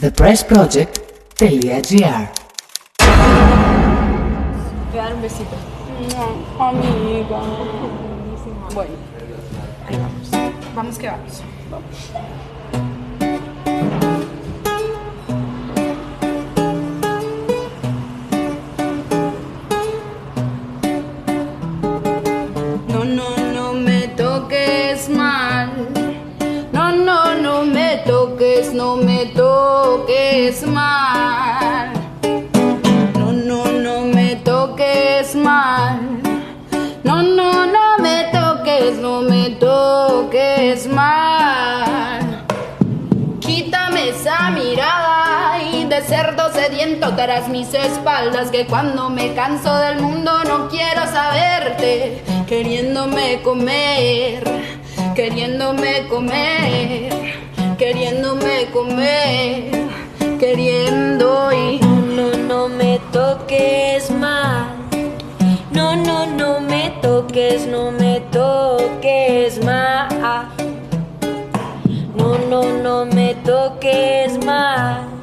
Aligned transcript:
thepressproject.gr 0.00 2.44
a 5.04 5.04
dar 5.04 5.14
un 5.14 5.22
besito. 5.22 5.54
Amiga. 6.58 7.40
Bueno, 8.74 8.92
ahí 9.86 9.96
vamos. 9.96 10.30
Vamos 10.74 10.98
que 10.98 11.06
vamos. 11.08 11.42
No, 11.70 11.78
mis 47.48 47.72
espaldas 47.72 48.50
que 48.50 48.66
cuando 48.66 49.08
me 49.08 49.32
canso 49.32 49.74
del 49.78 49.98
mundo 49.98 50.44
no 50.44 50.68
quiero 50.68 51.06
saberte, 51.06 52.22
queriéndome 52.46 53.40
comer, 53.40 54.44
queriéndome 55.14 56.06
comer, 56.08 57.34
queriéndome 57.78 58.66
comer, 58.72 59.70
queriendo 60.38 61.50
y 61.50 61.78
no, 61.78 62.36
no 62.46 62.68
me 62.68 63.00
toques 63.10 64.10
más. 64.10 64.68
No, 65.70 65.96
no, 65.96 66.26
no 66.26 66.60
me 66.60 66.90
toques, 67.00 67.66
no 67.66 67.90
me 67.90 68.20
toques 68.32 69.64
más. 69.64 70.12
No, 72.14 72.36
no, 72.50 72.62
no 72.82 73.06
me 73.06 73.34
toques 73.36 74.44
más. 74.44 75.14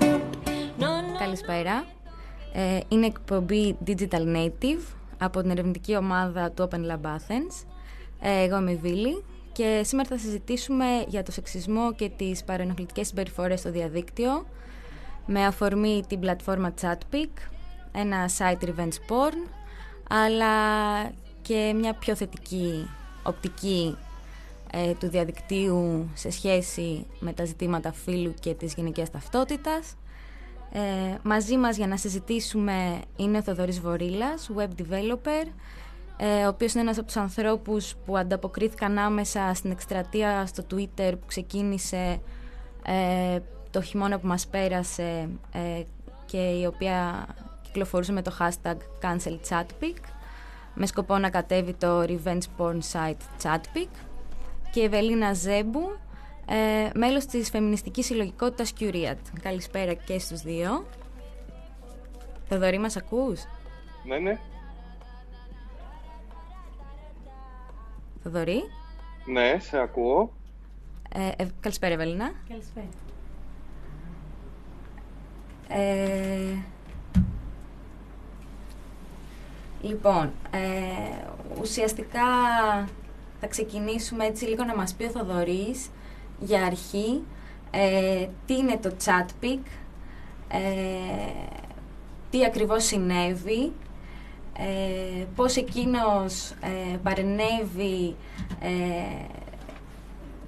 Ε, 2.54 2.80
είναι 2.88 3.06
εκπομπή 3.06 3.78
Digital 3.88 4.36
Native 4.36 4.82
από 5.18 5.42
την 5.42 5.50
ερευνητική 5.50 5.96
ομάδα 5.96 6.52
του 6.52 6.68
Open 6.72 6.92
Lab 6.92 7.06
Athens. 7.06 7.66
Ε, 8.22 8.44
εγώ 8.44 8.58
είμαι 8.58 8.72
η 8.72 8.76
Βίλη 8.76 9.24
και 9.52 9.82
σήμερα 9.84 10.10
θα 10.10 10.18
συζητήσουμε 10.18 10.86
για 11.08 11.24
το 11.24 11.32
σεξισμό 11.32 11.94
και 11.94 12.10
τις 12.10 12.44
παρενοχλητικές 12.44 13.08
συμπεριφορές 13.08 13.60
στο 13.60 13.72
διαδίκτυο 13.72 14.46
με 15.26 15.46
αφορμή 15.46 16.04
την 16.08 16.20
πλατφόρμα 16.20 16.74
Chatpic, 16.82 17.30
ένα 17.92 18.30
site 18.38 18.64
revenge 18.64 18.98
porn, 19.10 19.50
αλλά 20.10 20.54
και 21.42 21.74
μια 21.76 21.94
πιο 21.94 22.16
θετική 22.16 22.90
οπτική 23.24 23.98
ε, 24.72 24.94
του 24.94 25.10
διαδικτύου 25.10 26.10
σε 26.14 26.32
σχέση 26.32 27.06
με 27.20 27.34
τα 27.34 27.46
ζητήματα 27.46 27.92
φύλου 27.92 28.34
και 28.40 28.54
της 28.54 28.74
γυναικείας 28.74 29.12
ταυτότητας. 29.12 29.96
Ε, 30.74 30.80
μαζί 31.24 31.58
μας 31.58 31.78
για 31.78 31.88
να 31.88 31.98
συζητήσουμε 31.98 33.02
είναι 33.16 33.38
ο 33.38 33.42
Θοδωρής 33.42 33.80
Βορύλας, 33.80 34.50
web 34.58 34.70
developer, 34.82 35.48
ε, 36.18 36.46
ο 36.46 36.48
οποίος 36.48 36.74
είναι 36.74 36.82
ένας 36.82 36.98
από 36.98 37.06
τους 37.06 37.18
ανθρώπους 37.18 37.96
που 38.06 38.18
ανταποκρίθηκαν 38.18 38.98
άμεσα 38.98 39.52
στην 39.54 39.72
εκστρατεία 39.72 40.46
στο 40.46 40.64
Twitter 40.74 41.12
που 41.20 41.26
ξεκίνησε 41.26 42.22
ε, 42.86 43.40
το 43.72 43.82
χειμώνα 43.82 44.20
που 44.20 44.28
μας 44.28 44.48
πέρασε 44.48 45.30
ε, 45.52 45.84
και 46.26 46.38
η 46.38 46.66
οποία 46.66 47.28
κυκλοφορούσε 47.62 48.12
με 48.12 48.22
το 48.22 48.36
hashtag 48.40 48.78
cancel 49.02 49.38
chatpic 49.50 49.96
με 50.74 50.86
σκοπό 50.86 51.18
να 51.18 51.30
κατέβει 51.30 51.74
το 51.74 52.02
revenge 52.02 52.46
porn 52.58 52.80
site 52.92 53.44
chatpic. 53.44 53.90
Και 54.72 54.80
η 54.80 54.84
Ευελίνα 54.84 55.34
Ζέμπου, 55.34 55.98
ε, 56.54 56.90
μέλος 56.94 57.26
της 57.26 57.50
φεμινιστικής 57.50 58.06
συλλογικότητας 58.06 58.74
Curiat. 58.80 59.18
Καλησπέρα 59.42 59.94
και 59.94 60.20
στους 60.20 60.42
δύο. 60.42 60.86
Θοδωρή, 62.48 62.80
μας 62.80 62.98
ακούς; 62.98 63.42
Ναι, 64.06 64.18
ναι. 64.18 64.40
Θοδωρή; 68.24 68.62
Ναι, 69.26 69.58
σε 69.60 69.78
ακούω. 69.80 70.32
Ε, 71.14 71.44
ε, 71.44 71.48
καλησπέρα, 71.60 71.94
Ευελίνα. 71.94 72.32
Καλησπέρα. 72.50 72.88
Ε, 75.68 76.56
λοιπόν, 79.82 80.32
ε, 80.52 80.60
ουσιαστικά 81.62 82.22
θα 83.40 83.48
ξεκινήσουμε 83.48 84.26
έτσι 84.26 84.46
λίγο 84.46 84.64
να 84.64 84.76
μας 84.76 84.94
πει 84.94 85.04
ο 85.04 85.10
Θοδωρής 85.10 85.90
για 86.42 86.64
αρχή 86.66 87.22
ε, 87.72 88.26
τι 88.46 88.54
είναι 88.58 88.78
το 88.82 88.92
chatpic, 89.06 89.60
ε, 90.48 90.60
τι 92.30 92.46
ακριβώς 92.46 92.84
συνέβη, 92.86 93.72
ε, 94.58 95.24
πώς 95.36 95.56
εκείνος 95.56 96.50
ε, 96.52 96.98
παρενέβη 97.04 98.16
ε, 98.62 99.26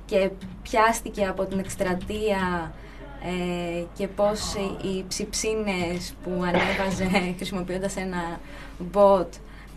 και 0.05 0.29
πιάστηκε 0.61 1.25
από 1.25 1.45
την 1.45 1.59
εκστρατεία 1.59 2.73
ε, 3.23 3.83
και 3.93 4.07
πώς 4.07 4.53
οι- 4.53 4.87
οι 4.87 5.05
ψιψίνες 5.07 6.13
που 6.23 6.31
ανέβαζε 6.31 7.09
χρησιμοποιώντας 7.37 7.95
ένα 7.95 8.39
bot 8.93 9.27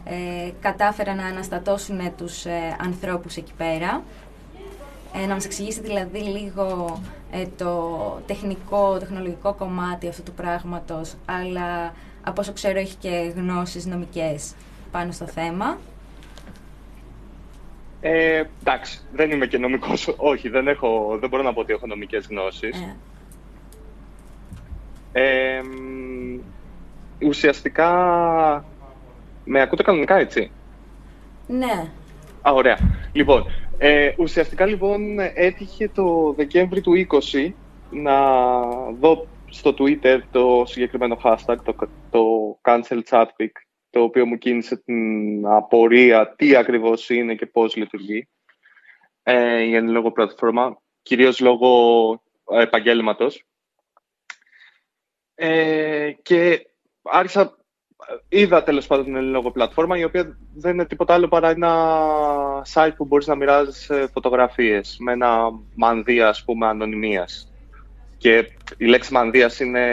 ε, 0.05 0.51
κατάφεραν 0.61 1.17
να 1.17 1.27
αναστατώσουν 1.27 2.01
τους 2.17 2.45
ε, 2.45 2.77
ανθρώπους 2.85 3.37
εκεί 3.37 3.53
πέρα. 3.57 4.03
Ε, 5.23 5.27
να 5.27 5.35
μας 5.35 5.45
εξηγήσει 5.45 5.81
δηλαδή 5.81 6.19
λίγο 6.19 6.99
ε, 7.31 7.45
το 7.57 8.23
τεχνικό, 8.27 8.99
τεχνολογικό 8.99 9.55
κομμάτι 9.55 10.09
αυτού 10.09 10.23
του 10.23 10.33
πράγματος, 10.33 11.15
αλλά 11.25 11.95
από 12.23 12.41
όσο 12.41 12.53
ξέρω 12.53 12.79
έχει 12.79 12.95
και 12.97 13.33
γνώσεις 13.37 13.87
νομικές 13.87 14.55
πάνω 14.91 15.13
στο 15.13 15.27
θέμα. 15.27 15.79
Ε, 18.01 18.43
εντάξει, 18.61 19.01
δεν 19.13 19.31
είμαι 19.31 19.47
και 19.47 19.59
νομικός. 19.59 20.15
Όχι, 20.33 20.49
δεν, 20.49 20.69
έχω, 20.69 21.17
δεν 21.21 21.29
μπορώ 21.29 21.43
να 21.43 21.53
πω 21.53 21.61
ότι 21.61 21.73
έχω 21.73 21.87
νομικές 21.87 22.27
γνώσεις. 22.27 22.81
Ε, 22.81 22.97
Ε, 25.13 25.63
μ, 25.63 26.41
ουσιαστικά, 27.27 27.91
με 29.45 29.61
ακούτε 29.61 29.83
κανονικά, 29.83 30.17
έτσι; 30.17 30.51
ναι, 31.47 31.91
Α, 32.49 32.53
ωραία. 32.53 32.79
Λοιπόν, 33.13 33.47
ε, 33.79 34.15
ουσιαστικά 34.19 34.67
λοιπόν 34.67 35.19
έτυχε 35.19 35.89
το 35.89 36.33
Δεκέμβρη 36.37 36.81
του 36.81 37.07
20 37.33 37.53
να 37.91 38.41
δω 38.91 39.27
στο 39.51 39.75
Twitter 39.79 40.21
το 40.31 40.63
συγκεκριμένο 40.67 41.21
hashtag, 41.25 41.57
το, 41.65 41.75
το 42.11 42.21
cancel 42.63 43.01
chatpic, 43.11 43.51
το 43.91 44.03
οποίο 44.03 44.27
μου 44.27 44.39
κίνησε 44.39 44.77
την 44.77 45.47
απορία 45.47 46.35
τι 46.37 46.57
ακριβώς 46.57 47.11
είναι 47.11 47.35
και 47.35 47.47
πώς 47.47 47.77
λειτουργεί 47.77 48.29
ε, 49.23 49.63
η 49.63 49.75
εν 49.75 49.89
λόγω 49.89 50.13
πλατφόρμα, 50.13 50.83
κυρίως 51.03 51.41
λόγω 51.41 52.23
ε, 52.51 52.63
επαγγέλματος. 52.63 53.45
Ε, 55.35 56.13
και 56.23 56.67
άρχισα 57.03 57.56
είδα 58.29 58.63
τέλος 58.63 58.87
πάντων 58.87 59.05
την 59.05 59.17
ελληνικό 59.17 59.51
πλατφόρμα, 59.51 59.99
η 59.99 60.05
οποία 60.05 60.37
δεν 60.55 60.73
είναι 60.73 60.85
τίποτα 60.85 61.15
άλλο 61.15 61.29
παρά 61.29 61.51
ένα 61.51 61.73
site 62.73 62.93
που 62.97 63.05
μπορείς 63.05 63.27
να 63.27 63.35
μοιράζεις 63.35 63.91
φωτογραφίες 64.13 64.97
με 65.01 65.13
ένα 65.13 65.37
μανδύα, 65.75 66.29
ας 66.29 66.45
πούμε, 66.45 66.67
ανωνυμίας. 66.67 67.51
Και 68.19 68.51
η 68.77 68.87
λέξη 68.87 69.13
μανδύας 69.13 69.61
είναι 69.61 69.85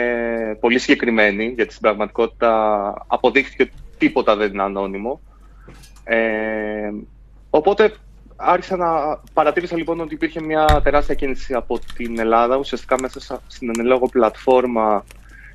πολύ 0.60 0.78
συγκεκριμένη, 0.78 1.44
γιατί 1.46 1.70
στην 1.70 1.82
πραγματικότητα 1.82 3.04
αποδείχθηκε 3.06 3.62
ότι 3.62 3.72
τίποτα 3.98 4.36
δεν 4.36 4.52
είναι 4.52 4.62
ανώνυμο. 4.62 5.20
Ε, 6.04 6.90
οπότε 7.50 7.94
άρχισα 8.36 8.76
να 8.76 9.20
παρατήρησα 9.32 9.76
λοιπόν 9.76 10.00
ότι 10.00 10.14
υπήρχε 10.14 10.40
μια 10.40 10.80
τεράστια 10.84 11.14
κίνηση 11.14 11.54
από 11.54 11.78
την 11.96 12.18
Ελλάδα. 12.18 12.56
Ουσιαστικά 12.56 13.00
μέσα 13.00 13.20
σα- 13.20 13.40
στην 13.46 13.70
εν 13.78 14.00
πλατφόρμα 14.10 15.04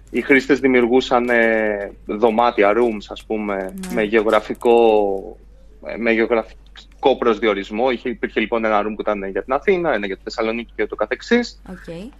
οι 0.09 0.21
χρήστες 0.21 0.59
δημιουργούσαν 0.59 1.29
ε, 1.29 1.91
δωμάτια, 2.05 2.73
rooms 2.75 3.05
ας 3.09 3.23
πούμε, 3.25 3.73
με, 3.93 4.03
γεωγραφικό, 4.03 5.37
ε, 5.85 5.97
με 5.97 6.11
γεωγραφικό 6.11 7.17
προσδιορισμό. 7.17 7.89
Είχε, 7.89 8.09
υπήρχε 8.09 8.39
λοιπόν 8.39 8.65
ένα 8.65 8.81
room 8.81 8.93
που 8.95 9.01
ήταν 9.01 9.23
για 9.23 9.43
την 9.43 9.53
Αθήνα, 9.53 9.93
ένα 9.93 10.05
για 10.05 10.15
τη 10.15 10.23
Θεσσαλονίκη 10.23 10.71
και 10.75 10.87
ούτω 10.87 10.95
καθεξής. 10.95 11.61
οκ. 11.69 12.11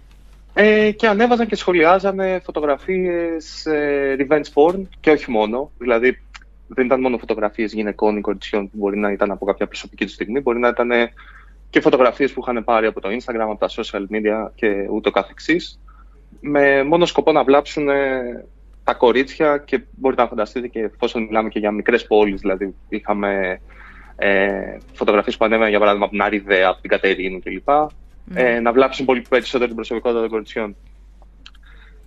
Ε, 0.54 0.90
και 0.90 1.06
ανέβαζαν 1.06 1.46
και 1.46 1.56
σχολιάζανε 1.56 2.40
φωτογραφίες 2.44 3.66
ε, 3.66 4.16
revenge 4.18 4.52
porn 4.54 4.82
και 5.00 5.10
όχι 5.10 5.30
μόνο. 5.30 5.70
Δηλαδή 5.78 6.22
δεν 6.66 6.86
ήταν 6.86 7.00
μόνο 7.00 7.18
φωτογραφίες 7.18 7.72
γυναικών 7.72 8.16
ή 8.16 8.20
κοριτσιών 8.20 8.70
που 8.70 8.76
μπορεί 8.76 8.98
να 8.98 9.12
ήταν 9.12 9.30
από 9.30 9.44
κάποια 9.44 9.66
προσωπική 9.66 10.04
του 10.04 10.10
στιγμή, 10.10 10.40
μπορεί 10.40 10.58
να 10.58 10.68
ήταν 10.68 10.90
ε, 10.90 11.12
και 11.70 11.80
φωτογραφίες 11.80 12.32
που 12.32 12.40
είχαν 12.40 12.64
πάρει 12.64 12.86
από 12.86 13.00
το 13.00 13.08
Instagram, 13.08 13.48
από 13.50 13.56
τα 13.56 13.68
social 13.68 14.04
media 14.14 14.50
και 14.54 14.86
ούτω 14.90 15.10
καθεξής. 15.10 15.80
Με 16.40 16.82
μόνο 16.84 17.06
σκοπό 17.06 17.32
να 17.32 17.44
βλάψουν 17.44 17.88
τα 18.84 18.94
κορίτσια 18.94 19.58
και 19.58 19.80
μπορείτε 19.90 20.22
να 20.22 20.28
φανταστείτε 20.28 20.66
και 20.66 20.80
εφόσον 20.80 21.22
μιλάμε 21.22 21.48
και 21.48 21.58
για 21.58 21.70
μικρές 21.70 22.06
πόλεις, 22.06 22.40
δηλαδή 22.40 22.74
είχαμε 22.88 23.60
ε, 24.16 24.78
φωτογραφίες 24.92 25.36
που 25.36 25.44
ανέβαιναν 25.44 25.70
για 25.70 25.78
παράδειγμα 25.78 26.06
από 26.06 26.14
την 26.14 26.24
Αριδέα, 26.24 26.68
από 26.68 26.80
την 26.80 26.90
Κατερίνη 26.90 27.40
κλπ. 27.40 27.68
Ε, 28.34 28.60
να 28.60 28.72
βλάψουν 28.72 29.06
πολύ 29.06 29.24
περισσότερο 29.28 29.66
την 29.66 29.76
προσωπικότητα 29.76 30.20
των 30.20 30.30
κοριτσιών. 30.30 30.76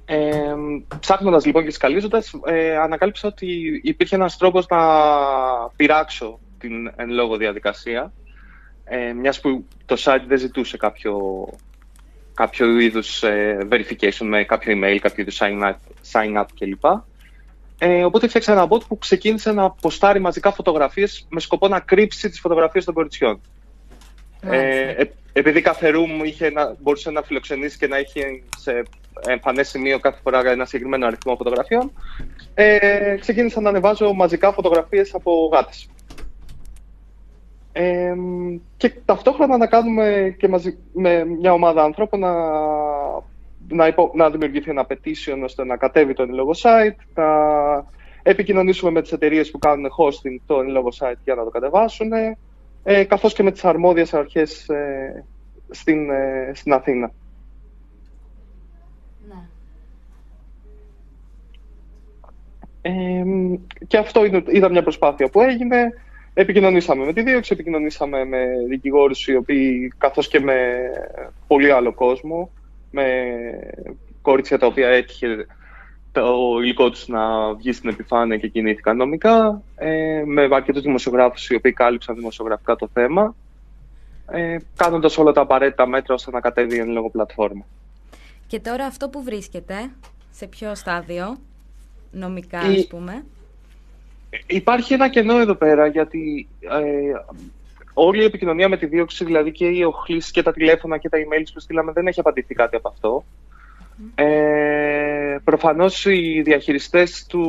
Ε, 0.06 0.54
Ψάχνοντας 1.00 1.46
λοιπόν 1.46 1.64
και 1.64 1.72
σκαλίζοντας, 1.72 2.34
ε, 2.46 2.78
ανακάλυψα 2.78 3.28
ότι 3.28 3.80
υπήρχε 3.84 4.16
ένας 4.16 4.38
τρόπος 4.38 4.68
να 4.68 4.80
πειράξω 5.76 6.40
την 6.60 6.92
εν 6.96 7.10
λόγω 7.10 7.38
διαδικασία. 7.38 8.14
Ε, 8.84 9.14
μιας 9.14 9.40
που 9.40 9.66
το 9.86 9.96
site 10.00 10.24
δεν 10.28 10.38
ζητούσε 10.38 10.78
κάποιο, 10.78 11.46
κάποιο 12.34 12.80
είδους 12.80 13.24
ε, 13.24 13.68
verification 13.72 14.26
με 14.26 14.44
κάποιο 14.44 14.78
email, 14.78 14.98
κάποιο 15.02 15.22
είδους 15.24 15.40
sign 15.42 15.62
up, 15.64 15.76
sign 16.12 16.40
up 16.40 16.46
κλπ. 16.60 16.86
Ε, 17.78 18.04
οπότε 18.04 18.28
φτιάξα 18.28 18.52
ένα 18.52 18.68
bot 18.70 18.88
που 18.88 18.98
ξεκίνησε 18.98 19.52
να 19.52 19.72
ποστάρει 19.72 20.20
μαζικά 20.20 20.52
φωτογραφίες 20.52 21.28
με 21.30 21.40
σκοπό 21.40 21.68
να 21.68 21.80
κρύψει 21.80 22.30
τις 22.30 22.40
φωτογραφίες 22.40 22.86
των 22.86 22.94
κοριτσιών. 22.94 23.42
Ε, 24.42 24.90
ε, 24.90 25.12
επειδή 25.34 25.62
κάθε 25.62 25.92
room 25.96 26.26
είχε 26.26 26.50
να, 26.50 26.76
μπορούσε 26.80 27.12
να 27.12 27.22
φιλοξενήσει 27.22 27.78
και 27.78 27.88
να 27.88 27.98
έχει 27.98 28.44
σε 28.58 28.84
εμφανές 29.28 29.70
σημείο 29.70 30.00
κάθε 30.00 30.20
φορά 30.24 30.42
ένα 30.46 30.66
συγκεκριμένο 30.66 31.06
αριθμό 31.06 31.36
φωτογραφιών, 31.36 31.92
ε, 32.54 33.16
ξεκίνησα 33.20 33.62
να 33.62 33.70
ανεβάζω 33.70 34.14
μαζικά 34.14 34.52
φωτογραφίες 34.52 35.14
από 35.14 35.50
γάτες. 35.54 35.90
Ε, 37.76 38.14
και 38.78 38.90
ταυτόχρονα 39.06 39.58
να 39.58 39.68
κάνουμε 39.68 40.36
και 40.38 40.48
μαζί 40.48 40.78
με 40.94 41.26
μια 41.26 41.54
ομάδα 41.54 41.84
ανθρώπων 41.84 42.20
να, 42.20 42.34
να, 43.68 43.88
υπο, 43.88 44.12
να 44.14 44.30
δημιουργηθεί 44.30 44.70
ένα 44.70 44.88
petition 44.90 45.42
ώστε 45.44 45.66
να 45.66 45.78
κατέβει 45.78 46.14
το 46.14 46.24
εν 46.24 46.30
site, 46.62 47.04
να 47.16 47.26
επικοινωνήσουμε 48.24 48.92
με 48.92 49.02
τις 49.02 49.12
εταιρείες 49.12 49.52
που 49.52 49.60
κάνουν 49.60 49.92
hosting 49.98 50.42
το 50.46 50.60
εν 50.60 50.68
site 51.00 51.20
για 51.24 51.36
να 51.36 51.44
το 51.44 51.50
κατεβάσουν, 51.50 52.12
ε, 52.84 53.04
καθώς 53.04 53.34
και 53.34 53.44
με 53.44 53.52
τις 53.52 53.66
αρμόδιες 53.66 54.14
αρχές 54.14 54.70
ε, 54.70 55.26
στην, 55.70 56.10
ε, 56.10 56.52
στην 56.54 56.74
Αθήνα. 56.74 57.12
Ναι. 59.28 59.48
Ε, 62.82 63.24
και 63.88 63.98
αυτό 63.98 64.26
ήταν 64.52 64.72
μια 64.72 64.84
προσπάθεια 64.84 65.30
που 65.30 65.42
έγινε. 65.42 65.94
Επικοινωνήσαμε 66.34 67.06
με 67.06 67.14
τη 67.14 67.22
δίωξη, 67.22 67.54
επικοινωνήσαμε 67.54 68.26
με 68.26 68.46
δικηγόρους 68.70 69.28
οι 69.28 69.36
οποίοι, 69.36 69.94
καθώς 69.98 70.28
και 70.28 70.40
με 70.40 70.56
πολύ 71.48 71.72
άλλο 71.72 71.94
κόσμο, 71.94 72.50
με 72.92 73.04
κορίτσια 74.22 74.58
τα 74.58 74.68
οποία 74.68 74.88
έτυχε 74.88 75.46
το 76.12 76.60
υλικό 76.62 76.90
τους 76.90 77.08
να 77.08 77.54
βγει 77.54 77.72
στην 77.72 77.90
επιφάνεια 77.90 78.38
και 78.38 78.48
κινήθηκαν 78.48 78.98
νομικά, 78.98 79.62
ε, 79.76 80.24
με 80.26 80.48
αρκετούς 80.52 80.82
δημοσιογράφους 80.82 81.50
οι 81.50 81.56
οποίοι 81.56 81.74
κάλυψαν 81.74 82.16
δημοσιογραφικά 82.16 82.76
το 82.76 82.90
θέμα, 82.94 83.36
ε, 84.32 84.58
κάνοντας 84.76 85.18
όλα 85.18 85.32
τα 85.32 85.42
απαραίτητα 85.42 85.88
μέτρα 85.88 86.14
ώστε 86.14 86.32
να 86.32 86.40
κατέβει 86.40 86.78
εν 86.78 86.90
λόγω 86.90 87.10
πλατφόρμα. 87.10 87.66
Και 88.48 88.60
τώρα 88.60 88.86
αυτό 88.86 89.10
που 89.10 89.24
βρίσκεται, 89.24 89.92
σε 90.32 90.48
ποιο 90.48 90.76
στάδιο, 90.76 91.38
νομικά, 92.12 92.60
α 92.60 92.70
ας 92.70 92.88
πούμε; 92.88 93.26
Υπάρχει 94.48 94.94
ένα 94.94 95.10
κενό 95.10 95.40
εδώ 95.40 95.56
πέρα, 95.56 95.88
γιατί 95.88 96.48
ε, 96.60 97.34
όλη 97.94 98.22
η 98.22 98.26
επικοινωνία 98.26 98.70
με 98.70 98.78
τη 98.78 98.86
δίωξη, 98.86 99.26
δηλαδή 99.26 99.52
και 99.52 99.66
οι 99.66 99.84
οχλήσει 99.84 100.32
και 100.32 100.42
τα 100.42 100.54
τηλέφωνα 100.54 100.98
και 100.98 101.10
τα 101.10 101.18
emails 101.18 101.50
που 101.54 101.60
στείλαμε, 101.60 101.92
δεν 101.92 102.08
έχει 102.08 102.20
απαντηθεί 102.20 102.56
κάτι 102.56 102.76
από 102.76 102.88
αυτό. 102.88 103.26
Ε, 104.16 105.38
προφανώς 105.44 106.06
οι 106.06 106.42
διαχειριστές 106.42 107.26
του 107.26 107.44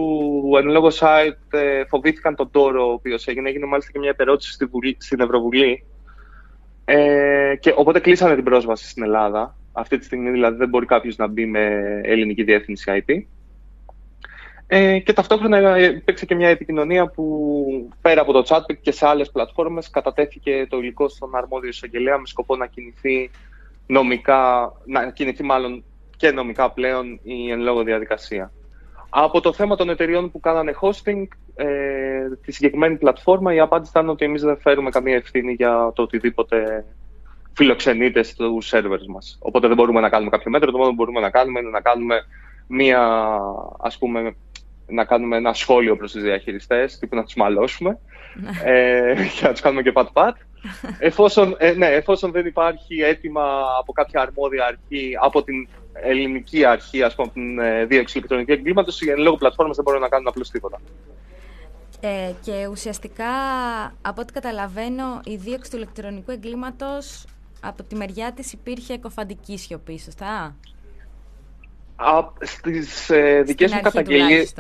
εν 0.59 0.69
λόγω 0.69 0.89
site 1.01 1.59
ε, 1.59 1.85
φοβήθηκαν 1.85 2.35
τον 2.35 2.51
τόρο 2.51 2.89
ο 2.89 2.93
οποίος 2.93 3.27
έγινε. 3.27 3.49
Έγινε 3.49 3.67
μάλιστα 3.67 3.93
και 3.93 3.99
μια 3.99 4.11
επερώτηση 4.11 4.53
στη 4.53 4.65
Βουλή, 4.65 4.97
στην 5.01 5.21
Ευρωβουλή. 5.21 5.85
Ε, 6.85 7.55
και 7.61 7.75
οπότε 7.77 8.01
κλείσανε 8.01 8.35
την 8.35 8.45
πρόσβαση 8.45 8.89
στην 8.89 9.03
Ελλάδα. 9.03 9.57
Αυτή 9.73 9.99
τη 9.99 10.05
στιγμή 10.05 10.31
δηλαδή 10.31 10.57
δεν 10.57 10.69
μπορεί 10.69 10.87
κάποιος 10.87 11.17
να 11.17 11.27
μπει 11.27 11.47
με 11.47 12.01
ελληνική 12.05 12.43
διεύθυνση 12.43 13.05
IP. 13.07 13.23
Ε, 14.77 14.99
και 14.99 15.13
ταυτόχρονα 15.13 15.79
υπήρξε 15.79 16.27
και 16.27 16.35
μια 16.35 16.49
επικοινωνία 16.49 17.07
που 17.07 17.91
πέρα 18.01 18.21
από 18.21 18.33
το 18.33 18.43
chat 18.47 18.77
και 18.81 18.93
σε 18.93 19.07
άλλες 19.07 19.31
πλατφόρμες 19.31 19.91
κατατέθηκε 19.91 20.67
το 20.69 20.79
υλικό 20.79 21.09
στον 21.09 21.37
αρμόδιο 21.37 21.69
εισαγγελέα 21.69 22.19
με 22.19 22.27
σκοπό 22.27 22.57
να 22.57 22.67
κινηθεί 22.67 23.31
νομικά, 23.87 24.73
να 24.85 25.11
κινηθεί 25.11 25.43
μάλλον 25.43 25.85
και 26.17 26.31
νομικά 26.31 26.71
πλέον 26.71 27.21
η 27.23 27.51
εν 27.51 27.61
λόγω 27.61 27.83
διαδικασία. 27.83 28.53
Από 29.09 29.41
το 29.41 29.53
θέμα 29.53 29.77
των 29.77 29.91
εταιριών 29.91 30.31
που 30.31 30.41
κάνανε 30.41 30.75
hosting, 30.81 31.27
ε, 31.55 31.67
τη 32.45 32.53
συγκεκριμένη 32.53 32.97
πλατφόρμα, 32.97 33.55
η 33.55 33.61
απάντηση 33.61 33.91
ήταν 33.91 34.09
ότι 34.09 34.25
εμείς 34.25 34.43
δεν 34.43 34.59
φέρουμε 34.59 34.91
καμία 34.91 35.17
ευθύνη 35.17 35.53
για 35.53 35.93
το 35.95 36.03
οτιδήποτε 36.03 36.85
φιλοξενείται 37.53 38.23
στους 38.23 38.73
servers 38.75 39.07
μας. 39.09 39.39
Οπότε 39.41 39.67
δεν 39.67 39.77
μπορούμε 39.77 40.01
να 40.01 40.09
κάνουμε 40.09 40.31
κάποιο 40.31 40.51
μέτρο, 40.51 40.71
το 40.71 40.79
μόνο 40.79 40.89
που 40.89 40.97
μπορούμε 40.97 41.21
να 41.21 41.31
κάνουμε 41.31 41.61
είναι 41.61 41.71
να 41.71 41.81
κάνουμε 41.81 42.25
μία, 42.67 43.41
ας 43.81 43.99
πούμε, 43.99 44.35
να 44.87 45.05
κάνουμε 45.05 45.37
ένα 45.37 45.53
σχόλιο 45.53 45.97
προς 45.97 46.13
τους 46.13 46.23
διαχειριστές, 46.23 46.99
τύπου 46.99 47.17
να 47.17 47.25
τους 47.25 47.35
μαλώσουμε 47.35 47.99
ναι. 48.35 48.51
ε, 48.65 49.15
και 49.15 49.47
να 49.47 49.51
τους 49.51 49.61
κάνουμε 49.61 49.83
και 49.83 49.93
πατ-πατ. 49.93 50.37
εφόσον, 50.99 51.57
ε, 51.59 51.73
ναι, 51.73 51.87
εφόσον 51.87 52.31
δεν 52.31 52.47
υπάρχει 52.47 53.01
έτοιμα 53.01 53.43
από 53.79 53.93
κάποια 53.93 54.21
αρμόδια 54.21 54.65
αρχή, 54.67 55.13
από 55.21 55.43
την 55.43 55.69
ελληνική 55.93 56.65
αρχή, 56.65 57.03
ας 57.03 57.15
πούμε, 57.15 57.29
την 57.29 57.59
ε, 57.59 57.85
δίωξη 57.85 58.19
ηλεκτρονικού 58.19 58.53
εγκλήματος, 58.53 59.01
οι 59.01 59.11
εν 59.11 59.19
λόγω 59.19 59.37
πλατφόρμες 59.37 59.77
δεν 59.77 59.85
μπορούν 59.85 60.01
να 60.01 60.09
κάνουν 60.09 60.29
απλώς 60.29 60.51
τίποτα. 60.51 60.81
Ε, 62.01 62.33
και 62.43 62.67
ουσιαστικά, 62.71 63.25
από 64.03 64.21
ό,τι 64.21 64.33
καταλαβαίνω, 64.33 65.21
η 65.25 65.37
δίωξη 65.37 65.71
του 65.71 65.77
ηλεκτρονικού 65.77 66.31
εγκλήματος 66.31 67.25
από 67.61 67.83
τη 67.83 67.95
μεριά 67.95 68.33
της 68.33 68.53
υπήρχε 68.53 68.99
κοφαντική 68.99 69.59
σιωπή, 69.59 69.99
σωστά; 69.99 70.57
Α, 71.97 72.25
στις 72.41 73.11
ε, 73.11 73.43
δικές 73.43 73.73
μου 73.73 73.81
καταγγελίες... 73.81 74.55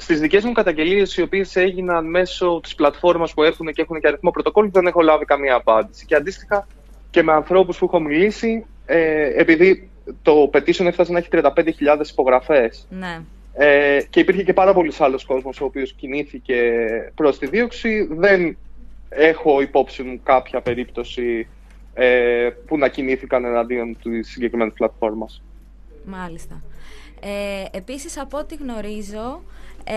Στις 0.00 0.20
δικές 0.20 0.44
μου 0.44 0.52
καταγγελίες, 0.52 1.16
οι 1.16 1.22
οποίες 1.22 1.56
έγιναν 1.56 2.10
μέσω 2.10 2.60
της 2.62 2.74
πλατφόρμας 2.74 3.34
που 3.34 3.42
έχουν 3.42 3.72
και 3.72 3.82
έχουν 3.82 4.00
και 4.00 4.06
αριθμό 4.06 4.30
πρωτοκόλλου, 4.30 4.70
δεν 4.72 4.86
έχω 4.86 5.00
λάβει 5.00 5.24
καμία 5.24 5.54
απάντηση. 5.54 6.06
Και 6.06 6.14
αντίστοιχα 6.14 6.66
και 7.10 7.22
με 7.22 7.32
ανθρώπους 7.32 7.78
που 7.78 7.84
έχω 7.84 8.00
μιλήσει, 8.00 8.64
ε, 8.86 9.40
επειδή 9.40 9.90
το 10.22 10.50
petition 10.52 10.84
έφτασε 10.84 11.12
να 11.12 11.18
έχει 11.18 11.28
35.000 11.32 12.10
υπογραφές. 12.10 12.86
Ναι. 12.90 13.20
Ε, 13.52 14.02
και 14.10 14.20
υπήρχε 14.20 14.42
και 14.42 14.52
πάρα 14.52 14.74
πολλοί 14.74 14.92
άλλος 14.98 15.24
κόσμος 15.24 15.60
ο 15.60 15.64
οποίος 15.64 15.92
κινήθηκε 15.92 16.56
προς 17.14 17.38
τη 17.38 17.46
δίωξη. 17.46 18.08
Δεν 18.10 18.56
έχω 19.08 19.60
υπόψη 19.60 20.02
μου 20.02 20.20
κάποια 20.22 20.60
περίπτωση 20.60 21.48
ε, 21.94 22.48
που 22.66 22.78
να 22.78 22.88
κινήθηκαν 22.88 23.44
εναντίον 23.44 23.96
της 24.02 24.28
συγκεκριμένης 24.28 24.72
πλατφόρμας. 24.72 25.42
Μάλιστα. 26.08 26.62
Ε, 27.20 27.64
επίσης, 27.70 28.18
από 28.18 28.38
ό,τι 28.38 28.54
γνωρίζω, 28.54 29.42
ε, 29.84 29.96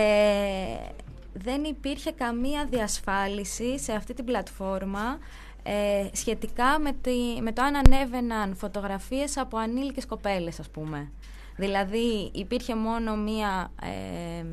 δεν 1.32 1.64
υπήρχε 1.64 2.10
καμία 2.12 2.66
διασφάλιση 2.70 3.78
σε 3.78 3.92
αυτή 3.92 4.14
την 4.14 4.24
πλατφόρμα 4.24 5.18
ε, 5.62 6.08
σχετικά 6.12 6.78
με, 6.78 6.92
τη, 6.92 7.40
με 7.40 7.52
το 7.52 7.62
αν 7.62 7.76
ανέβαιναν 7.76 8.56
φωτογραφίες 8.56 9.36
από 9.36 9.56
ανήλικες 9.56 10.06
κοπέλες, 10.06 10.60
ας 10.60 10.70
πούμε. 10.70 11.10
Δηλαδή, 11.56 12.30
υπήρχε 12.32 12.74
μόνο 12.74 13.16
μία 13.16 13.70
ε, 13.82 14.44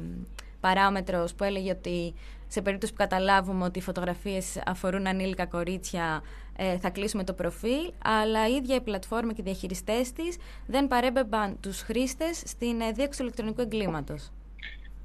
παράμετρος 0.60 1.34
που 1.34 1.44
έλεγε 1.44 1.72
ότι 1.72 2.13
σε 2.48 2.62
περίπτωση 2.62 2.92
που 2.92 2.98
καταλάβουμε 2.98 3.63
ότι 3.63 3.80
οι 3.80 3.82
φωτογραφίες 3.82 4.62
αφορούν 4.66 5.08
ανήλικα 5.08 5.46
κορίτσια 5.46 6.22
ε, 6.62 6.78
θα 6.78 6.89
κλείσουμε 6.89 7.24
το 7.24 7.34
προφίλ, 7.34 7.92
αλλά 8.04 8.48
η 8.48 8.54
ίδια 8.54 8.75
η 8.75 8.82
πλατφόρμα 8.82 9.34
και 9.34 9.42
οι 9.42 9.44
διαχειριστές 9.44 10.12
της 10.12 10.38
δεν 10.68 10.88
παρέμπεμπαν 10.88 11.58
τους 11.62 11.82
χρήστες 11.82 12.44
στην 12.46 12.82
ε, 12.82 12.92
δίωξη 12.92 13.18
του 13.18 13.24
ηλεκτρονικού 13.24 13.62
εγκλήματος. 13.62 14.32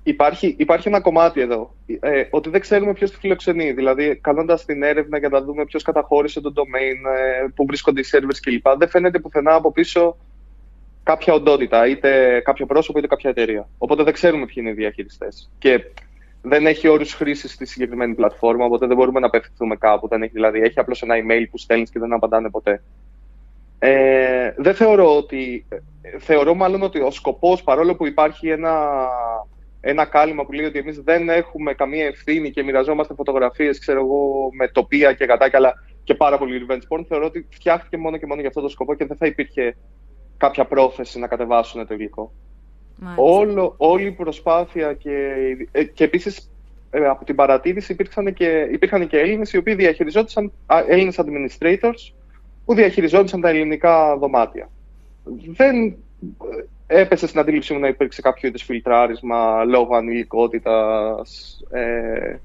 Υπάρχει, 0.03 0.55
υπάρχει 0.59 0.89
ένα 0.89 1.01
κομμάτι 1.01 1.41
εδώ, 1.41 1.75
ε, 2.01 2.23
ότι 2.31 2.51
δεν 2.51 2.61
ξέρουμε 2.61 2.93
ποιος 2.93 3.11
τη 3.11 3.17
φιλοξενεί. 3.17 3.73
Δηλαδή, 3.73 4.17
κάνοντας 4.23 4.65
την 4.65 4.83
έρευνα 4.83 5.19
για 5.19 5.29
να 5.29 5.43
δούμε 5.43 5.65
ποιος 5.65 5.83
καταχώρησε 5.83 6.41
το 6.41 6.53
domain, 6.57 7.17
ε, 7.19 7.47
πού 7.55 7.65
βρίσκονται 7.67 8.01
οι 8.01 8.05
servers 8.13 8.39
κλπ., 8.41 8.69
δεν 8.79 8.89
φαίνεται 8.89 9.19
πουθενά 9.19 9.55
από 9.55 9.73
πίσω 9.73 10.17
κάποια 11.03 11.35
οντότητα, 11.35 11.87
είτε 11.87 12.41
κάποιο 12.45 12.67
πρόσωπο 12.67 12.99
είτε 12.99 13.07
κάποια 13.07 13.31
εταιρεία. 13.31 13.69
Οπότε 13.79 14.03
δεν 14.03 14.13
ξέρουμε 14.13 14.47
ποιοι 14.47 14.55
είναι 14.59 14.71
οι 14.71 14.75
διαχειριστές. 14.75 15.51
Και 15.59 15.85
δεν 16.47 16.67
έχει 16.67 16.89
όρους 16.89 17.15
χρήσης 17.15 17.53
στη 17.53 17.67
συγκεκριμένη 17.67 18.15
πλατφόρμα, 18.15 18.65
οπότε 18.65 18.87
δεν 18.87 18.97
μπορούμε 18.97 19.21
να 19.21 19.27
απευθυνθούμε 19.27 19.77
κάπου. 19.77 20.09
Δεν 20.09 20.23
έχει, 20.23 20.33
δηλαδή, 20.33 20.61
έχει 20.61 20.79
απλώς 20.79 21.03
ένα 21.03 21.15
email 21.15 21.45
που 21.51 21.59
στέλνεις 21.59 21.91
και 21.91 21.99
δεν 21.99 22.13
απαντάνε 22.13 22.51
ποτέ. 22.51 22.83
Ε, 23.79 24.53
δεν 24.57 24.75
θεωρώ 24.75 25.17
ότι. 25.17 25.67
Θεωρώ 26.19 26.55
μάλλον 26.55 26.83
ότι 26.83 27.01
ο 27.01 27.11
σκοπός, 27.11 27.63
παρόλο 27.63 27.97
που 27.97 28.07
υπάρχει 28.07 28.49
ένα 28.49 28.89
ένα 29.87 30.05
κάλυμα 30.05 30.45
που 30.45 30.53
λέει 30.53 30.65
ότι 30.65 30.79
εμείς 30.79 31.01
δεν 31.01 31.29
έχουμε 31.29 31.75
καμία 31.75 32.07
ευθύνη 32.07 32.51
και 32.51 32.63
μοιραζόμαστε 32.63 33.15
φωτογραφίες, 33.15 33.79
ξέρω 33.79 34.01
εγώ, 34.01 34.49
με 34.59 34.69
τοπία 34.69 35.13
και 35.13 35.27
κατάκια, 35.27 35.59
αλλά 35.59 35.75
και 36.05 36.15
πάρα 36.15 36.39
πολύ 36.39 36.67
revenge 36.67 36.83
porn, 36.89 37.05
θεωρώ 37.09 37.25
ότι 37.27 37.47
φτιάχτηκε 37.51 37.97
μόνο 37.97 38.17
και 38.17 38.27
μόνο 38.27 38.41
για 38.41 38.49
αυτό 38.49 38.61
το 38.61 38.69
σκοπό 38.69 38.95
και 38.95 39.07
δεν 39.07 39.17
θα 39.17 39.27
υπήρχε 39.27 39.77
κάποια 40.37 40.65
πρόθεση 40.65 41.19
να 41.19 41.27
κατεβάσουν 41.27 41.87
το 41.87 41.95
υλικό. 41.95 42.33
Όλο, 43.17 43.75
όλη 43.77 44.07
η 44.07 44.11
προσπάθεια 44.11 44.93
και, 44.93 45.35
ε, 45.73 45.85
και 45.85 46.05
επίσης 46.05 46.51
ε, 46.91 47.07
από 47.07 47.25
την 47.25 47.35
παρατήρηση 47.35 47.93
υπήρξαν 47.93 48.35
και, 48.35 48.69
υπήρχαν 48.73 49.07
και 49.07 49.19
Έλληνες 49.19 49.53
οι 49.53 49.57
οποίοι 49.57 49.75
διαχειριζόντουσαν, 49.75 50.53
Έλληνες 50.89 51.19
administrators 51.19 52.13
που 52.65 52.75
διαχειριζόντουσαν 52.75 53.41
τα 53.41 53.49
ελληνικά 53.49 54.17
δωμάτια. 54.17 54.71
Δεν 55.47 55.97
ε, 56.87 57.01
έπεσε 57.01 57.27
στην 57.27 57.41
αντίληψή 57.41 57.73
μου 57.73 57.79
να 57.79 57.89
υπήρξε 57.89 58.21
κάποιο 58.23 58.49
είδους 58.49 58.63
φιλτράρισμα 58.63 59.65
λόγω 59.65 59.97
ανηλικότητας 59.97 61.61
ε, 61.71 62.37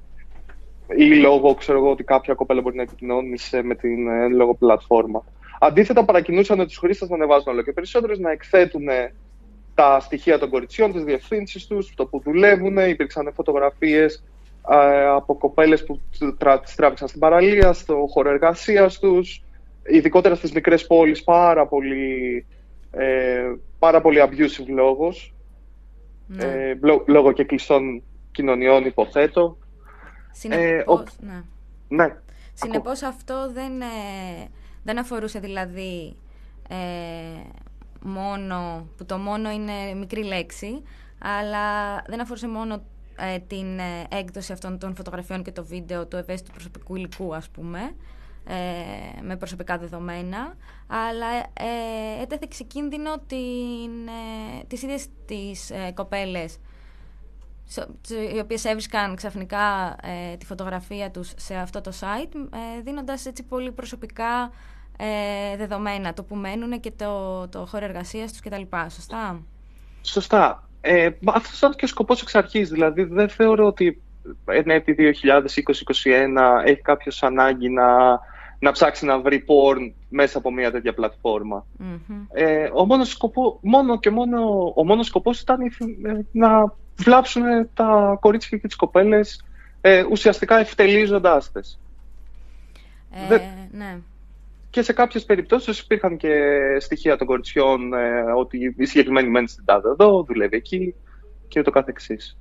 ή 0.95 1.15
λόγω, 1.15 1.53
ξέρω 1.53 1.77
εγώ, 1.77 1.91
ότι 1.91 2.03
κάποια 2.03 2.33
κοπέλα 2.33 2.61
μπορεί 2.61 2.75
να 2.75 2.81
επικοινώνησε 2.81 3.61
με 3.61 3.75
την 3.75 4.07
ε, 4.07 4.27
λόγω 4.27 4.55
πλατφόρμα. 4.55 5.23
Αντίθετα, 5.59 6.05
παρακινούσαν 6.05 6.67
τους 6.67 6.77
χρήστες 6.77 7.09
να 7.09 7.15
ανεβάζουν 7.15 7.53
όλο 7.53 7.61
και 7.61 7.71
περισσότερο, 7.71 8.13
να 8.17 8.31
εκθέτουν 8.31 8.87
τα 9.79 9.99
στοιχεία 9.99 10.39
των 10.39 10.49
κοριτσιών, 10.49 10.91
τις 10.91 11.03
διευθύνσεις 11.03 11.67
τους, 11.67 11.93
το 11.95 12.05
που 12.05 12.19
δουλεύουν. 12.19 12.77
Υπήρξαν 12.77 13.31
φωτογραφίες 13.33 14.23
ε, 14.69 15.05
από 15.05 15.35
κοπέλες 15.35 15.83
που 15.83 15.99
τις 16.11 16.19
τράβηξαν 16.75 17.07
στην 17.07 17.19
παραλία, 17.19 17.73
στο 17.73 18.07
χώρο 18.09 18.29
εργασίας 18.29 18.99
τους. 18.99 19.43
Ειδικότερα 19.83 20.35
στις 20.35 20.51
μικρές 20.51 20.87
πόλεις, 20.87 21.23
πάρα 21.23 21.67
πολύ, 21.67 22.45
ε, 22.91 23.53
πάρα 23.79 24.01
πολύ 24.01 24.19
abusive 24.21 24.67
λόγος. 24.67 25.33
Ναι. 26.27 26.43
Ε, 26.43 26.79
λόγω 27.05 27.31
και 27.31 27.43
κλειστών 27.43 28.03
κοινωνιών, 28.31 28.85
υποθέτω. 28.85 29.57
Συνεπώς, 30.31 31.01
ε, 31.01 31.25
ναι. 31.25 31.43
ναι. 31.87 32.15
Συνεπώς 32.53 33.01
αυτό 33.01 33.51
δεν, 33.51 33.81
ε, 33.81 33.85
δεν 34.83 34.97
αφορούσε 34.97 35.39
δηλαδή 35.39 36.15
ε, 36.69 36.75
μόνο, 38.01 38.87
που 38.97 39.05
το 39.05 39.17
μόνο 39.17 39.51
είναι 39.51 39.93
μικρή 39.95 40.23
λέξη, 40.23 40.81
αλλά 41.19 41.95
δεν 42.07 42.21
αφορούσε 42.21 42.47
μόνο 42.47 42.81
ε, 43.15 43.39
την 43.39 43.79
ε, 43.79 44.07
έκδοση 44.09 44.51
αυτών 44.51 44.79
των 44.79 44.95
φωτογραφιών 44.95 45.43
και 45.43 45.51
το 45.51 45.65
βίντεο 45.65 46.07
του 46.07 46.15
ευαίσθητου 46.15 46.51
προσωπικού 46.51 46.95
υλικού, 46.95 47.35
ας 47.35 47.49
πούμε, 47.49 47.79
ε, 48.47 49.21
με 49.21 49.35
προσωπικά 49.35 49.77
δεδομένα, 49.77 50.55
αλλά 50.87 51.27
ε, 51.37 52.21
έτεθε 52.21 52.47
κίνδυνο 52.67 53.17
την, 53.27 54.07
ε, 54.07 54.63
τις 54.67 54.81
ίδιες 54.81 55.05
τις 55.25 55.69
ε, 55.69 55.91
κοπέλες 55.93 56.57
οι 58.35 58.39
οποίες 58.39 58.65
έβρισκαν 58.65 59.15
ξαφνικά 59.15 59.95
ε, 60.01 60.37
τη 60.37 60.45
φωτογραφία 60.45 61.11
τους 61.11 61.33
σε 61.35 61.55
αυτό 61.55 61.81
το 61.81 61.91
site, 61.99 62.35
ε, 62.35 62.81
δίνοντας 62.81 63.25
έτσι 63.25 63.43
πολύ 63.43 63.71
προσωπικά 63.71 64.51
ε, 65.01 65.57
δεδομένα, 65.57 66.13
το 66.13 66.23
που 66.23 66.35
μένουν 66.35 66.79
και 66.79 66.91
το, 66.91 67.47
το 67.47 67.65
χώρο 67.65 67.85
εργασίας 67.85 68.31
τους 68.31 68.41
κτλ. 68.41 68.61
Σωστά; 68.89 69.41
Σωστά. 70.01 70.63
Ε, 70.81 71.09
αυτό 71.25 71.57
ήταν 71.57 71.75
και 71.75 71.85
ο 71.85 71.87
σκοπός 71.87 72.21
εξ 72.21 72.35
αρχής. 72.35 72.69
Δηλαδή 72.69 73.03
δεν 73.03 73.29
θεωρώ 73.29 73.65
ότι 73.65 74.01
εν 74.45 74.69
έτη 74.69 74.95
2020-2021 74.97 76.65
έχει 76.65 76.81
κάποιος 76.81 77.23
ανάγκη 77.23 77.69
να, 77.69 78.19
να 78.59 78.71
ψάξει 78.71 79.05
να 79.05 79.19
βρει 79.19 79.45
porn 79.47 79.91
μέσα 80.09 80.37
από 80.37 80.51
μια 80.51 80.71
τέτοια 80.71 80.93
Ε, 82.31 82.69
ο 82.73 82.85
μόνος 82.85 83.09
σκοπό, 83.09 83.59
μόνο 83.61 83.99
και 83.99 84.09
μόνο, 84.09 84.71
ο 84.75 84.85
μόνος 84.85 85.05
σκοπός 85.05 85.41
ήταν 85.41 85.59
να 86.31 86.73
βλάψουν 86.95 87.43
τα 87.73 88.17
κορίτσια 88.19 88.57
και 88.57 88.67
τις 88.67 88.75
κοπέλες 88.75 89.43
ε, 89.81 90.03
ουσιαστικά 90.11 90.59
ευτελίζοντάς 90.59 91.51
τες. 91.51 91.79
Ε, 93.11 93.37
ναι. 93.71 93.97
Και 94.69 94.81
σε 94.81 94.93
κάποιες 94.93 95.25
περιπτώσεις 95.25 95.79
υπήρχαν 95.79 96.17
και 96.17 96.29
στοιχεία 96.79 97.15
των 97.15 97.27
κοριτσιών 97.27 97.93
ε, 97.93 98.21
ότι 98.37 98.75
η 98.77 98.85
συγκεκριμένη 98.85 99.29
μένει 99.29 99.47
στην 99.47 99.65
τάδε 99.65 99.89
εδώ, 99.89 100.23
δουλεύει 100.23 100.55
εκεί 100.55 100.95
και 101.47 101.59
ούτω 101.59 101.71
καθεξής. 101.71 102.37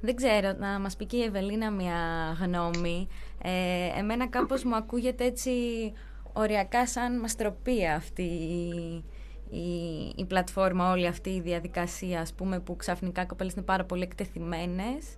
Δεν 0.00 0.14
ξέρω, 0.16 0.52
να 0.58 0.78
μας 0.78 0.96
πει 0.96 1.06
και 1.06 1.16
η 1.16 1.22
Ευελίνα 1.22 1.70
μια 1.70 1.96
γνώμη. 2.40 3.08
Ε, 3.42 3.98
εμένα 3.98 4.28
κάπως 4.28 4.64
μου 4.64 4.74
ακούγεται 4.74 5.24
έτσι 5.24 5.50
οριακά 6.32 6.86
σαν 6.86 7.18
μαστροπία 7.18 7.94
αυτή 7.94 8.22
η, 8.22 9.04
η, 9.50 10.12
η 10.16 10.24
πλατφόρμα, 10.24 10.90
όλη 10.90 11.06
αυτή 11.06 11.30
η 11.30 11.40
διαδικασία, 11.40 12.20
ας 12.20 12.34
πούμε, 12.34 12.60
που 12.60 12.76
ξαφνικά 12.76 13.26
κοπέλες 13.26 13.52
είναι 13.52 13.64
πάρα 13.64 13.84
πολύ 13.84 14.02
εκτεθειμένες. 14.02 15.16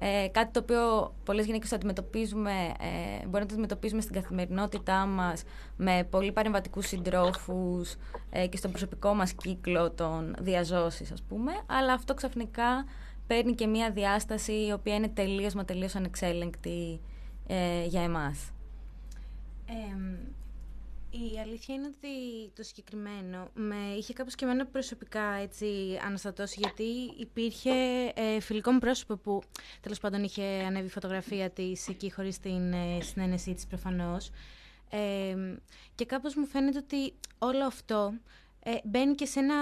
Ε, 0.00 0.28
κάτι 0.28 0.52
το 0.52 0.60
οποίο 0.60 1.14
πολλές 1.24 1.46
γυναίκες 1.46 1.68
το 1.68 1.76
αντιμετωπίζουμε, 1.76 2.50
ε, 2.80 3.26
μπορεί 3.26 3.42
να 3.42 3.46
το 3.46 3.52
αντιμετωπίζουμε 3.52 4.00
στην 4.00 4.14
καθημερινότητά 4.14 5.06
μας 5.06 5.42
με 5.76 6.06
πολύ 6.10 6.32
παρεμβατικούς 6.32 6.86
συντρόφους 6.86 7.94
ε, 8.30 8.46
και 8.46 8.56
στον 8.56 8.70
προσωπικό 8.70 9.14
μας 9.14 9.32
κύκλο 9.32 9.90
των 9.90 10.34
διαζώσης, 10.40 11.12
ας 11.12 11.22
πούμε, 11.22 11.52
αλλά 11.66 11.92
αυτό 11.92 12.14
ξαφνικά 12.14 12.84
παίρνει 13.26 13.54
και 13.54 13.66
μια 13.66 13.90
διάσταση 13.90 14.52
η 14.66 14.72
οποία 14.72 14.94
είναι 14.94 15.08
τελείως 15.08 15.54
μα 15.54 15.64
τελείως 15.64 15.94
ανεξέλεγκτη 15.94 17.00
ε, 17.46 17.84
για 17.84 18.02
εμάς. 18.02 18.52
Η 21.10 21.38
αλήθεια 21.40 21.74
είναι 21.74 21.86
ότι 21.86 22.08
το 22.54 22.62
συγκεκριμένο 22.62 23.48
με 23.54 23.94
είχε 23.98 24.12
κάπως 24.12 24.34
και 24.34 24.44
εμένα 24.44 24.66
προσωπικά 24.66 25.22
έτσι 25.22 25.98
αναστατώσει 26.06 26.60
γιατί 26.60 26.84
υπήρχε 27.18 27.70
ε, 28.14 28.40
φιλικό 28.40 28.72
μου 28.72 28.78
πρόσωπο 28.78 29.16
που 29.16 29.42
τέλος 29.80 30.00
πάντων 30.00 30.22
είχε 30.22 30.42
ανέβει 30.42 30.88
φωτογραφία 30.88 31.50
της 31.50 31.88
εκεί 31.88 32.12
χωρίς 32.12 32.38
την 32.38 32.72
ε, 32.72 33.00
συνένεσή 33.02 33.54
της 33.54 33.66
προφανώς. 33.66 34.30
Ε, 34.90 35.36
και 35.94 36.04
κάπως 36.04 36.34
μου 36.34 36.46
φαίνεται 36.46 36.78
ότι 36.78 37.14
όλο 37.38 37.64
αυτό 37.64 38.12
ε, 38.62 38.74
μπαίνει 38.84 39.14
και 39.14 39.26
σε 39.26 39.38
ένα 39.38 39.54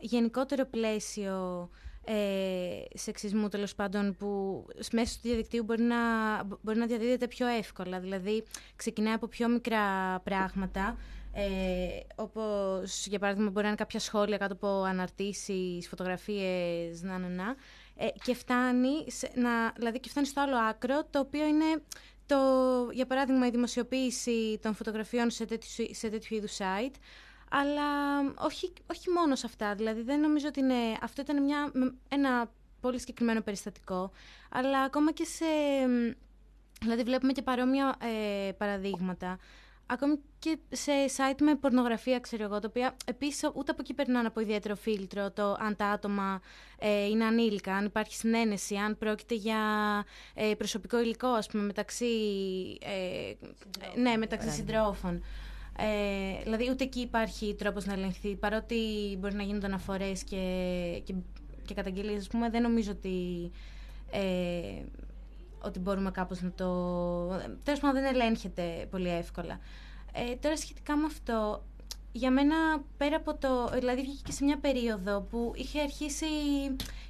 γενικότερο 0.00 0.64
πλαίσιο 0.64 1.68
ε, 2.10 2.98
σεξισμού 2.98 3.48
τέλος 3.48 3.74
πάντων 3.74 4.16
που 4.18 4.64
μέσω 4.92 5.14
του 5.14 5.20
διαδικτύου 5.22 5.64
μπορεί 5.64 5.82
να, 5.82 5.96
μπορεί 6.60 6.78
να 6.78 6.86
διαδίδεται 6.86 7.26
πιο 7.26 7.46
εύκολα. 7.46 8.00
Δηλαδή 8.00 8.44
ξεκινάει 8.76 9.14
από 9.14 9.26
πιο 9.26 9.48
μικρά 9.48 10.18
πράγματα. 10.24 10.96
Ε, 11.32 12.00
όπως 12.14 13.06
για 13.06 13.18
παράδειγμα 13.18 13.50
μπορεί 13.50 13.62
να 13.62 13.68
είναι 13.68 13.76
κάποια 13.76 14.00
σχόλια 14.00 14.36
κάτω 14.36 14.52
από 14.52 14.82
αναρτήσεις, 14.82 15.88
φωτογραφίες, 15.88 17.02
να, 17.02 17.18
να, 17.18 17.28
να. 17.28 17.54
Ε, 17.96 18.06
και, 18.24 18.34
φτάνει 18.34 19.06
να, 19.34 19.72
δηλαδή, 19.76 20.00
και 20.00 20.08
φτάνει 20.08 20.26
στο 20.26 20.40
άλλο 20.40 20.56
άκρο 20.56 21.04
το 21.10 21.18
οποίο 21.18 21.46
είναι 21.46 21.82
το, 22.26 22.36
για 22.92 23.06
παράδειγμα 23.06 23.46
η 23.46 23.50
δημοσιοποίηση 23.50 24.58
των 24.62 24.74
φωτογραφιών 24.74 25.30
σε 25.30 25.44
τέτοιου, 25.44 25.86
σε 25.90 26.08
τέτοιου 26.08 26.36
είδους 26.36 26.56
site 26.58 26.94
αλλά 27.50 28.18
όχι, 28.38 28.72
όχι 28.86 29.10
μόνο 29.10 29.34
σε 29.34 29.46
αυτά. 29.46 29.74
Δηλαδή 29.74 30.02
δεν 30.02 30.20
νομίζω 30.20 30.46
ότι 30.48 30.60
είναι... 30.60 30.98
Αυτό 31.02 31.22
ήταν 31.22 31.42
μια, 31.42 31.72
ένα 32.08 32.50
πολύ 32.80 32.98
συγκεκριμένο 32.98 33.40
περιστατικό. 33.40 34.10
Αλλά 34.50 34.80
ακόμα 34.80 35.12
και 35.12 35.24
σε... 35.24 35.44
Δηλαδή 36.80 37.02
βλέπουμε 37.02 37.32
και 37.32 37.42
παρόμοια 37.42 37.96
ε, 37.98 38.52
παραδείγματα. 38.52 39.38
Ακόμη 39.90 40.18
και 40.38 40.58
σε 40.70 40.92
site 41.16 41.40
με 41.40 41.54
πορνογραφία, 41.54 42.20
ξέρω 42.20 42.44
εγώ, 42.44 42.60
το 42.60 42.66
οποίο 42.66 42.90
επίσης 43.04 43.50
ούτε 43.54 43.70
από 43.70 43.80
εκεί 43.80 43.94
περνάνε 43.94 44.26
από 44.26 44.40
ιδιαίτερο 44.40 44.76
φίλτρο 44.76 45.30
το 45.30 45.56
αν 45.60 45.76
τα 45.76 45.86
άτομα 45.86 46.40
ε, 46.78 47.04
είναι 47.04 47.24
ανήλικα, 47.24 47.74
αν 47.74 47.84
υπάρχει 47.84 48.14
συνένεση, 48.14 48.74
αν 48.76 48.98
πρόκειται 48.98 49.34
για 49.34 49.58
ε, 50.34 50.54
προσωπικό 50.58 51.00
υλικό, 51.00 51.26
ας 51.26 51.46
πούμε, 51.46 51.62
μεταξύ, 51.62 52.06
ε, 52.80 53.32
ναι, 54.00 54.16
μεταξύ 54.16 54.50
συντρόφων. 54.50 55.22
Ε, 55.80 56.42
δηλαδή 56.42 56.70
ούτε 56.70 56.84
εκεί 56.84 57.00
υπάρχει 57.00 57.54
τρόπος 57.54 57.86
να 57.86 57.92
ελεγχθεί, 57.92 58.36
παρότι 58.36 58.76
μπορεί 59.18 59.34
να 59.34 59.42
γίνονται 59.42 59.66
αναφορές 59.66 60.24
και, 60.24 61.02
και, 61.04 61.14
και 61.64 61.74
καταγγελίες, 61.74 62.18
ας 62.18 62.26
πούμε, 62.28 62.50
δεν 62.50 62.62
νομίζω 62.62 62.90
ότι, 62.90 63.50
ε, 64.10 64.82
ότι 65.58 65.78
μπορούμε 65.78 66.10
κάπως 66.10 66.42
να 66.42 66.52
το... 66.52 66.66
Τέλος 67.62 67.80
πάντων 67.80 68.02
δεν 68.02 68.14
ελέγχεται 68.14 68.86
πολύ 68.90 69.08
εύκολα. 69.08 69.58
Ε, 70.12 70.34
τώρα 70.34 70.56
σχετικά 70.56 70.96
με 70.96 71.04
αυτό, 71.06 71.64
για 72.18 72.30
μένα 72.30 72.56
πέρα 72.96 73.16
από 73.16 73.34
το. 73.34 73.70
Δηλαδή, 73.78 74.00
βγήκε 74.00 74.22
και 74.24 74.32
σε 74.32 74.44
μια 74.44 74.58
περίοδο 74.58 75.20
που 75.30 75.52
είχε 75.56 75.80
αρχίσει, 75.80 76.26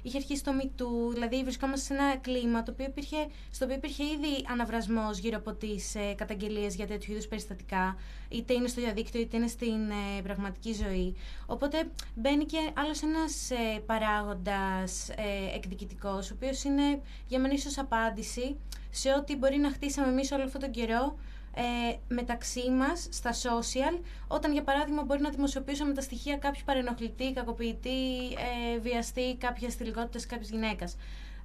είχε 0.01 0.17
αρχίσει 0.17 0.43
το 0.43 0.51
MeToo, 0.61 1.13
δηλαδή 1.13 1.43
βρισκόμαστε 1.43 1.85
σε 1.85 1.93
ένα 1.93 2.17
κλίμα 2.17 2.63
το 2.63 2.71
οποίο 2.71 2.85
υπήρχε, 2.85 3.27
στο 3.51 3.65
οποίο 3.65 3.77
υπήρχε 3.77 4.03
ήδη 4.03 4.45
αναβρασμός 4.51 5.17
γύρω 5.17 5.37
από 5.37 5.53
τις 5.53 5.95
ε, 5.95 6.13
καταγγελίες 6.13 6.75
για 6.75 6.87
τέτοιου 6.87 7.11
είδους 7.11 7.27
περιστατικά, 7.27 7.97
είτε 8.29 8.53
είναι 8.53 8.67
στο 8.67 8.81
διαδίκτυο 8.81 9.21
είτε 9.21 9.37
είναι 9.37 9.47
στην 9.47 9.89
ε, 9.89 10.21
πραγματική 10.23 10.73
ζωή. 10.73 11.15
Οπότε 11.45 11.89
μπαίνει 12.15 12.45
και 12.45 12.71
άλλος 12.73 13.01
ένας 13.01 13.51
ε, 13.51 13.79
παράγοντας 13.85 15.09
ε, 15.09 15.55
εκδικητικός, 15.55 16.31
ο 16.31 16.33
οποίος 16.35 16.63
είναι 16.63 17.01
για 17.27 17.39
μένα 17.39 17.53
ίσως 17.53 17.77
απάντηση 17.77 18.55
σε 18.89 19.13
ό,τι 19.13 19.35
μπορεί 19.35 19.57
να 19.57 19.71
χτίσαμε 19.71 20.07
εμείς 20.07 20.31
όλο 20.31 20.43
αυτόν 20.43 20.61
τον 20.61 20.71
καιρό 20.71 21.15
ε, 21.59 21.97
μεταξύ 22.07 22.69
μας 22.69 23.07
στα 23.11 23.31
social, 23.33 23.99
όταν 24.27 24.51
για 24.51 24.63
παράδειγμα 24.63 25.03
μπορεί 25.03 25.21
να 25.21 25.29
δημοσιοποιήσουμε 25.29 25.93
τα 25.93 26.01
στοιχεία 26.01 26.37
κάποιου 26.37 26.61
παρενοχλητή, 26.65 27.33
κακοποιητή, 27.33 28.25
ε, 28.73 28.79
βιαστή, 28.79 29.35
κάποια 29.35 29.69
θηλυκότητα 29.69 30.27
κάποια 30.27 30.47
γυναίκα. 30.51 30.85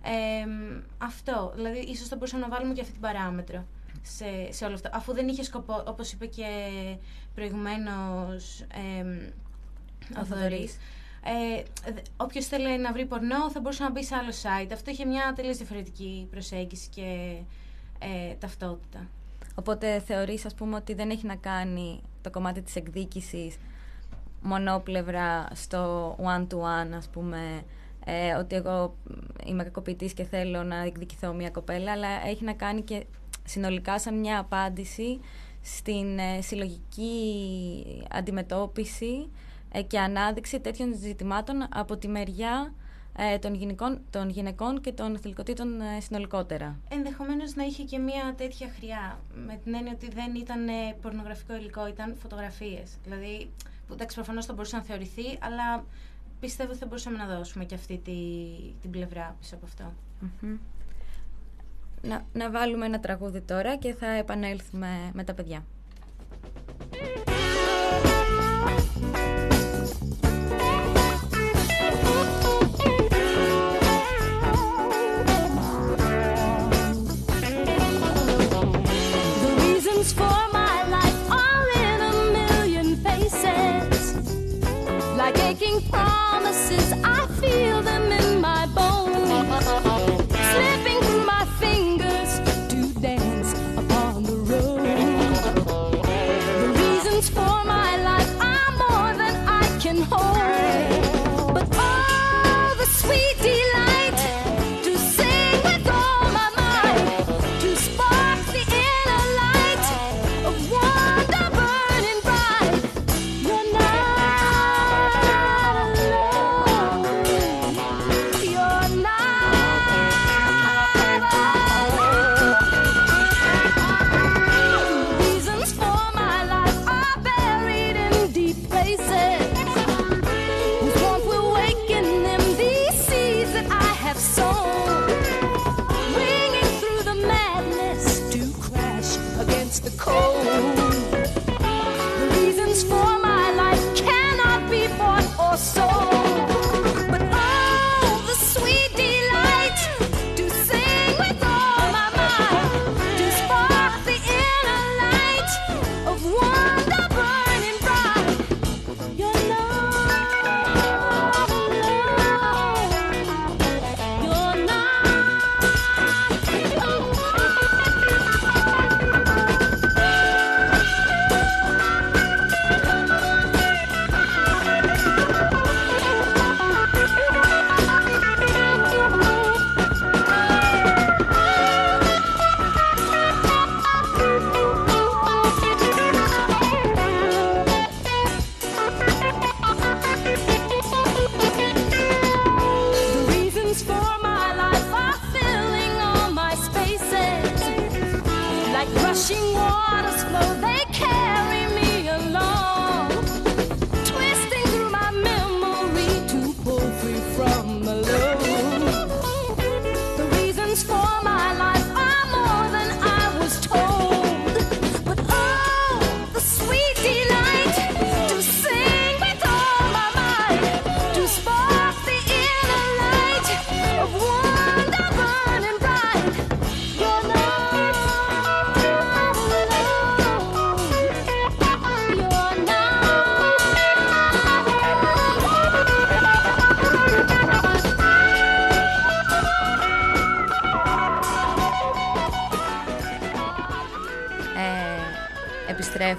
Ε, 0.03 0.47
αυτό. 0.99 1.53
Δηλαδή, 1.55 1.79
ίσως 1.79 2.09
θα 2.09 2.17
μπορούσαμε 2.17 2.43
να 2.43 2.49
βάλουμε 2.49 2.75
και 2.75 2.81
αυτή 2.81 2.93
την 2.93 3.01
παράμετρο 3.01 3.67
σε, 4.03 4.53
σε 4.53 4.65
όλο 4.65 4.75
αυτό. 4.75 4.91
Αφού 4.93 5.13
δεν 5.15 5.29
είχε 5.29 5.43
σκοπό, 5.45 5.83
όπως 5.87 6.13
είπε 6.13 6.27
και 6.27 6.47
προηγουμένως. 7.35 8.61
Ε, 8.61 9.31
ο 10.21 10.25
Θοδωρής. 10.25 10.77
Ε, 11.25 11.63
Όποιος 12.17 12.47
θέλει 12.47 12.79
να 12.79 12.93
βρει 12.93 13.07
πορνό 13.07 13.51
θα 13.51 13.61
μπορούσε 13.61 13.83
να 13.83 13.91
μπει 13.91 14.05
σε 14.05 14.15
άλλο 14.15 14.31
site. 14.31 14.71
Αυτό 14.73 14.91
είχε 14.91 15.05
μια 15.05 15.33
τελείως 15.37 15.57
διαφορετική 15.57 16.27
προσέγγιση 16.31 16.89
και 16.89 17.37
ε, 17.99 18.35
ταυτότητα. 18.35 19.09
Οπότε 19.55 20.01
θεωρείς 20.01 20.45
ας 20.45 20.55
πούμε 20.55 20.77
ότι 20.77 20.95
δεν 20.95 21.11
έχει 21.11 21.27
να 21.27 21.37
κάνει 21.37 22.01
το 22.23 22.31
κομμάτι 22.31 22.63
της 22.63 22.77
εκδίκησης 22.77 23.57
μονόπλευρα 24.43 25.49
στο 25.53 26.11
one-to-one 26.21 26.93
ας 26.97 27.09
πούμε 27.09 27.63
ε, 28.05 28.35
ότι 28.35 28.57
εγώ 28.57 28.95
είμαι 29.45 29.63
κακοποιητής 29.63 30.13
και 30.13 30.25
θέλω 30.25 30.63
να 30.63 30.77
εκδικηθώ 30.77 31.33
μια 31.33 31.51
κοπέλα 31.51 31.93
αλλά 31.93 32.09
έχει 32.27 32.45
να 32.45 32.53
κάνει 32.53 32.83
και 32.83 33.07
συνολικά 33.45 33.99
σαν 33.99 34.19
μια 34.19 34.39
απάντηση 34.39 35.21
στην 35.63 36.19
ε, 36.19 36.41
συλλογική 36.41 38.07
αντιμετώπιση 38.11 39.31
ε, 39.73 39.83
και 39.83 39.99
ανάδειξη 39.99 40.61
τέτοιων 40.61 40.95
ζητημάτων 40.95 41.67
από 41.75 41.97
τη 41.97 42.09
μεριά 42.09 42.75
ε, 43.17 43.39
των, 43.39 43.55
γυναικών, 43.55 44.01
των 44.11 44.29
γυναικών 44.29 44.81
και 44.81 44.93
των 44.93 45.19
θηλυκοτήτων 45.19 45.81
ε, 45.81 46.01
συνολικότερα. 46.01 46.79
Ενδεχομένως 46.89 47.55
να 47.55 47.65
είχε 47.65 47.83
και 47.83 47.99
μια 47.99 48.35
τέτοια 48.37 48.69
χρειά, 48.77 49.19
με 49.47 49.61
την 49.65 49.75
έννοια 49.75 49.93
ότι 49.93 50.09
δεν 50.15 50.35
ήταν 50.35 50.69
ε, 50.69 50.73
πορνογραφικό 51.03 51.57
υλικό, 51.57 51.89
ήταν 51.89 52.17
φωτογραφίες. 52.23 52.91
Δηλαδή, 53.05 53.51
που 53.87 53.93
εντάξει 53.93 54.17
προφανώς 54.17 54.47
θα 54.47 54.53
μπορούσε 54.53 54.77
να 54.77 54.83
θεωρηθεί, 54.83 55.39
αλλά 55.41 55.85
πιστεύω 56.41 56.71
ότι 56.71 56.79
θα 56.79 56.87
μπορούσαμε 56.87 57.17
να 57.17 57.27
δώσουμε 57.37 57.65
και 57.65 57.75
αυτή 57.75 58.01
τη, 58.05 58.13
την 58.81 58.91
πλευρά 58.91 59.37
πίσω 59.41 59.55
από 59.55 59.67
αυτό. 59.67 59.93
Να, 62.03 62.25
να 62.33 62.51
βάλουμε 62.51 62.87
ένα 62.87 63.01
τραγούδι 63.01 63.41
τώρα 63.41 63.77
και 63.77 63.95
θα 63.95 64.07
επανέλθουμε 64.07 65.11
με 65.13 65.25
τα 65.25 65.35
παιδιά. 65.35 65.65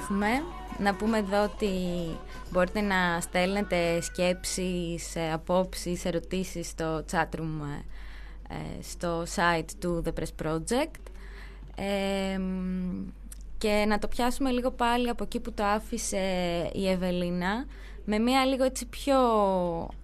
Επιστρέφουμε. 0.05 0.27
Να 0.79 0.95
πούμε 0.95 1.17
εδώ 1.17 1.43
ότι 1.43 1.69
μπορείτε 2.51 2.81
να 2.81 3.21
στέλνετε 3.21 4.01
σκέψεις, 4.01 5.15
ε, 5.15 5.31
απόψεις, 5.31 6.05
ερωτήσεις 6.05 6.67
στο 6.67 7.05
chatroom 7.11 7.59
ε, 8.49 8.55
ε, 8.55 8.81
στο 8.81 9.23
site 9.35 9.69
του 9.79 10.03
The 10.05 10.19
Press 10.19 10.45
Project. 10.45 11.01
Ε, 11.75 12.37
μ, 12.37 13.05
και 13.57 13.85
να 13.87 13.99
το 13.99 14.07
πιάσουμε 14.07 14.51
λίγο 14.51 14.71
πάλι 14.71 15.09
από 15.09 15.23
εκεί 15.23 15.39
που 15.39 15.51
το 15.51 15.63
άφησε 15.63 16.17
η 16.73 16.89
Ευελίνα 16.89 17.65
με 18.05 18.19
μια 18.19 18.45
λίγο 18.45 18.63
έτσι 18.63 18.85
πιο 18.85 19.17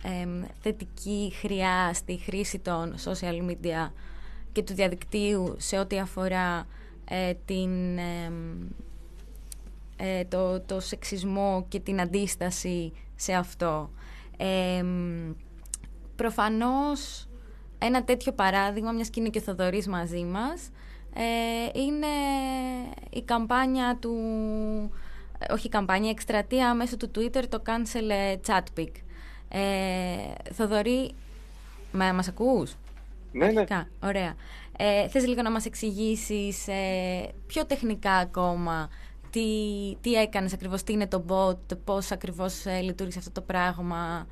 εμ, 0.04 0.44
θετική 0.62 1.34
χρειά 1.40 1.94
στη 1.94 2.18
χρήση 2.18 2.60
των 2.60 2.96
social 3.04 3.50
media 3.50 3.92
και 4.52 4.64
του 4.64 4.74
διαδικτύου 4.74 5.56
σε 5.58 5.78
ό,τι 5.78 6.00
αφορά 6.00 6.68
ε, 7.06 7.34
την, 7.46 7.98
εμ, 7.98 8.68
ε, 10.04 10.26
το, 10.26 10.60
το 10.62 10.80
σεξισμό 10.80 11.66
και 11.68 11.80
την 11.80 12.02
αντίσταση 12.02 12.94
σε 13.16 13.34
αυτό. 13.34 13.90
Εμ, 14.38 15.34
προφανώς 16.16 17.28
ένα 17.78 18.04
τέτοιο 18.04 18.32
παράδειγμα, 18.32 18.92
μιας 18.92 19.10
και 19.10 19.20
είναι 19.20 19.30
και 19.30 19.38
ο 19.38 19.42
Θοδωρής 19.42 19.88
μαζί 19.88 20.24
μας, 20.24 20.70
ε, 21.14 21.80
είναι 21.80 22.08
η 23.10 23.22
καμπάνια 23.22 23.98
του, 24.02 24.16
ε, 25.40 25.54
όχι 25.54 25.68
η 25.68 25.70
καμπάνια, 25.70 26.08
η 26.08 26.12
εκστρατεία 26.12 26.74
μέσω 26.74 26.98
του 26.98 27.12
Twitter, 27.16 27.44
το 27.50 27.62
cancel 27.66 28.38
chatpic. 28.48 28.92
Ε, 29.50 30.52
Θοδωρή, 30.52 31.12
μα, 31.92 32.14
μας 32.14 32.28
ακούς; 32.28 32.76
Ναι, 33.32 33.46
ναι. 33.46 33.60
Αρχικά, 33.60 33.88
ωραία. 34.04 34.36
Ε, 34.78 35.08
θες 35.08 35.28
λίγο 35.28 35.42
να 35.42 35.52
μας 35.52 35.66
εξηγήσεις 35.66 36.68
ε, 36.68 37.34
πιο 37.48 37.66
τεχνικά 37.66 38.12
ακόμα 38.12 38.90
τι, 39.32 39.42
τι 40.02 40.14
έκανες 40.14 40.54
ακριβώς, 40.54 40.84
τι 40.84 40.94
είναι 40.94 41.08
το 41.08 41.24
bot, 41.28 41.78
πώς 41.84 42.12
ακριβώς 42.12 42.66
ε, 42.66 42.80
λειτουργήσε 42.82 43.20
αυτό 43.20 43.32
το 43.32 43.42
πράγμα. 43.42 44.28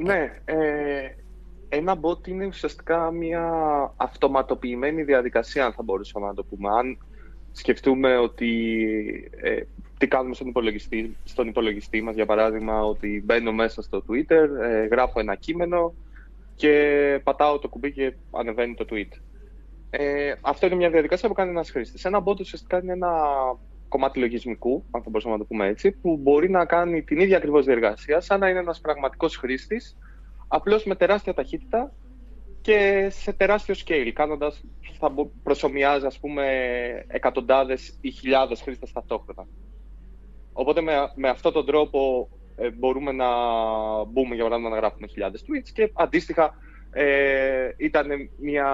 Ναι, 0.00 0.40
ε, 0.44 1.08
ένα 1.68 1.98
bot 2.00 2.28
είναι 2.28 2.46
ουσιαστικά 2.46 3.10
μια 3.10 3.44
αυτοματοποιημένη 3.96 5.02
διαδικασία, 5.02 5.64
αν 5.64 5.72
θα 5.72 5.82
μπορούσαμε 5.82 6.26
να 6.26 6.34
το 6.34 6.44
πούμε. 6.44 6.68
Αν 6.68 6.98
σκεφτούμε 7.52 8.16
ότι 8.16 9.30
ε, 9.36 9.60
τι 9.98 10.08
κάνουμε 10.08 10.34
στον 10.34 10.48
υπολογιστή, 10.48 11.16
στον 11.24 11.48
υπολογιστή 11.48 12.02
μας, 12.02 12.14
για 12.14 12.26
παράδειγμα, 12.26 12.82
ότι 12.82 13.22
μπαίνω 13.24 13.52
μέσα 13.52 13.82
στο 13.82 14.04
Twitter, 14.08 14.48
ε, 14.62 14.86
γράφω 14.86 15.20
ένα 15.20 15.34
κείμενο 15.34 15.94
και 16.54 17.20
πατάω 17.24 17.58
το 17.58 17.68
κουμπί 17.68 17.92
και 17.92 18.14
ανεβαίνει 18.30 18.74
το 18.74 18.86
tweet. 18.90 19.20
Ε, 19.90 20.32
αυτό 20.40 20.66
είναι 20.66 20.74
μια 20.74 20.90
διαδικασία 20.90 21.28
που 21.28 21.34
κάνει 21.34 21.50
ένας 21.50 21.70
χρήστης. 21.70 22.04
Ένα 22.04 22.22
bot 22.24 22.40
ουσιαστικά 22.40 22.78
είναι 22.78 22.92
ένα 22.92 23.12
κομμάτι 23.88 24.18
λογισμικού, 24.18 24.84
αν 24.90 25.02
θα 25.02 25.10
μπορούσαμε 25.10 25.34
να 25.34 25.40
το 25.40 25.46
πούμε 25.46 25.66
έτσι, 25.66 25.90
που 25.90 26.16
μπορεί 26.16 26.50
να 26.50 26.64
κάνει 26.64 27.02
την 27.02 27.20
ίδια 27.20 27.36
ακριβώς 27.36 27.64
διεργασία, 27.64 28.20
σαν 28.20 28.40
να 28.40 28.48
είναι 28.48 28.58
ένας 28.58 28.80
πραγματικός 28.80 29.36
χρήστης, 29.36 29.96
απλώς 30.48 30.84
με 30.84 30.94
τεράστια 30.94 31.34
ταχύτητα 31.34 31.92
και 32.60 33.08
σε 33.10 33.32
τεράστιο 33.32 33.74
scale, 33.86 34.10
κάνοντας, 34.14 34.64
θα 34.98 35.12
προσωμιάζει, 35.42 36.06
ας 36.06 36.18
πούμε, 36.18 36.44
εκατοντάδες 37.06 37.98
ή 38.00 38.10
χιλιάδες 38.10 38.62
χρήστες 38.62 38.92
ταυτόχρονα. 38.92 39.46
Οπότε 40.52 40.80
με, 40.80 40.92
με 41.14 41.28
αυτόν 41.28 41.52
τον 41.52 41.66
τρόπο 41.66 42.28
ε, 42.56 42.70
μπορούμε 42.70 43.12
να 43.12 43.28
μπούμε, 44.04 44.34
για 44.34 44.44
παράδειγμα, 44.44 44.70
να 44.70 44.76
γράφουμε 44.76 45.06
χιλιάδες 45.06 45.44
tweets 45.46 45.70
και 45.72 45.90
αντίστοιχα 45.94 46.54
ε, 46.90 47.68
ήταν, 47.76 48.08
μια, 48.36 48.68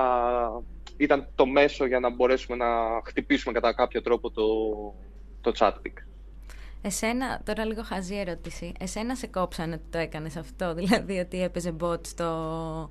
ήταν 1.02 1.28
το 1.34 1.46
μέσο 1.46 1.86
για 1.86 2.00
να 2.00 2.10
μπορέσουμε 2.10 2.56
να 2.56 2.66
χτυπήσουμε 3.04 3.52
κατά 3.52 3.74
κάποιο 3.74 4.02
τρόπο 4.02 4.30
το, 4.30 4.44
το 5.40 5.52
chatpic. 5.58 5.92
Εσένα, 6.82 7.40
τώρα 7.44 7.64
λίγο 7.64 7.82
χαζή 7.82 8.16
ερώτηση, 8.16 8.72
εσένα 8.78 9.14
σε 9.14 9.26
κόψανε 9.26 9.74
ότι 9.74 9.84
το 9.90 9.98
έκανες 9.98 10.36
αυτό, 10.36 10.74
δηλαδή 10.78 11.18
ότι 11.18 11.42
έπαιζε 11.42 11.74
bot 11.80 12.06
στο, 12.06 12.90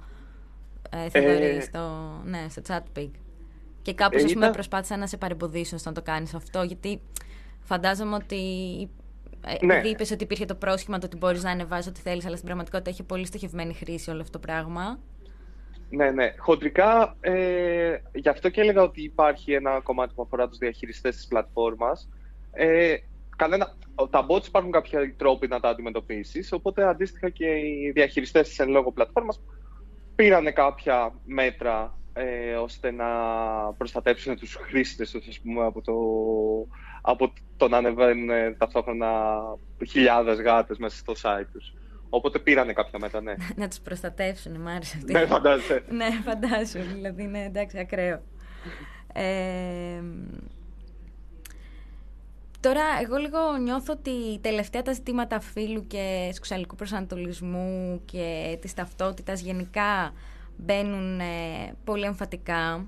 ε, 0.90 1.20
ε 1.20 1.62
στο, 1.62 1.80
ναι, 2.26 2.46
στο 2.50 2.62
chatpic. 2.68 3.10
Και 3.82 3.94
κάπως, 3.94 4.22
ε, 4.22 4.26
ας 4.26 4.34
πούμε, 4.34 4.52
προσπάθησαν 4.52 5.00
να 5.00 5.08
σε 5.08 5.18
παρεμποδίσουν 5.18 5.78
στο 5.78 5.90
να 5.90 5.96
το 5.96 6.02
κάνεις 6.02 6.34
αυτό, 6.34 6.64
γιατί 6.64 7.02
φαντάζομαι 7.62 8.16
ότι 8.16 8.40
ε, 9.46 9.66
ναι. 9.66 9.74
Επειδή 9.74 9.90
είπες 9.90 10.12
ότι 10.12 10.24
υπήρχε 10.24 10.46
το 10.46 10.56
πρόσχημα 10.56 10.98
το 10.98 11.06
ότι 11.06 11.18
μπορείς 11.18 11.44
να 11.44 11.52
ανεβάζεις 11.52 11.88
ό,τι 11.88 12.00
θέλεις, 12.00 12.26
αλλά 12.26 12.34
στην 12.34 12.46
πραγματικότητα 12.46 12.90
έχει 12.90 13.04
πολύ 13.04 13.26
στοχευμένη 13.26 13.74
χρήση 13.74 14.10
όλο 14.10 14.22
αυτό 14.22 14.40
το 14.40 14.48
πράγμα. 14.48 15.00
Ναι, 15.92 16.12
ναι. 16.12 16.34
Χοντρικά, 16.38 17.16
ε, 17.20 17.98
γι' 18.14 18.30
αυτό 18.30 18.50
και 18.50 18.62
έλεγα 18.62 18.82
ότι 18.82 19.04
υπάρχει 19.04 19.54
ένα 19.54 19.80
κομμάτι 19.84 20.14
που 20.16 20.22
αφορά 20.22 20.48
τους 20.48 20.58
διαχειριστές 20.58 21.16
της 21.16 21.28
πλατφόρμας. 21.28 22.10
Ε, 22.52 22.96
κανένα, 23.38 23.76
τα 24.10 24.26
bots 24.30 24.48
υπάρχουν 24.48 24.72
κάποια 24.72 25.16
τρόποι 25.18 25.48
να 25.48 25.60
τα 25.60 25.70
αντιμετωπίσεις, 25.70 26.52
οπότε 26.52 26.88
αντίστοιχα 26.88 27.30
και 27.30 27.46
οι 27.46 27.92
διαχειριστές 27.94 28.48
της 28.48 28.60
εν 28.60 28.70
λόγω 28.70 28.92
πλατφόρμας 28.92 29.42
πήραν 30.16 30.54
κάποια 30.54 31.14
μέτρα 31.26 31.98
ε, 32.14 32.54
ώστε 32.54 32.92
να 32.92 33.06
προστατεύσουν 33.78 34.38
τους 34.38 34.56
χρήστες 34.56 35.12
τους, 35.12 35.40
πούμε, 35.40 35.66
από 35.66 35.82
το, 35.82 35.94
από 37.02 37.34
το 37.58 37.68
να 37.68 37.78
ανεβαίνουν 37.78 38.30
ε, 38.30 38.56
ταυτόχρονα 38.58 39.42
χιλιάδες 39.88 40.42
γάτες 40.42 40.78
μέσα 40.78 40.98
στο 40.98 41.14
site 41.22 41.48
τους. 41.52 41.74
Οπότε 42.14 42.40
πήρανε 42.40 42.74
κάποια 42.74 43.00
μέτρα, 43.00 43.22
ναι. 43.22 43.36
να 43.62 43.68
τους 43.68 43.80
προστατεύσουν, 43.80 44.62
μ' 44.62 44.68
άρεσε 44.68 44.98
αυτή. 44.98 45.14
ναι, 45.14 45.26
φαντάζεσαι. 45.26 45.84
ναι, 45.98 46.10
φαντάζομαι, 46.24 46.94
δηλαδή, 46.94 47.24
ναι, 47.24 47.44
εντάξει, 47.44 47.80
ακραίο. 47.80 48.22
Ε, 49.14 50.02
Τώρα, 52.62 52.82
εγώ 53.02 53.18
λίγο 53.18 53.40
νιώθω 53.62 53.94
ότι 53.94 54.40
τελευταία 54.42 54.82
τα 54.82 54.94
ζητήματα 54.94 55.40
φύλου 55.40 55.88
και 55.88 56.30
σεξουαλικού 56.34 56.76
προσανατολισμού 56.76 58.02
και 58.06 58.58
της 58.62 58.74
ταυτότητας 58.74 59.42
γενικά 59.42 60.14
μπαίνουν 60.58 61.20
ε, 61.20 61.74
πολύ 61.84 62.04
εμφατικά. 62.04 62.88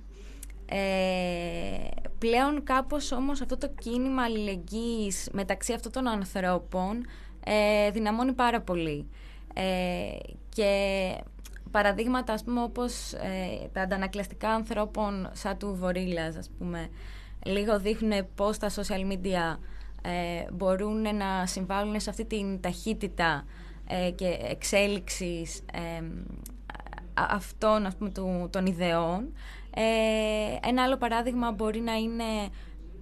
Ε, 0.66 1.88
πλέον 2.18 2.64
κάπως 2.64 3.12
όμως 3.12 3.42
αυτό 3.42 3.58
το 3.58 3.70
κίνημα 3.82 4.24
αλληλεγγύης 4.24 5.30
μεταξύ 5.32 5.74
αυτών 5.74 5.92
των 5.92 6.08
ανθρώπων 6.08 7.06
ε, 7.46 7.92
δυναμώνει 7.92 8.34
πάρα 8.34 8.62
πολύ. 8.62 9.08
Ε, 9.54 10.18
και 10.50 10.72
παραδείγματα 11.72 12.34
ας 12.34 12.44
πούμε 12.44 12.62
όπως 12.62 13.14
ε, 13.14 13.70
τα 13.74 13.82
αντανακλαστικά 13.82 14.50
ανθρώπων 14.50 15.30
σαν 15.34 15.58
του 15.58 15.76
Βορίλας 15.76 16.36
ας 16.36 16.50
πούμε 16.58 16.90
λίγο 17.46 17.80
δείχνουν 17.80 18.28
πώς 18.36 18.58
τα 18.58 18.70
social 18.70 19.12
media 19.12 19.58
ε, 20.02 20.52
μπορούν 20.52 21.02
να 21.16 21.46
συμβάλλουν 21.46 22.00
σε 22.00 22.10
αυτή 22.10 22.26
την 22.26 22.62
ταχύτητα 22.62 23.46
και 24.16 24.38
εξέλιξης 24.42 25.62
αυτών 27.14 27.86
ας 27.86 27.96
πούμε, 27.96 28.10
του, 28.10 28.50
των 28.52 28.66
ιδεών. 28.66 29.34
Ε, 29.76 30.68
ένα 30.68 30.84
άλλο 30.84 30.98
παράδειγμα 30.98 31.52
μπορεί 31.52 31.80
να 31.80 31.94
είναι 31.94 32.24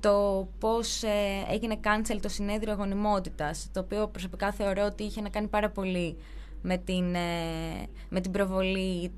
το 0.01 0.47
πώς 0.59 1.03
ε, 1.03 1.45
έγινε 1.49 1.79
cancel 1.83 2.17
το 2.21 2.29
συνέδριο 2.29 2.71
αγωνιμότητας, 2.71 3.69
το 3.73 3.79
οποίο 3.79 4.07
προσωπικά 4.07 4.51
θεωρώ 4.51 4.85
ότι 4.85 5.03
είχε 5.03 5.21
να 5.21 5.29
κάνει 5.29 5.47
πάρα 5.47 5.69
πολύ 5.69 6.17
με 6.61 6.77
την, 6.77 7.15
ε, 7.15 7.87
με 8.09 8.21
την 8.21 8.31
προβολή 8.31 9.11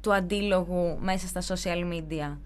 του 0.00 0.14
αντίλογου 0.14 0.98
μέσα 1.00 1.26
στα 1.26 1.54
social 1.54 1.92
media. 1.92 2.36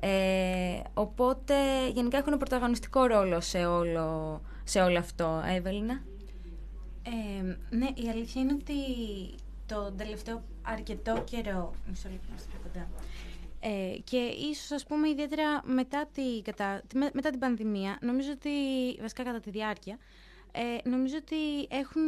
Ε, 0.00 0.80
οπότε 0.94 1.54
γενικά 1.94 2.18
έχουν 2.18 2.36
πρωταγωνιστικό 2.36 3.04
ρόλο 3.04 3.40
σε 3.40 3.66
όλο, 3.66 4.40
σε 4.64 4.80
όλο 4.80 4.98
αυτό. 4.98 5.42
Εύελινα. 5.56 6.02
Ε, 7.02 7.42
ναι, 7.76 7.86
η 7.86 8.08
αλήθεια 8.08 8.42
είναι 8.42 8.52
ότι 8.52 8.74
το 9.66 9.92
τελευταίο 9.96 10.42
αρκετό 10.62 11.22
καιρό. 11.24 11.74
Μισό 11.88 12.08
λεπτό 12.08 12.28
να 12.30 12.58
κοντά. 12.62 12.88
Ε, 13.68 13.98
και 14.04 14.16
ίσως 14.50 14.70
ας 14.70 14.84
πούμε 14.86 15.08
ιδιαίτερα 15.08 15.62
μετά, 15.64 16.08
τη, 16.14 16.42
κατά, 16.42 16.82
μετά 16.94 17.30
την 17.30 17.38
πανδημία, 17.38 17.98
νομίζω 18.00 18.30
ότι, 18.32 18.50
βασικά 19.00 19.22
κατά 19.22 19.40
τη 19.40 19.50
διάρκεια, 19.50 19.98
ε, 20.52 20.88
νομίζω 20.88 21.16
ότι 21.16 21.66
έχουν 21.68 22.06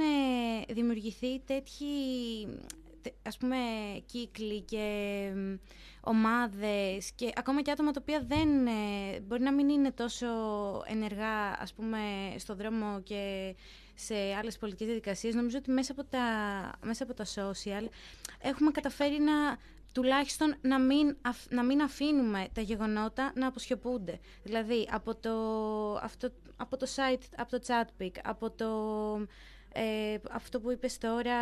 δημιουργηθεί 0.68 1.40
τέτοιοι 1.40 1.84
ας 3.22 3.36
πούμε 3.36 3.56
κύκλοι 4.06 4.60
και 4.60 5.30
ομάδες 6.00 7.12
και 7.14 7.30
ακόμα 7.34 7.62
και 7.62 7.70
άτομα 7.70 7.90
τα 7.90 8.00
οποία 8.02 8.24
δεν 8.26 8.66
ε, 8.66 9.20
μπορεί 9.20 9.42
να 9.42 9.52
μην 9.52 9.68
είναι 9.68 9.90
τόσο 9.90 10.26
ενεργά 10.86 11.60
ας 11.60 11.74
πούμε 11.74 11.98
στο 12.36 12.54
δρόμο 12.54 13.00
και 13.02 13.54
σε 13.94 14.14
άλλες 14.38 14.58
πολιτικές 14.58 14.86
διαδικασίες, 14.86 15.34
νομίζω 15.34 15.58
ότι 15.58 15.70
μέσα 15.70 15.92
από 15.92 16.04
τα, 16.04 16.18
μέσα 16.84 17.02
από 17.04 17.14
τα 17.14 17.24
social 17.24 17.86
έχουμε 18.40 18.70
καταφέρει 18.70 19.20
να 19.20 19.58
τουλάχιστον 19.92 20.54
να 20.60 20.80
μην, 20.80 21.16
να 21.48 21.64
μην 21.64 21.82
αφήνουμε 21.82 22.48
τα 22.52 22.60
γεγονότα 22.60 23.32
να 23.34 23.46
αποσιωπούνται. 23.46 24.18
Δηλαδή, 24.42 24.88
από 24.90 25.14
το, 25.14 25.32
αυτό, 26.02 26.30
από 26.56 26.76
το 26.76 26.86
site, 26.96 27.22
από 27.36 27.50
το 27.50 27.60
chatpic, 27.66 28.10
από 28.24 28.50
το, 28.50 28.68
ε, 29.72 30.18
αυτό 30.30 30.60
που 30.60 30.70
είπες 30.70 30.98
τώρα 30.98 31.34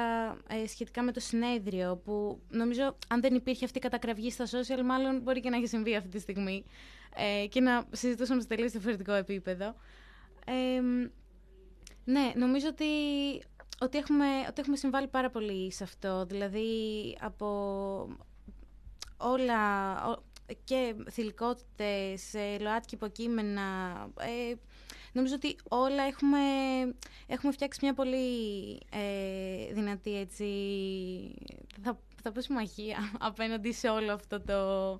ε, 0.48 0.66
σχετικά 0.66 1.02
με 1.02 1.12
το 1.12 1.20
συνέδριο, 1.20 1.96
που 2.04 2.40
νομίζω 2.50 2.96
αν 3.09 3.20
δεν 3.20 3.35
υπήρχε 3.35 3.64
αυτή 3.64 3.78
η 3.78 3.80
κατακραυγή 3.80 4.30
στα 4.30 4.44
social, 4.44 4.82
μάλλον 4.85 5.20
μπορεί 5.20 5.40
και 5.40 5.50
να 5.50 5.56
έχει 5.56 5.66
συμβεί 5.66 5.96
αυτή 5.96 6.09
τη 6.09 6.18
στιγμή 6.18 6.64
ε, 7.16 7.46
και 7.46 7.61
να 7.61 7.87
συζητούσαμε 7.92 8.40
σε 8.40 8.46
τελείως 8.46 8.70
διαφορετικό 8.72 9.12
επίπεδο. 9.12 9.74
Ε, 10.46 10.80
ναι, 12.04 12.32
νομίζω 12.35 12.68
ότι, 12.68 12.85
ότι, 13.80 13.98
έχουμε, 13.98 14.26
ότι 14.48 14.61
έχουμε 14.61 14.76
συμβάλει 14.76 15.09
πάρα 15.09 15.30
πολύ 15.30 15.72
σε 15.72 15.85
αυτό. 15.85 16.24
Δηλαδή, 16.26 16.68
από 17.20 17.46
όλα 19.16 19.61
και 20.64 20.94
θηλυκότητες, 21.11 22.35
ε, 22.35 22.59
ΛΟΑΤΚΙ 22.59 22.94
υποκείμενα, 22.94 23.62
ε, 24.20 24.55
νομίζω 25.12 25.35
ότι 25.35 25.57
όλα 25.68 26.02
έχουμε, 26.02 26.38
έχουμε 27.26 27.52
φτιάξει 27.52 27.79
μια 27.83 27.94
πολύ 27.94 28.74
ε, 28.90 29.72
δυνατή 29.72 30.18
έτσι, 30.18 30.46
θα, 31.83 31.98
θα 32.22 32.33
πω 32.33 32.40
συμμαχία 32.40 32.98
απέναντι 33.18 33.72
σε 33.72 33.88
όλο 33.88 34.12
αυτό 34.12 34.40
το, 34.40 34.92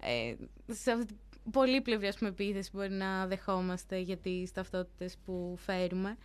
ε, 0.00 0.34
σε 0.72 0.90
αυτή 0.90 1.06
την 1.06 1.16
πολύπλευρη 1.50 2.06
ας 2.06 2.16
πούμε, 2.18 2.30
επίθεση 2.30 2.70
που 2.70 2.76
μπορεί 2.76 2.90
να 2.90 3.26
δεχόμαστε 3.26 3.98
για 3.98 4.16
τις 4.16 4.52
ταυτότητες 4.52 5.16
που 5.24 5.54
φέρουμε. 5.58 6.16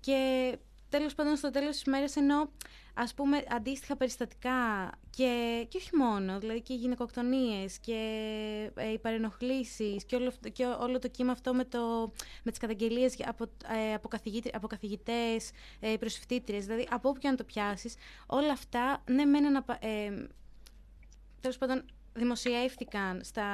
Και 0.00 0.52
τέλος 0.88 1.14
πάντων 1.14 1.36
στο 1.36 1.50
τέλος 1.50 1.74
της 1.74 1.84
μέρας 1.84 2.16
ενώ 2.16 2.50
ας 2.94 3.14
πούμε 3.14 3.44
αντίστοιχα 3.48 3.96
περιστατικά 3.96 4.52
και, 5.16 5.66
και 5.68 5.76
όχι 5.76 5.96
μόνο, 5.96 6.38
δηλαδή 6.38 6.60
και 6.60 6.72
οι 6.72 6.76
γυναικοκτονίες 6.76 7.78
και 7.78 7.94
ε, 8.74 8.92
οι 8.92 8.98
παρενοχλήσεις 8.98 10.04
και 10.04 10.16
όλο, 10.16 10.32
και 10.52 10.64
όλο 10.66 10.98
το 10.98 11.08
κύμα 11.08 11.32
αυτό 11.32 11.54
με, 11.54 11.64
το, 11.64 12.12
με 12.42 12.50
τις 12.50 12.60
καταγγελίες 12.60 13.16
από, 13.26 13.44
ε, 13.44 13.94
από, 13.94 14.08
από 14.52 14.66
καθηγητές, 14.66 15.50
ε, 15.80 15.96
προσφυτήτριες, 15.96 16.66
δηλαδή 16.66 16.88
από 16.90 17.08
όπου 17.08 17.18
και 17.18 17.28
αν 17.28 17.36
το 17.36 17.44
πιάσεις, 17.44 17.94
όλα 18.26 18.52
αυτά 18.52 19.02
ναι 19.06 19.24
μεν 19.24 19.52
να... 19.52 19.64
Ε, 19.80 20.26
τέλος 21.40 21.58
πάντων 21.58 21.84
δημοσιεύτηκαν 22.12 23.20
στα 23.24 23.44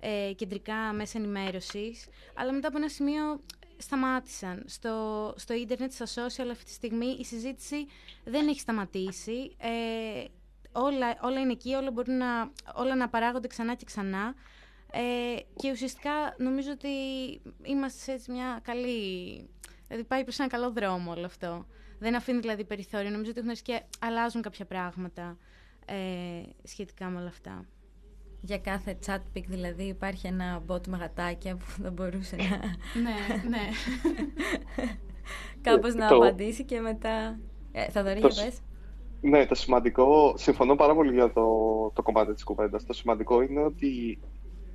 ε, 0.00 0.32
κεντρικά 0.36 0.92
μέσα 0.92 1.18
ενημέρωσης, 1.18 2.06
αλλά 2.34 2.52
μετά 2.52 2.68
από 2.68 2.76
ένα 2.76 2.88
σημείο 2.88 3.40
σταμάτησαν. 3.76 4.64
Στο, 4.66 5.34
στο 5.36 5.54
ίντερνετ, 5.54 5.92
στα 5.92 6.06
social 6.06 6.48
αυτή 6.50 6.64
τη 6.64 6.70
στιγμή 6.70 7.16
η 7.18 7.24
συζήτηση 7.24 7.86
δεν 8.24 8.48
έχει 8.48 8.60
σταματήσει. 8.60 9.56
Ε, 9.58 10.24
όλα, 10.76 11.18
όλα 11.22 11.40
είναι 11.40 11.52
εκεί, 11.52 11.74
όλα 11.74 11.90
μπορούν 11.90 12.16
να, 12.16 12.50
όλα 12.74 12.94
να 12.96 13.08
παράγονται 13.08 13.46
ξανά 13.46 13.74
και 13.74 13.84
ξανά. 13.84 14.34
Ε, 14.92 15.40
και 15.56 15.70
ουσιαστικά 15.70 16.10
νομίζω 16.38 16.70
ότι 16.70 16.88
είμαστε 17.62 18.18
σε 18.18 18.32
μια 18.32 18.60
καλή... 18.62 19.48
Δηλαδή 19.86 20.04
πάει 20.06 20.22
προς 20.22 20.38
ένα 20.38 20.48
καλό 20.48 20.72
δρόμο 20.72 21.12
όλο 21.12 21.26
αυτό. 21.26 21.66
Δεν 21.98 22.14
αφήνει 22.14 22.40
δηλαδή 22.40 22.64
περιθώριο. 22.64 23.10
Νομίζω 23.10 23.30
ότι 23.30 23.40
έχουν 23.40 23.52
και 23.62 23.82
αλλάζουν 23.98 24.42
κάποια 24.42 24.64
πράγματα 24.64 25.38
ε, 25.84 26.42
σχετικά 26.62 27.06
με 27.06 27.18
όλα 27.18 27.28
αυτά. 27.28 27.64
Για 28.40 28.58
κάθε 28.58 28.98
chat 29.06 29.20
pic 29.34 29.44
δηλαδή 29.46 29.82
υπάρχει 29.82 30.26
ένα 30.26 30.62
bot 30.66 30.86
με 30.86 30.96
γατάκια 30.96 31.56
που 31.56 31.64
θα 31.82 31.90
μπορούσε 31.90 32.36
να... 32.36 32.44
ναι, 33.00 33.42
ναι. 33.48 33.68
Κάπως 35.70 35.94
να 35.94 36.08
απαντήσει 36.08 36.64
και 36.64 36.80
μετά... 36.80 37.38
Ε, 37.72 37.90
θα 37.90 38.02
δωρεί, 38.02 38.20
το... 38.20 38.28
πες. 38.28 38.60
Ναι, 39.28 39.46
το 39.46 39.54
σημαντικό, 39.54 40.34
συμφωνώ 40.36 40.74
πάρα 40.74 40.94
πολύ 40.94 41.12
για 41.12 41.32
το, 41.32 41.44
το 41.94 42.02
κομμάτι 42.02 42.34
της 42.34 42.44
κουβέντας. 42.44 42.86
Το 42.86 42.92
σημαντικό 42.92 43.42
είναι 43.42 43.64
ότι 43.64 44.18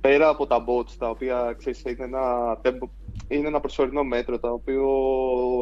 πέρα 0.00 0.28
από 0.28 0.46
τα 0.46 0.64
bots, 0.68 0.90
τα 0.98 1.08
οποία 1.08 1.54
ξέρεις, 1.58 1.82
είναι, 1.82 2.04
ένα, 2.04 2.58
είναι 3.28 3.46
ένα 3.46 3.60
προσωρινό 3.60 4.04
μέτρο, 4.04 4.38
το 4.38 4.48
οποίο 4.52 4.86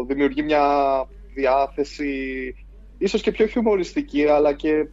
δημιουργεί 0.06 0.42
μια 0.42 0.64
διάθεση 1.34 2.54
ίσως 2.98 3.22
και 3.22 3.30
πιο 3.30 3.46
χιουμοριστική, 3.46 4.26
αλλά 4.26 4.52
και 4.52 4.88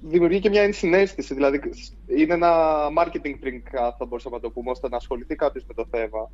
δημιουργεί 0.00 0.38
και 0.40 0.48
μια 0.48 0.62
ενσυναίσθηση. 0.62 1.34
Δηλαδή, 1.34 1.60
είναι 2.16 2.34
ένα 2.34 2.78
marketing 2.98 3.44
print, 3.44 3.62
θα 3.98 4.04
μπορούσαμε 4.08 4.36
να 4.36 4.42
το 4.42 4.50
πούμε, 4.50 4.70
ώστε 4.70 4.88
να 4.88 4.96
ασχοληθεί 4.96 5.34
κάποιος 5.34 5.64
με 5.68 5.74
το 5.74 5.86
θέμα. 5.90 6.30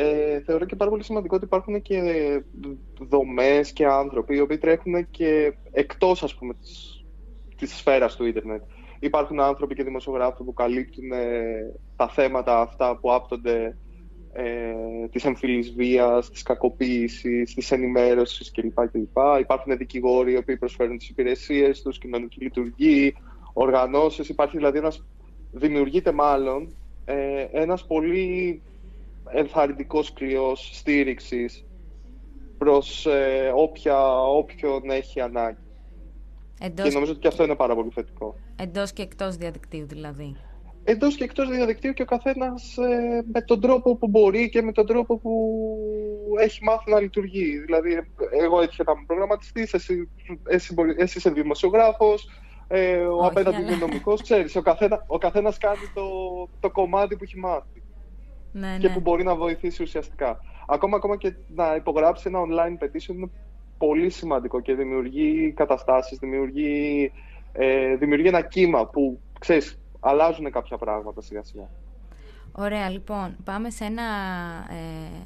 Ε, 0.00 0.40
θεωρώ 0.40 0.64
και 0.64 0.76
πάρα 0.76 0.90
πολύ 0.90 1.04
σημαντικό 1.04 1.36
ότι 1.36 1.44
υπάρχουν 1.44 1.82
και 1.82 2.00
δομές 3.00 3.72
και 3.72 3.86
άνθρωποι 3.86 4.36
οι 4.36 4.40
οποίοι 4.40 4.58
τρέχουν 4.58 5.10
και 5.10 5.52
εκτός 5.72 6.22
ας 6.22 6.34
πούμε 6.34 6.54
της, 6.54 7.04
της 7.56 7.76
σφαίρας 7.76 8.16
του 8.16 8.24
ίντερνετ. 8.24 8.62
Υπάρχουν 8.98 9.40
άνθρωποι 9.40 9.74
και 9.74 9.82
δημοσιογράφοι 9.82 10.44
που 10.44 10.52
καλύπτουν 10.52 11.12
ε, 11.12 11.74
τα 11.96 12.08
θέματα 12.08 12.60
αυτά 12.60 12.96
που 12.96 13.12
άπτονται 13.12 13.76
ε, 14.32 14.74
της 15.10 15.24
εμφυλής 15.24 15.72
βίας, 15.72 16.30
της 16.30 16.42
κακοποίησης, 16.42 17.54
της 17.54 17.70
ενημέρωσης 17.70 18.50
κλπ. 18.50 18.90
κλπ. 18.90 19.16
Υπάρχουν 19.40 19.76
δικηγόροι 19.76 20.32
οι 20.32 20.36
οποίοι 20.36 20.56
προσφέρουν 20.56 20.98
τις 20.98 21.08
υπηρεσίες 21.08 21.82
τους, 21.82 21.98
κοινωνική 21.98 22.42
λειτουργή, 22.42 23.14
οργανώσεις. 23.52 24.28
Υπάρχει 24.28 24.56
δηλαδή 24.56 24.78
ένας, 24.78 25.06
δημιουργείται 25.52 26.12
μάλλον 26.12 26.74
ε, 27.04 27.46
ένας 27.52 27.86
πολύ 27.86 28.62
ενθαρρυντικός 29.32 30.12
κρυός 30.12 30.70
στήριξης 30.72 31.64
προς 32.58 33.06
ε, 33.06 33.52
όποια, 33.54 34.22
όποιον 34.22 34.90
έχει 34.90 35.20
ανάγκη. 35.20 35.58
Εντός... 36.60 36.86
Και 36.86 36.92
νομίζω 36.92 37.12
ότι 37.12 37.20
και 37.20 37.28
αυτό 37.28 37.44
είναι 37.44 37.54
πάρα 37.54 37.74
πολύ 37.74 37.90
θετικό. 37.94 38.36
Εντός 38.56 38.92
και 38.92 39.02
εκτός 39.02 39.36
διαδικτύου 39.36 39.86
δηλαδή. 39.86 40.36
Εντός 40.84 41.14
και 41.14 41.24
εκτός 41.24 41.48
διαδικτύου 41.48 41.92
και 41.92 42.02
ο 42.02 42.04
καθένας 42.04 42.76
ε, 42.76 43.24
με 43.32 43.40
τον 43.40 43.60
τρόπο 43.60 43.96
που 43.96 44.08
μπορεί 44.08 44.48
και 44.48 44.62
με 44.62 44.72
τον 44.72 44.86
τρόπο 44.86 45.18
που 45.18 45.32
έχει 46.40 46.64
μάθει 46.64 46.90
να 46.90 47.00
λειτουργεί. 47.00 47.58
Δηλαδή, 47.58 48.10
εγώ 48.40 48.60
έτυχε 48.60 48.82
να 48.82 48.92
είμαι 48.92 49.04
προγραμματιστής, 49.06 49.72
εσύ, 49.72 50.08
εσύ, 50.48 50.74
εσύ 50.96 51.18
είσαι 51.18 51.30
δημοσιογράφος, 51.30 52.28
ε, 52.68 52.96
ο 52.96 53.16
Όχι, 53.16 53.28
απέναντι 53.28 53.62
είναι 53.62 53.76
νομικός, 53.76 54.22
ξέρεις, 54.22 54.56
ο, 54.56 54.62
καθένα, 54.62 55.04
ο 55.06 55.18
καθένας 55.18 55.58
κάνει 55.58 55.92
το, 55.94 56.02
το 56.60 56.70
κομμάτι 56.70 57.16
που 57.16 57.24
έχει 57.24 57.38
μάθει 57.38 57.82
ναι, 58.52 58.76
και 58.78 58.88
ναι. 58.88 58.94
που 58.94 59.00
μπορεί 59.00 59.24
να 59.24 59.34
βοηθήσει 59.34 59.82
ουσιαστικά. 59.82 60.40
Ακόμα, 60.66 60.96
ακόμα 60.96 61.16
και 61.16 61.34
να 61.54 61.74
υπογράψει 61.74 62.24
ένα 62.26 62.38
online 62.40 62.84
petition 62.84 63.14
είναι 63.14 63.30
πολύ 63.78 64.10
σημαντικό 64.10 64.60
και 64.60 64.74
δημιουργεί 64.74 65.52
καταστάσεις, 65.56 66.18
δημιουργεί, 66.18 67.12
ε, 67.52 67.96
δημιουργεί 67.96 68.26
ένα 68.26 68.42
κύμα 68.42 68.86
που, 68.86 69.20
ξέρεις, 69.38 69.78
αλλάζουν 70.00 70.50
κάποια 70.50 70.76
πράγματα 70.76 71.20
σιγά 71.20 71.42
σιγά. 71.42 71.68
Ωραία, 72.52 72.88
λοιπόν, 72.88 73.36
πάμε 73.44 73.70
σε 73.70 73.84
ένα 73.84 74.02
ε, 74.70 75.22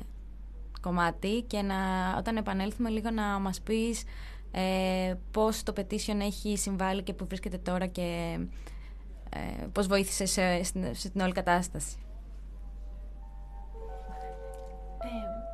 κομμάτι 0.81 1.45
και 1.47 1.63
να, 1.63 1.75
όταν 2.19 2.37
επανέλθουμε 2.37 2.89
λίγο 2.89 3.11
να 3.11 3.23
μας 3.23 3.61
πεις 3.61 4.05
ε, 4.53 5.15
πώς 5.31 5.63
το 5.63 5.73
petition 5.77 6.21
έχει 6.21 6.57
συμβάλει 6.57 7.03
και 7.03 7.13
που 7.13 7.27
βρίσκεται 7.27 7.59
τώρα 7.59 7.87
και 7.87 8.39
ε, 9.31 9.67
πώς 9.73 9.87
βοήθησες 9.87 10.31
σε, 10.31 10.63
σε, 10.63 10.95
στην 10.95 11.21
όλη 11.21 11.33
κατάσταση. 11.33 11.97
Damn. 15.03 15.52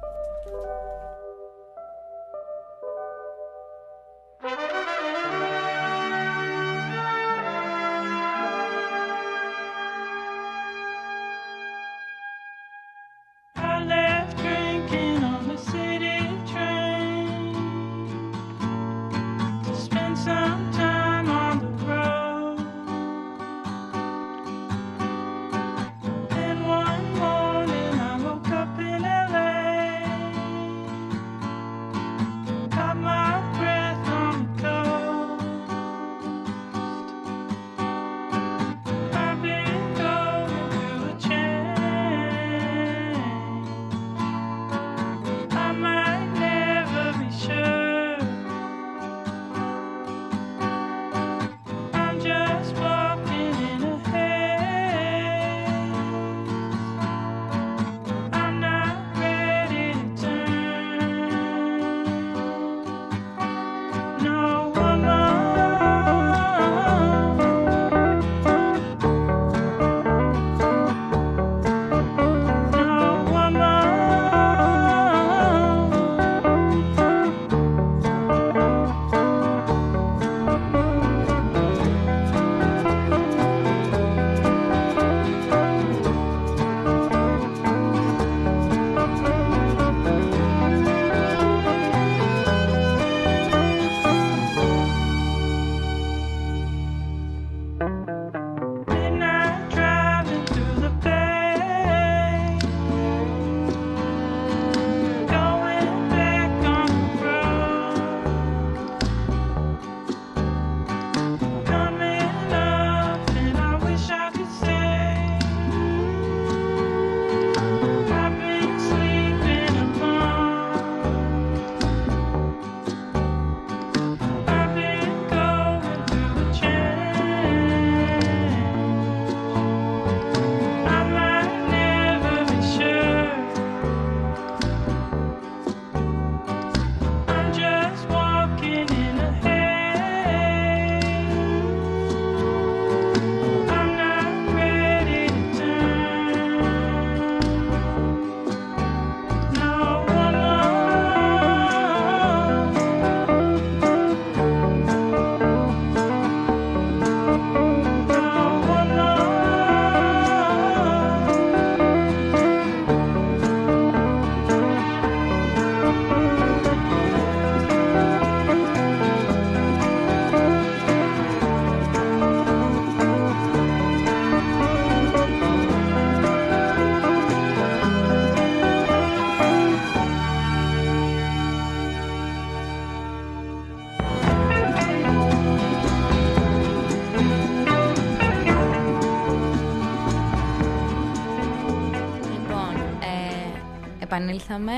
Επανήλθαμε 194.19 194.73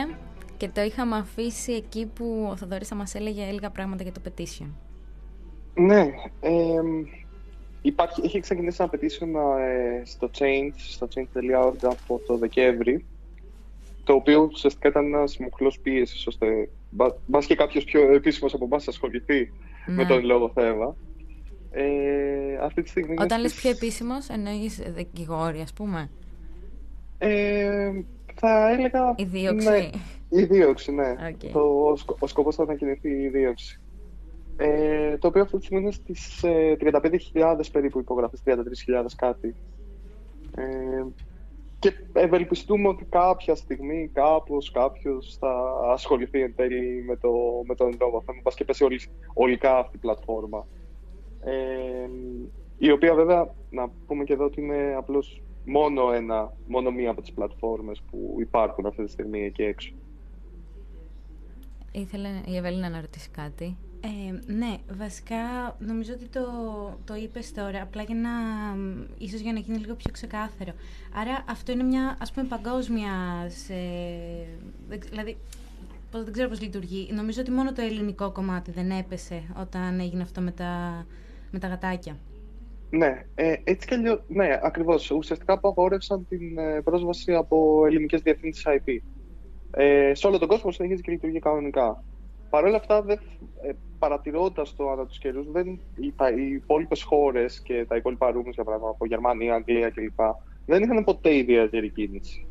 και 0.56 0.68
το 0.68 0.80
είχαμε 0.80 1.16
αφήσει 1.16 1.72
εκεί 1.72 2.06
που 2.14 2.48
ο 2.50 2.56
Θοδωρής 2.56 2.88
θα 2.88 2.94
μας 2.94 3.14
έλεγε 3.14 3.50
λίγα 3.50 3.70
πράγματα 3.70 4.02
για 4.02 4.12
το 4.12 4.20
petition. 4.24 4.66
Ναι, 5.74 6.10
ε, 6.40 6.80
υπάρχει, 7.82 8.20
έχει 8.24 8.40
ξεκινήσει 8.40 8.82
ένα 8.82 8.90
petition 8.92 9.58
ε, 9.60 10.04
στο 10.04 10.30
Change, 10.38 10.74
στο 10.76 11.08
change.org 11.14 11.76
από 11.82 12.20
το 12.26 12.36
Δεκέμβρη, 12.36 13.04
το 14.04 14.12
οποίο 14.12 14.48
ουσιαστικά 14.52 14.88
ήταν 14.88 15.04
ένας 15.04 15.38
μοχλός 15.38 15.78
πίεσης, 15.78 16.26
ώστε 16.26 16.68
μπα 17.26 17.38
και 17.46 17.54
κάποιος 17.54 17.84
πιο 17.84 18.14
επίσημος 18.14 18.54
από 18.54 18.64
εμάς 18.64 18.88
ασχοληθεί 18.88 19.52
με 19.86 20.04
τον 20.04 20.24
λόγο 20.24 20.50
θέμα. 20.54 20.96
Ε, 21.72 22.56
αυτή 22.62 22.82
τη 22.82 22.88
στιγμή 22.88 23.14
Όταν 23.18 23.40
λες 23.40 23.54
πιο 23.54 23.70
επίσημος, 23.70 24.28
εννοείς 24.28 24.82
δικηγόρη, 24.86 25.60
ας 25.60 25.72
πούμε. 25.72 26.10
Ε, 27.18 27.92
θα 28.40 28.70
έλεγα... 28.70 29.14
Η 29.16 29.24
δίωξη. 29.24 29.68
Ναι, 29.68 29.90
η 30.28 30.44
δίωξη, 30.44 30.92
ναι. 30.92 31.14
Okay. 31.28 31.48
Το, 31.52 31.60
ο, 31.60 31.96
ο 32.18 32.26
σκοπός 32.26 32.54
θα 32.54 32.62
ανακοινηθεί 32.62 33.08
η 33.10 33.28
δίωξη. 33.28 33.80
Ε, 34.56 35.18
το 35.18 35.28
οποίο 35.28 35.42
αυτή 35.42 35.56
τη 35.56 35.64
στιγμή 35.64 35.82
είναι 35.82 35.92
στις 35.92 36.42
ε, 36.42 36.76
35.000 36.80 37.60
περίπου 37.72 37.98
υπογραφές, 37.98 38.42
33.000 38.44 38.56
κάτι. 39.16 39.54
Ε, 40.56 41.04
και 41.78 41.92
ευελπιστούμε 42.12 42.88
ότι 42.88 43.04
κάποια 43.04 43.54
στιγμή 43.54 44.10
κάπως 44.12 44.70
κάποιος 44.70 45.36
θα 45.40 45.74
ασχοληθεί 45.92 46.42
εν 46.42 46.54
τέλει 46.56 47.04
με, 47.06 47.16
το, 47.16 47.30
με 47.66 47.74
τον 47.74 47.96
λόγο 48.00 48.22
θα 48.26 48.32
πας 48.42 48.54
και 48.54 48.64
πέσει 48.64 48.84
όλη, 48.84 49.00
ολικά 49.34 49.78
αυτή 49.78 49.96
η 49.96 50.00
πλατφόρμα. 50.00 50.66
Ε, 51.44 52.08
η 52.78 52.90
οποία 52.90 53.14
βέβαια, 53.14 53.54
να 53.70 53.90
πούμε 54.06 54.24
και 54.24 54.32
εδώ 54.32 54.44
ότι 54.44 54.60
είναι 54.60 54.94
απλώς 54.96 55.42
μόνο, 55.64 56.12
ένα, 56.12 56.52
μόνο 56.68 56.90
μία 56.90 57.10
από 57.10 57.20
τις 57.20 57.32
πλατφόρμες 57.32 58.02
που 58.10 58.36
υπάρχουν 58.40 58.86
αυτή 58.86 59.04
τη 59.04 59.10
στιγμή 59.10 59.44
εκεί 59.44 59.62
έξω. 59.62 59.92
Ήθελε 61.92 62.28
η 62.46 62.56
Ευελίνα 62.56 62.88
να 62.88 63.00
ρωτήσει 63.00 63.30
κάτι. 63.30 63.76
Ε, 64.00 64.52
ναι, 64.52 64.76
βασικά 64.92 65.36
νομίζω 65.78 66.12
ότι 66.12 66.26
το, 66.26 66.42
το 67.04 67.14
είπες 67.14 67.52
τώρα, 67.52 67.82
απλά 67.82 68.02
για 68.02 68.14
να, 68.14 68.30
ίσως 69.18 69.40
για 69.40 69.52
να 69.52 69.58
γίνει 69.58 69.78
λίγο 69.78 69.94
πιο 69.94 70.10
ξεκάθαρο. 70.12 70.72
Άρα 71.14 71.44
αυτό 71.48 71.72
είναι 71.72 71.82
μια, 71.82 72.16
ας 72.20 72.32
πούμε, 72.32 72.46
παγκόσμια, 72.46 73.10
σε, 73.48 73.74
δηλαδή, 74.88 75.36
δεν 76.10 76.32
ξέρω 76.32 76.48
πώς 76.48 76.60
λειτουργεί. 76.60 77.08
Νομίζω 77.12 77.40
ότι 77.40 77.50
μόνο 77.50 77.72
το 77.72 77.82
ελληνικό 77.82 78.30
κομμάτι 78.30 78.70
δεν 78.70 78.90
έπεσε 78.90 79.42
όταν 79.60 80.00
έγινε 80.00 80.22
αυτό 80.22 80.40
με 80.40 80.50
τα, 80.50 81.06
με 81.50 81.58
τα 81.58 81.68
γατάκια. 81.68 82.16
Ναι, 82.90 83.26
ε, 83.34 83.54
έτσι 83.64 83.86
κι 83.86 83.94
αλλιώς, 83.94 84.22
ναι, 84.28 84.58
ακριβώς. 84.62 85.10
Ουσιαστικά 85.10 85.52
απαγόρευσαν 85.52 86.26
την 86.28 86.58
ε, 86.58 86.80
πρόσβαση 86.82 87.34
από 87.34 87.86
ελληνικές 87.86 88.20
διευθύνσεις 88.22 88.64
IP. 88.66 88.98
Ε, 89.70 90.14
σε 90.14 90.26
όλο 90.26 90.38
τον 90.38 90.48
κόσμο 90.48 90.70
συνεχίζει 90.70 91.02
και 91.02 91.10
λειτουργεί 91.10 91.38
κανονικά. 91.38 92.04
Παρ' 92.50 92.64
όλα 92.64 92.76
αυτά, 92.76 93.02
δεν, 93.02 93.20
ε, 93.62 93.70
παρατηρώντας 93.98 94.74
το 94.76 94.90
ανά 94.90 95.06
τους 95.06 95.18
καιρούς, 95.18 95.46
οι, 95.96 96.14
οι 96.36 96.52
υπόλοιπες 96.52 97.02
χώρες 97.02 97.62
και 97.62 97.84
τα 97.88 97.96
υπόλοιπα 97.96 98.30
ρούμια, 98.30 98.50
για 98.54 98.64
παράδειγμα 98.64 98.90
από 98.90 99.06
Γερμανία, 99.06 99.54
Αγγλία 99.54 99.90
κλπ., 99.90 100.20
δεν 100.66 100.82
είχαν 100.82 101.04
ποτέ 101.04 101.34
ιδιαίτερη 101.34 101.90
κίνηση. 101.90 102.46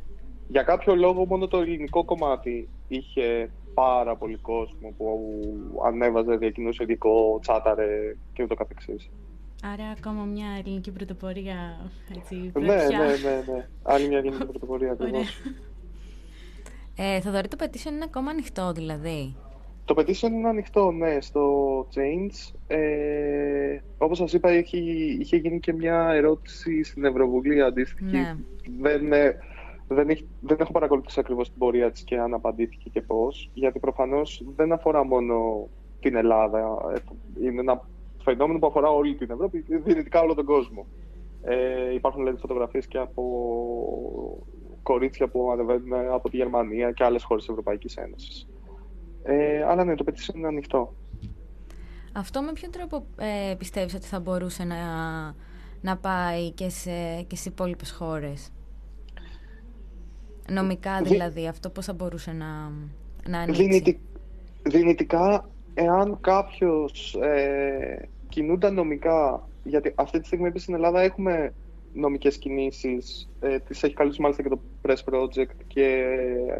Για 0.47 0.63
κάποιο 0.63 0.95
λόγο, 0.95 1.25
μόνο 1.25 1.47
το 1.47 1.57
ελληνικό 1.57 2.05
κομμάτι 2.05 2.69
είχε 2.87 3.51
πάρα 3.73 4.15
πολύ 4.15 4.37
κόσμο 4.37 4.93
που 4.97 5.19
ανέβαζε, 5.85 6.35
διακινούσε 6.37 6.83
ειδικό, 6.83 7.39
τσάταρε 7.41 8.15
και 8.33 8.43
ούτω 8.43 8.55
καθεξής. 8.55 9.09
Άρα 9.63 9.89
ακόμα 9.97 10.23
μια 10.23 10.47
ελληνική 10.59 10.91
πρωτοπορία, 10.91 11.91
έτσι, 12.17 12.51
ναι, 12.59 12.65
ναι, 12.65 12.75
ναι, 12.75 13.53
ναι. 13.53 13.67
Άλλη 13.83 14.07
μια 14.07 14.17
ελληνική 14.17 14.45
πρωτοπορία, 14.51 14.91
ακριβώς. 14.91 15.41
Ε, 16.95 17.19
Θοδωρή, 17.21 17.47
το 17.47 17.57
petition 17.59 17.91
είναι 17.91 18.03
ακόμα 18.03 18.29
ανοιχτό, 18.31 18.71
δηλαδή; 18.71 19.35
Το 19.85 19.95
petition 19.97 20.29
είναι 20.31 20.47
ανοιχτό, 20.47 20.91
ναι, 20.91 21.21
στο 21.21 21.79
Change. 21.95 22.53
Ε, 22.67 23.79
όπως 23.97 24.17
σας 24.17 24.33
είπα, 24.33 24.57
είχε, 24.57 24.77
είχε 25.19 25.37
γίνει 25.37 25.59
και 25.59 25.73
μια 25.73 26.09
ερώτηση 26.13 26.83
στην 26.83 27.05
Ευρωβουλή 27.05 27.61
αντίστοιχη. 27.61 28.17
Ναι. 28.17 28.35
Δεν, 28.79 29.13
ε, 29.13 29.39
δεν, 29.87 30.09
έχει, 30.09 30.27
δεν 30.41 30.57
έχω 30.59 30.71
παρακολουθήσει 30.71 31.19
ακριβώς 31.19 31.49
την 31.49 31.57
πορεία 31.57 31.91
της 31.91 32.03
και 32.03 32.17
αν 32.17 32.33
απαντήθηκε 32.33 32.89
και 32.89 33.01
πώς, 33.01 33.49
γιατί 33.53 33.79
προφανώς 33.79 34.43
δεν 34.55 34.71
αφορά 34.71 35.05
μόνο 35.05 35.67
την 35.99 36.15
Ελλάδα. 36.15 36.59
Ε, 36.95 36.99
είναι 37.45 37.59
ένα 37.59 37.87
φαινόμενο 38.29 38.59
που 38.59 38.67
αφορά 38.67 38.89
όλη 38.89 39.15
την 39.15 39.31
Ευρώπη 39.31 39.63
και 39.63 39.77
δυνητικά 39.77 40.21
όλο 40.21 40.33
τον 40.33 40.45
κόσμο. 40.45 40.85
Ε, 41.41 41.93
υπάρχουν 41.93 42.21
δηλαδή 42.23 42.39
φωτογραφίες 42.39 42.87
και 42.87 42.97
από 42.97 43.23
κορίτσια 44.83 45.27
που 45.27 45.51
ανεβαίνουν 45.51 45.93
από 46.11 46.29
τη 46.29 46.37
Γερμανία 46.37 46.91
και 46.91 47.03
άλλες 47.03 47.23
χώρες 47.23 47.43
της 47.43 47.51
Ευρωπαϊκής 47.51 47.95
Ένωσης. 47.95 48.47
Ε, 49.23 49.63
αλλά 49.63 49.83
ναι, 49.83 49.95
το 49.95 50.05
petition 50.07 50.35
είναι 50.35 50.47
ανοιχτό. 50.47 50.93
Αυτό 52.13 52.41
με 52.41 52.51
ποιον 52.53 52.71
τρόπο 52.71 53.05
ε, 53.17 53.55
πιστεύεις 53.55 53.93
ότι 53.93 54.05
θα 54.05 54.19
μπορούσε 54.19 54.63
να, 54.63 54.77
να 55.81 55.97
πάει 55.97 56.51
και 56.51 56.69
σε, 56.69 57.21
και 57.27 57.35
σε 57.35 57.49
υπόλοιπες 57.49 57.91
χώρες; 57.91 58.51
Νομικά 60.51 61.01
δηλαδή, 61.01 61.47
αυτό 61.47 61.69
πώς 61.69 61.85
θα 61.85 61.93
μπορούσε 61.93 62.31
να, 62.31 62.71
να 63.29 63.39
ανοίξει; 63.39 63.99
δυνητικά, 64.63 65.49
εάν 65.73 66.17
κάποιος 66.21 67.17
ε, 67.21 68.09
κινούνταν 68.29 68.73
νομικά, 68.73 69.47
γιατί 69.63 69.93
αυτή 69.95 70.19
τη 70.19 70.25
στιγμή 70.25 70.45
επίσης 70.45 70.63
στην 70.63 70.75
Ελλάδα 70.75 71.01
έχουμε 71.01 71.53
νομικές 71.93 72.37
κινήσεις, 72.37 73.29
ε, 73.39 73.59
τις 73.59 73.83
έχει 73.83 73.93
καλύψει 73.93 74.21
μάλιστα 74.21 74.43
και 74.43 74.49
το 74.49 74.59
Press 74.81 75.13
Project 75.13 75.55
και, 75.67 76.05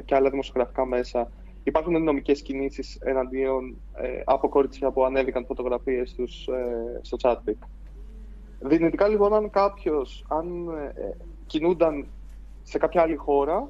και 0.06 0.16
άλλα 0.16 0.30
δημοσιογραφικά 0.30 0.86
μέσα, 0.86 1.32
υπάρχουν 1.64 2.04
νομικές 2.04 2.42
κινήσεις 2.42 2.98
εναντίον 3.02 3.78
ε, 3.94 4.22
από 4.26 4.50
κορίτσια 4.50 4.92
που 4.92 5.04
ανέβηκαν 5.04 5.46
φωτογραφίες 5.46 6.14
τους 6.14 6.48
ε, 6.48 7.00
στο 7.02 7.18
chatbit. 7.22 7.68
Δυνητικά 8.60 9.08
λοιπόν, 9.08 9.34
αν 9.34 9.50
κάποιος 9.50 10.26
αν, 10.28 10.68
ε, 10.96 11.16
κινούνταν 11.46 12.06
σε 12.64 12.78
κάποια 12.78 13.02
άλλη 13.02 13.16
χώρα, 13.16 13.70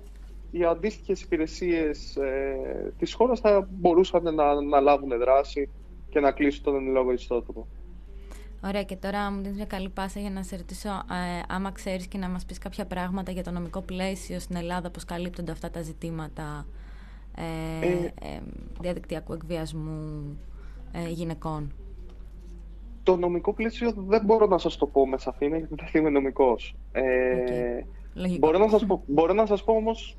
οι 0.52 0.64
αντίστοιχες 0.64 1.22
υπηρεσίες 1.22 2.16
ε, 2.16 2.94
της 2.98 3.14
χώρας 3.14 3.40
θα 3.40 3.68
μπορούσαν 3.72 4.36
να, 4.36 4.62
να 4.62 4.80
λάβουν 4.80 5.18
δράση 5.18 5.70
και 6.10 6.20
να 6.20 6.32
κλείσουν 6.32 6.64
τον 6.64 6.76
εν 6.76 6.92
λόγω 6.92 7.12
ιστότοπο. 7.12 7.68
Ωραία, 8.64 8.84
και 8.84 8.96
τώρα 8.96 9.32
μου 9.32 9.42
δίνεις 9.42 9.56
μια 9.56 9.66
καλή 9.66 9.90
πάσα 9.90 10.20
για 10.20 10.30
να 10.30 10.44
σε 10.44 10.56
ρωτήσω 10.56 10.90
ε, 10.90 11.42
άμα 11.48 11.72
ξέρεις 11.72 12.08
και 12.08 12.18
να 12.18 12.30
μας 12.30 12.46
πεις 12.46 12.58
κάποια 12.58 12.86
πράγματα 12.86 13.32
για 13.32 13.44
το 13.44 13.52
νομικό 13.52 13.82
πλαίσιο 13.82 14.40
στην 14.40 14.56
Ελλάδα, 14.56 14.90
πώς 14.90 15.06
καλύπτονται 15.06 15.52
αυτά 15.52 15.70
τα 15.70 15.82
ζητήματα 15.82 16.66
ε, 17.36 18.06
ε, 18.06 18.40
διαδικτυακού 18.82 19.34
εκβιασμού 19.34 20.38
ε, 20.92 21.10
γυναικών; 21.10 21.72
Το 23.04 23.16
νομικό 23.16 23.54
πλαίσιο 23.54 23.94
δεν 23.98 24.26
μπορώ 24.26 24.46
να 24.46 24.58
σας 24.58 24.78
το 24.78 24.88
πω 24.88 25.08
με 25.08 25.18
σαφήνεια 25.18 25.58
γιατί 25.58 25.76
δεν 25.76 26.02
είμαι 26.02 26.10
νομικός. 26.10 26.76
Ε, 26.92 27.82
μπορώ, 28.40 28.58
να 28.58 28.70
σας 28.70 28.86
πω, 28.86 29.04
μπορώ 29.08 29.34
να 29.34 29.46
σας 29.46 29.64
πω 29.64 29.74
όμως 29.74 30.18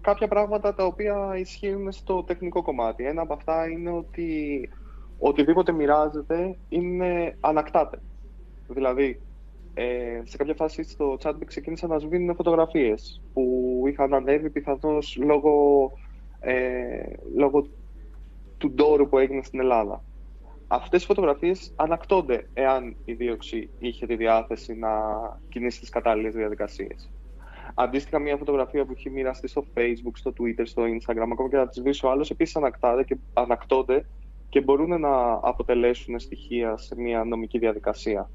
κάποια 0.00 0.28
πράγματα 0.28 0.74
τα 0.74 0.84
οποία 0.84 1.36
ισχύουν 1.38 1.92
στο 1.92 2.22
τεχνικό 2.22 2.62
κομμάτι. 2.62 3.04
Ένα 3.04 3.22
από 3.22 3.32
αυτά 3.32 3.68
είναι 3.68 3.90
ότι 3.90 4.68
οτιδήποτε 5.20 5.72
μοιράζεται 5.72 6.56
είναι 6.68 7.36
ανακτάται. 7.40 7.98
Δηλαδή, 8.68 9.20
ε, 9.74 10.20
σε 10.24 10.36
κάποια 10.36 10.54
φάση 10.54 10.82
στο 10.82 11.18
chat 11.22 11.34
ξεκίνησαν 11.44 11.88
να 11.88 11.98
σβήνουν 11.98 12.34
φωτογραφίες 12.34 13.22
που 13.32 13.82
είχαν 13.86 14.14
ανέβει 14.14 14.50
πιθανώς 14.50 15.16
λόγω 15.20 15.92
ε, 16.40 17.02
λόγω 17.36 17.66
του 18.58 18.70
ντόρου 18.70 19.08
που 19.08 19.18
έγινε 19.18 19.42
στην 19.42 19.60
Ελλάδα. 19.60 20.04
Αυτές 20.68 21.02
οι 21.02 21.06
φωτογραφίες 21.06 21.72
ανακτώνται 21.76 22.48
εάν 22.54 22.96
η 23.04 23.12
δίωξη 23.12 23.70
είχε 23.78 24.06
τη 24.06 24.16
διάθεση 24.16 24.74
να 24.74 24.90
κινήσει 25.48 25.80
τις 25.80 25.88
κατάλληλες 25.88 26.34
διαδικασίες. 26.34 27.10
Αντίστοιχα, 27.74 28.18
μια 28.18 28.36
φωτογραφία 28.36 28.84
που 28.84 28.92
έχει 28.96 29.10
μοιραστεί 29.10 29.48
στο 29.48 29.64
Facebook, 29.74 30.12
στο 30.12 30.32
Twitter, 30.38 30.62
στο 30.64 30.82
Instagram, 30.82 31.28
ακόμα 31.32 31.48
και 31.48 31.56
να 31.56 31.68
τη 31.68 31.78
σβήσει 31.78 32.06
ο 32.06 32.10
άλλος, 32.10 32.30
επίσης 32.30 32.56
και 33.06 33.16
ανακτώνται 33.32 34.04
και 34.50 34.60
μπορούν 34.60 35.00
να 35.00 35.32
αποτελέσουν 35.32 36.18
στοιχεία 36.18 36.76
σε 36.76 37.00
μια 37.00 37.24
νομική 37.24 37.58
διαδικασία. 37.58 38.30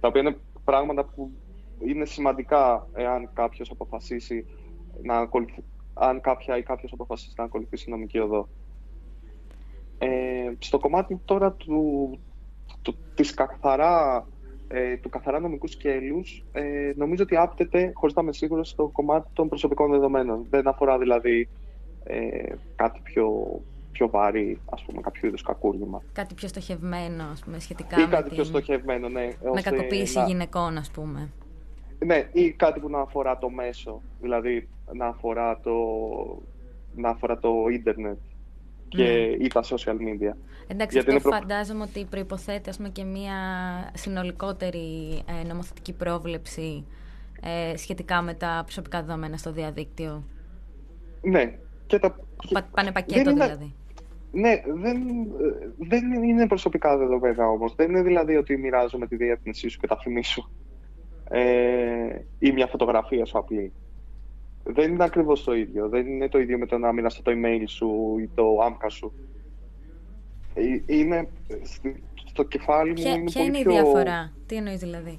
Τα 0.00 0.08
οποία 0.08 0.20
είναι 0.20 0.36
πράγματα 0.64 1.04
που 1.04 1.30
είναι 1.78 2.04
σημαντικά 2.04 2.88
εάν 2.94 3.30
κάποιος 3.32 3.70
αποφασίσει 3.70 4.46
να 5.02 5.16
ακολουθεί, 5.16 5.64
αν 5.94 6.20
κάποια 6.20 6.56
ή 6.56 6.62
κάποιος 6.62 6.92
αποφασίσει 6.92 7.34
να 7.36 7.44
ακολουθήσει 7.44 7.90
νομική 7.90 8.18
οδό. 8.18 8.48
Ε, 9.98 10.52
στο 10.58 10.78
κομμάτι 10.78 11.20
τώρα 11.24 11.52
του, 11.52 12.10
του, 12.82 12.96
της 13.14 13.34
καθαρά, 13.34 14.26
ε, 14.68 14.96
του 14.96 15.08
καθαρά 15.08 15.40
νομικού 15.40 15.66
σκέλους, 15.66 16.44
ε, 16.52 16.92
νομίζω 16.96 17.22
ότι 17.22 17.36
άπτεται, 17.36 17.92
χωρίς 17.94 18.14
να 18.14 18.22
είμαι 18.22 18.32
σίγουρος, 18.32 18.68
στο 18.68 18.88
κομμάτι 18.92 19.30
των 19.32 19.48
προσωπικών 19.48 19.90
δεδομένων. 19.90 20.46
Δεν 20.50 20.68
αφορά 20.68 20.98
δηλαδή 20.98 21.48
ε, 22.04 22.54
κάτι 22.76 23.00
πιο, 23.02 23.60
πιο 23.92 24.08
βαρύ, 24.10 24.60
ας 24.70 24.82
πούμε, 24.82 25.00
κάποιο 25.00 25.28
είδους 25.28 25.42
κακούργημα. 25.42 26.02
Κάτι 26.12 26.34
πιο 26.34 26.48
στοχευμένο, 26.48 27.24
ας 27.32 27.40
πούμε, 27.40 27.58
σχετικά 27.58 27.96
ή 27.98 28.00
με 28.00 28.06
κάτι 28.08 28.24
την... 28.24 28.32
πιο 28.34 28.44
στοχευμένο, 28.44 29.08
ναι. 29.08 29.28
Με 29.54 29.60
κακοποίηση 29.62 30.18
να... 30.18 30.24
γυναικών, 30.24 30.76
ας 30.78 30.90
πούμε. 30.90 31.30
Ναι, 32.04 32.28
ή 32.32 32.50
κάτι 32.50 32.80
που 32.80 32.88
να 32.90 33.00
αφορά 33.00 33.38
το 33.38 33.50
μέσο, 33.50 34.02
δηλαδή 34.20 34.68
να 34.92 35.06
αφορά 35.06 35.60
το, 35.60 35.72
να 36.94 37.08
αφορά 37.08 37.38
το 37.38 37.52
ίντερνετ 37.72 38.18
και 38.88 39.02
Ναι. 39.02 39.44
ή 39.44 39.46
τα 39.46 39.62
social 39.62 39.94
media. 39.94 40.34
Εντάξει, 40.66 40.96
Γιατί 40.98 40.98
αυτό 40.98 41.10
είναι 41.10 41.20
προ- 41.20 41.32
φαντάζομαι 41.32 41.82
ότι 41.82 42.04
προϋποθέτει 42.04 42.68
ας 42.70 42.76
πούμε, 42.76 42.88
και 42.88 43.04
μια 43.04 43.34
συνολικότερη 43.94 45.22
ε, 45.42 45.46
νομοθετική 45.46 45.92
πρόβλεψη 45.92 46.84
ε, 47.42 47.76
σχετικά 47.76 48.22
με 48.22 48.34
τα 48.34 48.60
προσωπικά 48.62 49.02
δεδομένα 49.02 49.36
στο 49.36 49.52
διαδίκτυο. 49.52 50.24
Ναι, 51.22 51.58
και 51.86 51.98
τα... 51.98 52.16
Πα, 52.52 52.68
πάνε 52.74 52.92
πακέτο 52.92 53.22
δεν 53.24 53.34
είναι- 53.36 53.44
δηλαδή. 53.46 53.74
Ναι, 54.32 54.62
δεν, 54.66 54.96
ε, 54.96 55.70
δεν 55.78 56.22
είναι 56.22 56.46
προσωπικά 56.46 56.96
δεδομένα 56.96 57.48
όμως. 57.48 57.74
Δεν 57.74 57.88
είναι 57.90 58.02
δηλαδή 58.02 58.36
ότι 58.36 58.56
μοιράζομαι 58.56 59.06
τη 59.06 59.16
διεύθυνσή 59.16 59.68
σου 59.68 59.80
και 59.80 59.86
τα 59.86 59.98
φημί 59.98 60.24
σου 60.24 60.50
ε, 61.30 62.18
ή 62.38 62.52
μια 62.52 62.66
φωτογραφία 62.66 63.24
σου 63.24 63.38
απλή. 63.38 63.72
Δεν 64.64 64.92
είναι 64.92 65.04
ακριβώς 65.04 65.44
το 65.44 65.54
ίδιο. 65.54 65.88
Δεν 65.88 66.06
είναι 66.06 66.28
το 66.28 66.38
ίδιο 66.38 66.58
με 66.58 66.66
το 66.66 66.78
να 66.78 66.92
μοιραστώ 66.92 67.22
το 67.22 67.32
email 67.34 67.62
σου 67.66 68.16
ή 68.20 68.28
το 68.34 68.58
άμκα 68.64 68.88
σου. 68.88 69.12
Ε, 70.54 70.62
Είναι 70.86 71.28
στη- 71.62 72.02
στο 72.14 72.42
κεφάλι 72.42 72.88
μου 72.88 72.94
Ποια, 72.94 73.10
είναι 73.12 73.24
ποια 73.24 73.40
πολύ 73.40 73.48
είναι 73.48 73.58
η 73.58 73.62
πιο... 73.62 73.72
διαφορά, 73.72 74.32
τι 74.46 74.56
εννοείς 74.56 74.78
δηλαδή; 74.78 75.18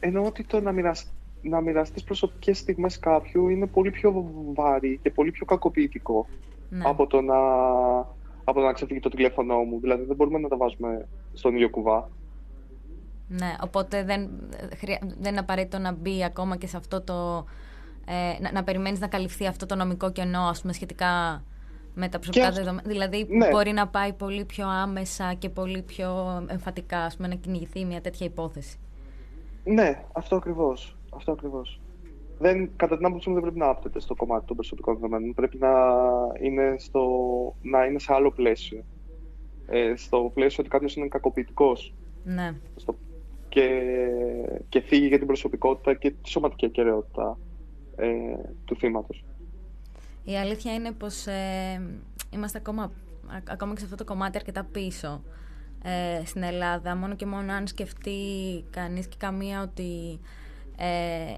Εννοώ 0.00 0.24
ότι 0.24 0.44
το 0.44 0.60
να, 0.60 0.72
μοιρασ... 0.72 1.12
να 1.42 1.60
μοιραστείς 1.60 2.04
προσωπικές 2.04 2.58
στιγμές 2.58 2.98
κάποιου 2.98 3.48
είναι 3.48 3.66
πολύ 3.66 3.90
πιο 3.90 4.30
βάρη 4.54 4.98
και 5.02 5.10
πολύ 5.10 5.30
πιο 5.30 5.44
κακοποιητικό 5.44 6.26
Ναι. 6.68 6.82
από, 6.86 7.06
το 7.06 7.20
να... 7.20 7.36
από 8.44 8.60
το 8.60 8.66
να 8.66 8.72
ξεφύγει 8.72 9.00
το 9.00 9.08
τηλέφωνό 9.08 9.56
μου. 9.56 9.80
Δηλαδή 9.80 10.04
δεν 10.04 10.16
μπορούμε 10.16 10.38
να 10.38 10.48
τα 10.48 10.56
βάζουμε 10.56 11.08
στον 11.32 11.54
ίδιο 11.54 11.70
κουβά. 11.70 12.08
Ναι, 13.28 13.54
οπότε 13.62 14.04
δεν, 14.04 14.30
χρεια... 14.76 14.98
δεν 15.18 15.30
είναι 15.30 15.40
απαραίτητο 15.40 15.78
να 15.78 15.92
μπει 15.92 16.24
ακόμα 16.24 16.56
και 16.56 16.66
σε 16.66 16.76
αυτό 16.76 17.00
το. 17.00 17.44
Ε, 18.06 18.40
να, 18.40 18.52
να 18.52 18.64
περιμένεις 18.64 19.00
να 19.00 19.06
καλυφθεί 19.08 19.46
αυτό 19.46 19.66
το 19.66 19.74
νομικό 19.74 20.12
κενό, 20.12 20.40
ας 20.40 20.60
πούμε, 20.60 20.72
σχετικά 20.72 21.42
με 21.94 22.08
τα 22.08 22.18
προσωπικά 22.18 22.46
αυτό- 22.46 22.60
δεδομένα. 22.60 22.88
Δηλαδή, 22.88 23.26
Ναι. 23.28 23.48
μπορεί 23.48 23.72
να 23.72 23.88
πάει 23.88 24.12
πολύ 24.12 24.44
πιο 24.44 24.68
άμεσα 24.68 25.34
και 25.34 25.48
πολύ 25.48 25.82
πιο 25.82 26.42
εμφατικά, 26.46 26.98
ας 26.98 27.16
πούμε, 27.16 27.28
να 27.28 27.34
κυνηγηθεί 27.34 27.84
μια 27.84 28.00
τέτοια 28.00 28.26
υπόθεση. 28.26 28.78
Ναι, 29.64 30.04
αυτό 30.12 30.36
ακριβώς. 30.36 30.96
Αυτό 31.16 31.32
ακριβώς. 31.32 31.80
Δεν, 32.38 32.70
κατά 32.76 32.96
την 32.96 33.06
άποψή 33.06 33.28
μου 33.28 33.34
δεν 33.34 33.42
πρέπει 33.42 33.58
να 33.58 33.68
άπτεται 33.68 34.00
στο 34.00 34.14
κομμάτι 34.14 34.46
των 34.46 34.56
προσωπικών 34.56 34.94
δεδομένων. 34.94 35.34
Πρέπει 35.34 35.58
να 35.58 35.68
είναι, 36.40 36.74
στο... 36.78 37.02
να 37.62 37.84
είναι 37.84 37.98
σε 37.98 38.12
άλλο 38.12 38.30
πλαίσιο. 38.30 38.84
Ε, 39.66 39.92
στο 39.96 40.30
πλαίσιο 40.34 40.56
ότι 40.60 40.70
κάποιος 40.72 40.96
είναι 40.96 41.08
κακοποιητικός 41.08 41.94
Ναι. 42.24 42.54
στο... 42.76 42.96
και... 43.48 43.80
και 44.68 44.80
φύγει 44.80 45.06
για 45.06 45.18
την 45.18 45.26
προσωπικότητα 45.26 45.94
και 45.94 46.10
τη 46.10 46.28
σωματική 46.28 46.66
ακαιρεότητα 46.66 47.38
ε, 47.96 48.08
του 48.64 48.76
θύματος. 48.76 49.24
Η 50.24 50.36
αλήθεια 50.36 50.74
είναι 50.74 50.92
πως 50.92 51.26
ε, 51.26 51.82
είμαστε 52.30 52.58
ακόμα, 52.58 52.82
α- 52.82 53.42
ακόμα 53.50 53.72
και 53.72 53.78
σε 53.78 53.84
αυτό 53.84 53.96
το 53.96 54.04
κομμάτι 54.04 54.36
αρκετά 54.36 54.64
πίσω 54.72 55.22
ε, 55.84 56.24
στην 56.24 56.42
Ελλάδα. 56.42 56.96
Μόνο 56.96 57.14
και 57.14 57.26
μόνο 57.26 57.52
αν 57.52 57.66
σκεφτεί 57.66 58.20
κανείς 58.70 59.06
και 59.06 59.16
καμία 59.18 59.62
ότι 59.62 60.20
ε, 60.76 60.86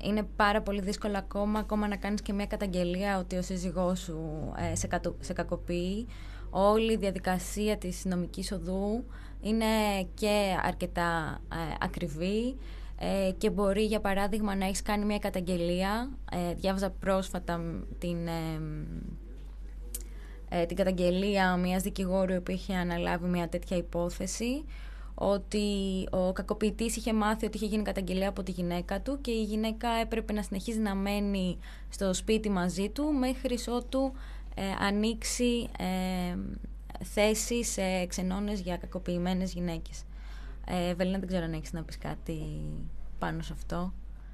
είναι 0.02 0.22
πάρα 0.36 0.62
πολύ 0.62 0.80
δύσκολο 0.80 1.18
ακόμα, 1.18 1.58
ακόμα 1.58 1.88
να 1.88 1.96
κάνεις 1.96 2.22
και 2.22 2.32
μια 2.32 2.46
καταγγελία 2.46 3.18
ότι 3.18 3.36
ο 3.36 3.42
σύζυγός 3.42 4.00
σου 4.00 4.52
ε, 4.72 4.74
σε, 4.74 4.86
κατο- 4.86 5.16
σε 5.20 5.32
κακοποιεί. 5.32 6.06
Όλη 6.50 6.92
η 6.92 6.96
διαδικασία 6.96 7.76
της 7.76 8.04
νομικής 8.04 8.52
οδού 8.52 9.04
είναι 9.40 9.66
και 10.14 10.56
αρκετά 10.62 11.40
ε, 11.52 11.74
ακριβή 11.80 12.56
ε, 12.98 13.30
και 13.38 13.50
μπορεί 13.50 13.84
για 13.84 14.00
παράδειγμα 14.00 14.54
να 14.54 14.64
έχεις 14.64 14.82
κάνει 14.82 15.04
μια 15.04 15.18
καταγγελία. 15.18 16.10
Ε, 16.32 16.54
διάβαζα 16.54 16.90
πρόσφατα 16.90 17.58
μ, 17.58 17.80
την, 17.98 18.26
ε, 18.26 18.60
ε, 20.48 20.66
την 20.66 20.76
καταγγελία 20.76 21.56
μιας 21.56 21.82
δικηγόρου 21.82 22.42
που 22.42 22.50
είχε 22.50 22.74
αναλάβει 22.74 23.26
μια 23.26 23.48
τέτοια 23.48 23.76
υπόθεση 23.76 24.64
ότι 25.18 26.08
ο 26.10 26.32
κακοποιητής 26.32 26.96
είχε 26.96 27.12
μάθει 27.12 27.46
ότι 27.46 27.56
είχε 27.56 27.66
γίνει 27.66 27.82
καταγγελία 27.82 28.28
από 28.28 28.42
τη 28.42 28.50
γυναίκα 28.50 29.00
του 29.00 29.20
και 29.20 29.30
η 29.30 29.42
γυναίκα 29.42 29.88
έπρεπε 29.88 30.32
να 30.32 30.42
συνεχίζει 30.42 30.78
να 30.78 30.94
μένει 30.94 31.58
στο 31.88 32.14
σπίτι 32.14 32.50
μαζί 32.50 32.88
του 32.88 33.12
μέχρι 33.12 33.58
ότου 33.68 34.12
ε, 34.54 34.62
ανοίξει 34.78 35.68
ε, 35.78 36.36
θέση 37.04 37.64
σε 37.64 38.06
ξενώνες 38.06 38.60
για 38.60 38.76
κακοποιημένες 38.76 39.52
γυναίκες. 39.52 40.02
Ε, 40.66 40.94
Βελίνα, 40.94 41.18
δεν 41.18 41.28
ξέρω 41.28 41.44
αν 41.44 41.52
έχεις 41.52 41.72
να 41.72 41.82
πεις 41.82 41.98
κάτι 41.98 42.42
πάνω 43.18 43.42
σε 43.42 43.52
αυτό. 43.52 43.92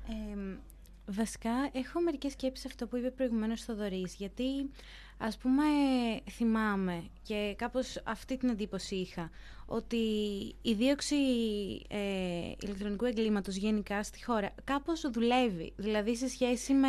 Ε, 0.09 0.57
βασικά, 1.07 1.69
έχω 1.73 2.01
μερικές 2.01 2.33
σκέψεις 2.33 2.61
σε 2.61 2.69
αυτό 2.71 2.87
που 2.87 2.97
είπε 2.97 3.11
προηγουμένως 3.11 3.61
ο 3.61 3.65
Θοδωρής, 3.65 4.15
γιατί 4.15 4.71
ας 5.19 5.37
πούμε 5.37 5.63
θυμάμαι 6.31 7.05
και 7.23 7.55
κάπως 7.59 8.01
αυτή 8.05 8.37
την 8.37 8.49
εντύπωση 8.49 8.95
είχα, 8.95 9.31
ότι 9.67 9.97
η 10.63 10.73
δίωξη 10.73 11.17
ε, 11.89 12.53
ηλεκτρονικού 12.61 13.05
εγκλήματος 13.05 13.57
γενικά 13.57 14.03
στη 14.03 14.25
χώρα 14.25 14.55
κάπως 14.65 15.11
δουλεύει. 15.11 15.73
Δηλαδή 15.77 16.17
σε 16.17 16.29
σχέση 16.29 16.73
με, 16.73 16.89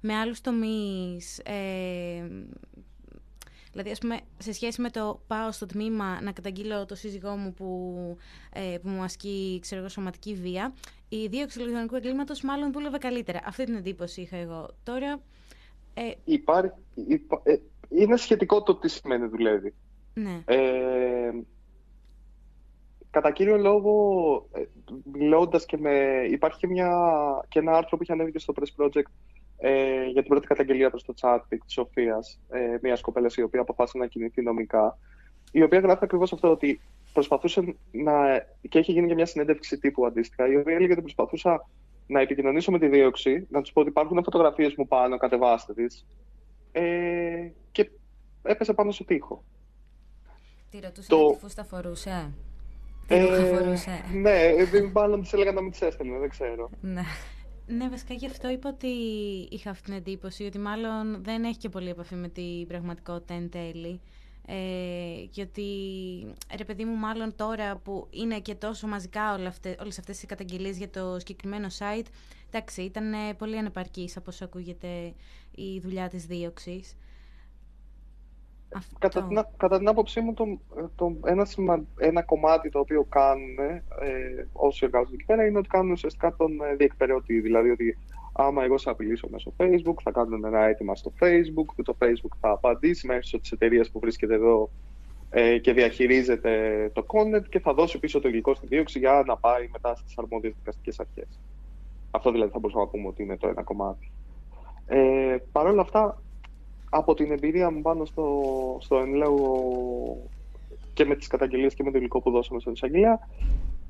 με 0.00 0.14
άλλους 0.14 0.40
τομείς, 0.40 1.38
ε, 1.38 2.28
Δηλαδή, 3.72 3.90
ας 3.90 3.98
πούμε, 3.98 4.20
σε 4.38 4.52
σχέση 4.52 4.80
με 4.80 4.90
το 4.90 5.20
πάω 5.26 5.52
στο 5.52 5.66
τμήμα 5.66 6.20
να 6.22 6.32
καταγγείλω 6.32 6.86
το 6.86 6.94
σύζυγό 6.94 7.36
μου 7.36 7.52
που, 7.52 7.66
ε, 8.52 8.78
που 8.82 8.88
μου 8.88 9.02
ασκεί 9.02 9.58
ξέρω 9.62 9.80
εγώ, 9.80 9.88
σωματική 9.90 10.34
βία, 10.34 10.74
η 11.08 11.26
δίωξη 11.26 11.58
ηλεκτρονικού 11.60 11.94
εγκλήματος 11.96 12.42
μάλλον 12.42 12.72
δούλευε 12.72 12.98
καλύτερα. 12.98 13.40
Αυτή 13.44 13.64
την 13.64 13.74
εντύπωση 13.74 14.20
είχα 14.20 14.36
εγώ. 14.36 14.68
Τώρα, 14.82 15.20
ε, 15.94 16.10
Υπάρχει, 16.24 16.72
υπά- 16.94 17.40
ε, 17.44 17.56
είναι 17.88 18.16
σχετικό 18.16 18.62
το 18.62 18.74
τι 18.76 18.88
σημαίνει 18.88 19.26
δουλεύει. 19.26 19.74
ναι. 20.14 20.42
Ε, 20.44 21.30
κατά 23.10 23.32
κύριο 23.32 23.56
λόγο, 23.56 24.48
ε, 24.52 24.62
μιλώντας 25.12 25.66
και 25.66 25.76
με... 25.78 26.24
Υπάρχει 26.30 26.58
και, 26.58 26.66
μια, 26.66 26.90
και 27.48 27.58
ένα 27.58 27.72
άρθρο 27.72 27.96
που 27.96 28.02
είχε 28.02 28.12
ανέβει 28.12 28.32
και 28.32 28.38
στο 28.38 28.52
Press 28.60 28.82
Project 28.84 29.10
ε, 29.64 30.04
για 30.04 30.20
την 30.20 30.30
πρώτη 30.30 30.46
καταγγελία 30.46 30.90
προς 30.90 31.04
το 31.04 31.14
chat 31.20 31.38
της 31.48 31.60
Σοφίας, 31.66 32.40
ε, 32.50 32.76
μιας 32.82 33.00
κοπέλας 33.00 33.36
η 33.36 33.42
οποία 33.42 33.60
αποφάσισε 33.60 33.98
να 33.98 34.06
κινηθεί 34.06 34.42
νομικά, 34.42 34.98
η 35.52 35.62
οποία 35.62 35.78
γράφει 35.78 36.04
ακριβώς 36.04 36.32
αυτό 36.32 36.50
ότι 36.50 36.80
προσπαθούσε 37.12 37.74
να... 37.90 38.38
και 38.68 38.78
έχει 38.78 38.92
γίνει 38.92 39.08
και 39.08 39.14
μια 39.14 39.26
συνέντευξη 39.26 39.78
τύπου 39.78 40.06
αντίστοιχα, 40.06 40.46
η 40.48 40.56
οποία 40.56 40.74
έλεγε 40.74 40.92
ότι 40.92 41.00
προσπαθούσα 41.00 41.68
να 42.06 42.20
επικοινωνήσω 42.20 42.70
με 42.70 42.78
τη 42.78 42.88
δίωξη, 42.88 43.46
να 43.50 43.60
τους 43.60 43.72
πω 43.72 43.80
ότι 43.80 43.88
υπάρχουν 43.88 44.22
φωτογραφίες 44.24 44.74
μου 44.74 44.86
πάνω, 44.88 45.16
κατεβάστε 45.16 45.74
τις, 45.74 46.06
ε, 46.72 47.48
και 47.72 47.90
έπεσε 48.42 48.72
πάνω 48.72 48.90
στο 48.90 49.04
τοίχο. 49.04 49.44
Τι 50.70 50.80
ρωτούσε 50.80 51.08
Το- 51.08 51.32
τι 51.32 51.38
φούστα 51.38 51.64
φορούσε. 51.64 52.30
Τι 53.06 53.18
ρούχα 53.20 53.44
φορούσε. 53.44 54.04
ναι, 54.14 54.30
ε, 54.40 54.66
μάλλον 54.92 55.20
της 55.20 55.32
έλεγα 55.32 55.52
να 55.52 55.60
μην 55.62 55.70
τι 55.70 55.86
έστελνε, 55.86 56.18
δεν 56.18 56.28
ξέρω. 56.28 56.70
Ναι. 56.80 57.02
Ναι, 57.76 57.88
βασικά 57.88 58.14
γι' 58.14 58.26
αυτό 58.26 58.48
είπα 58.48 58.68
ότι 58.68 58.86
είχα 59.50 59.70
αυτή 59.70 59.84
την 59.84 59.94
εντύπωση, 59.94 60.44
ότι 60.44 60.58
μάλλον 60.58 61.24
δεν 61.24 61.44
έχει 61.44 61.58
και 61.58 61.68
πολύ 61.68 61.88
επαφή 61.88 62.14
με 62.14 62.28
την 62.28 62.66
πραγματικότητα 62.66 63.34
εν 63.34 63.50
τέλει. 63.50 64.00
Ε, 64.46 65.26
και 65.30 65.42
ότι, 65.42 65.66
ρε 66.56 66.64
παιδί 66.64 66.84
μου, 66.84 66.96
μάλλον 66.96 67.36
τώρα 67.36 67.76
που 67.76 68.06
είναι 68.10 68.40
και 68.40 68.54
τόσο 68.54 68.86
μαζικά 68.86 69.34
όλα 69.34 69.48
αυτές, 69.48 69.76
όλες 69.80 69.98
αυτές 69.98 70.22
οι 70.22 70.26
καταγγελίες 70.26 70.78
για 70.78 70.90
το 70.90 71.18
συγκεκριμένο 71.18 71.66
site, 71.78 72.06
εντάξει, 72.50 72.82
ήταν 72.82 73.12
ε, 73.12 73.34
πολύ 73.38 73.58
ανεπαρκής 73.58 74.16
από 74.16 74.30
όσο 74.30 74.44
ακούγεται 74.44 75.14
η 75.54 75.80
δουλειά 75.80 76.08
της 76.08 76.26
δίωξης. 76.26 76.96
Αυτό. 78.76 78.96
Κατά 78.98 79.22
την, 79.26 79.44
κατά 79.56 79.78
την 79.78 79.88
άποψή 79.88 80.20
μου, 80.20 80.34
το, 80.34 80.44
το, 80.94 81.16
ένα, 81.24 81.44
σημα- 81.44 81.84
ένα 81.98 82.22
κομμάτι 82.22 82.68
το 82.70 82.78
οποίο 82.78 83.04
κάνουν 83.08 83.58
ε, 83.58 84.46
όσοι 84.52 84.84
εργάζονται 84.84 85.14
εκεί 85.14 85.24
πέρα 85.24 85.46
είναι 85.46 85.58
ότι 85.58 85.68
κάνουν 85.68 85.90
ουσιαστικά 85.90 86.34
τον 86.36 86.60
ε, 86.60 86.74
διεκπαιρεωτή. 86.74 87.40
Δηλαδή 87.40 87.70
ότι 87.70 87.98
άμα 88.32 88.64
εγώ 88.64 88.78
σε 88.78 88.90
απειλήσω 88.90 89.28
μέσω 89.30 89.52
Facebook, 89.56 89.94
θα 90.02 90.10
κάνουν 90.10 90.44
ένα 90.44 90.64
αίτημα 90.64 90.94
στο 90.94 91.12
Facebook, 91.20 91.66
που 91.76 91.82
το 91.82 91.96
Facebook 92.02 92.36
θα 92.40 92.50
απαντήσει 92.50 93.06
μέσω 93.06 93.40
τη 93.40 93.48
εταιρεία 93.52 93.86
που 93.92 93.98
βρίσκεται 93.98 94.34
εδώ 94.34 94.70
ε, 95.30 95.58
και 95.58 95.72
διαχειρίζεται 95.72 96.90
το 96.94 97.06
content 97.06 97.48
και 97.48 97.60
θα 97.60 97.74
δώσει 97.74 97.98
πίσω 97.98 98.20
το 98.20 98.28
υλικό 98.28 98.54
στη 98.54 98.66
δίωξη 98.66 98.98
για 98.98 99.22
να 99.26 99.36
πάει 99.36 99.68
μετά 99.72 99.94
στις 99.94 100.18
αρμόδιες 100.18 100.54
δικαστικές 100.58 101.00
αρχές. 101.00 101.40
Αυτό 102.10 102.30
δηλαδή 102.32 102.50
θα 102.52 102.58
μπορούσαμε 102.58 102.84
να 102.84 102.90
πούμε 102.90 103.08
ότι 103.08 103.22
είναι 103.22 103.36
το 103.36 103.48
ένα 103.48 103.62
κομμάτι. 103.62 104.12
Ε, 104.86 105.36
Παρ' 105.52 105.66
όλα 105.66 105.80
αυτά, 105.80 106.22
από 106.94 107.14
την 107.14 107.32
εμπειρία 107.32 107.70
μου 107.70 107.82
πάνω 107.82 108.04
στο, 108.04 108.42
στο 108.80 108.96
εν 108.96 109.14
λόγω 109.14 109.66
και 110.94 111.04
με 111.04 111.16
τις 111.16 111.26
καταγγελίες 111.26 111.74
και 111.74 111.82
με 111.82 111.90
το 111.90 111.98
υλικό 111.98 112.20
που 112.20 112.30
δώσαμε 112.30 112.60
στον 112.60 112.72
εισαγγελέα, 112.72 113.28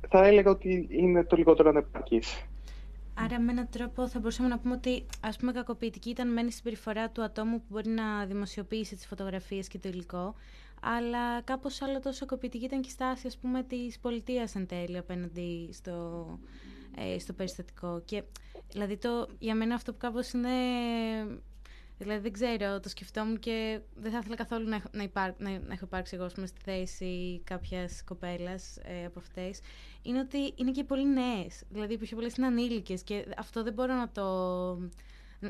θα 0.08 0.26
έλεγα 0.26 0.50
ότι 0.50 0.86
είναι 0.90 1.24
το 1.24 1.36
λιγότερο 1.36 1.68
ανεπαρκής. 1.68 2.46
Άρα, 3.14 3.40
με 3.40 3.52
έναν 3.52 3.68
τρόπο 3.70 4.08
θα 4.08 4.18
μπορούσαμε 4.18 4.48
να 4.48 4.58
πούμε 4.58 4.74
ότι 4.74 5.06
ας 5.20 5.36
πούμε 5.36 5.52
κακοποιητική 5.52 6.10
ήταν 6.10 6.32
μένει 6.32 6.50
στην 6.50 6.64
περιφορά 6.64 7.10
του 7.10 7.22
ατόμου 7.22 7.58
που 7.58 7.66
μπορεί 7.68 7.88
να 7.88 8.24
δημοσιοποιήσει 8.26 8.94
τις 8.94 9.06
φωτογραφίες 9.06 9.68
και 9.68 9.78
το 9.78 9.88
υλικό, 9.88 10.34
αλλά 10.82 11.40
κάπως 11.44 11.82
άλλο 11.82 12.00
τόσο 12.00 12.26
κακοποιητική 12.26 12.64
ήταν 12.64 12.80
και 12.80 12.88
η 12.88 12.92
στάση 12.92 13.26
ας 13.26 13.36
πούμε 13.36 13.62
της 13.62 13.98
πολιτείας 13.98 14.54
εν 14.54 14.66
τέλει 14.66 14.98
απέναντι 14.98 15.68
στο, 15.72 16.26
ε, 16.96 17.18
στο 17.18 17.32
περιστατικό. 17.32 18.02
Και 18.04 18.22
δηλαδή 18.72 18.96
το, 18.96 19.26
για 19.38 19.54
μένα 19.54 19.74
αυτό 19.74 19.92
που 19.92 19.98
κάπως 19.98 20.32
είναι 20.32 20.48
Δηλαδή 22.02 22.20
δεν 22.20 22.32
ξέρω, 22.32 22.80
το 22.80 22.88
σκεφτόμουν 22.88 23.38
και 23.38 23.80
δεν 23.94 24.12
θα 24.12 24.18
ήθελα 24.18 24.36
καθόλου 24.36 24.68
να, 24.68 24.76
έχω, 24.76 24.88
να, 24.92 25.02
υπάρ, 25.02 25.30
να, 25.38 25.50
να 25.50 25.72
έχω 25.72 25.84
υπάρξει 25.84 26.16
εγώ 26.16 26.26
πούμε, 26.34 26.46
στη 26.46 26.60
θέση 26.60 27.42
κάποιας 27.44 28.04
κοπέλας 28.04 28.76
ε, 28.76 29.04
από 29.04 29.18
αυτές. 29.18 29.60
Είναι 30.02 30.18
ότι 30.18 30.54
είναι 30.56 30.70
και 30.70 30.84
πολύ 30.84 31.08
νέες. 31.08 31.64
Δηλαδή, 31.68 31.98
πιο 31.98 32.16
πολλές 32.16 32.36
είναι 32.36 32.46
ανήλικες 32.46 33.02
και 33.02 33.26
αυτό 33.36 33.62
δεν 33.62 33.72
μπορώ 33.72 33.94
να 33.94 34.08
το. 34.08 34.22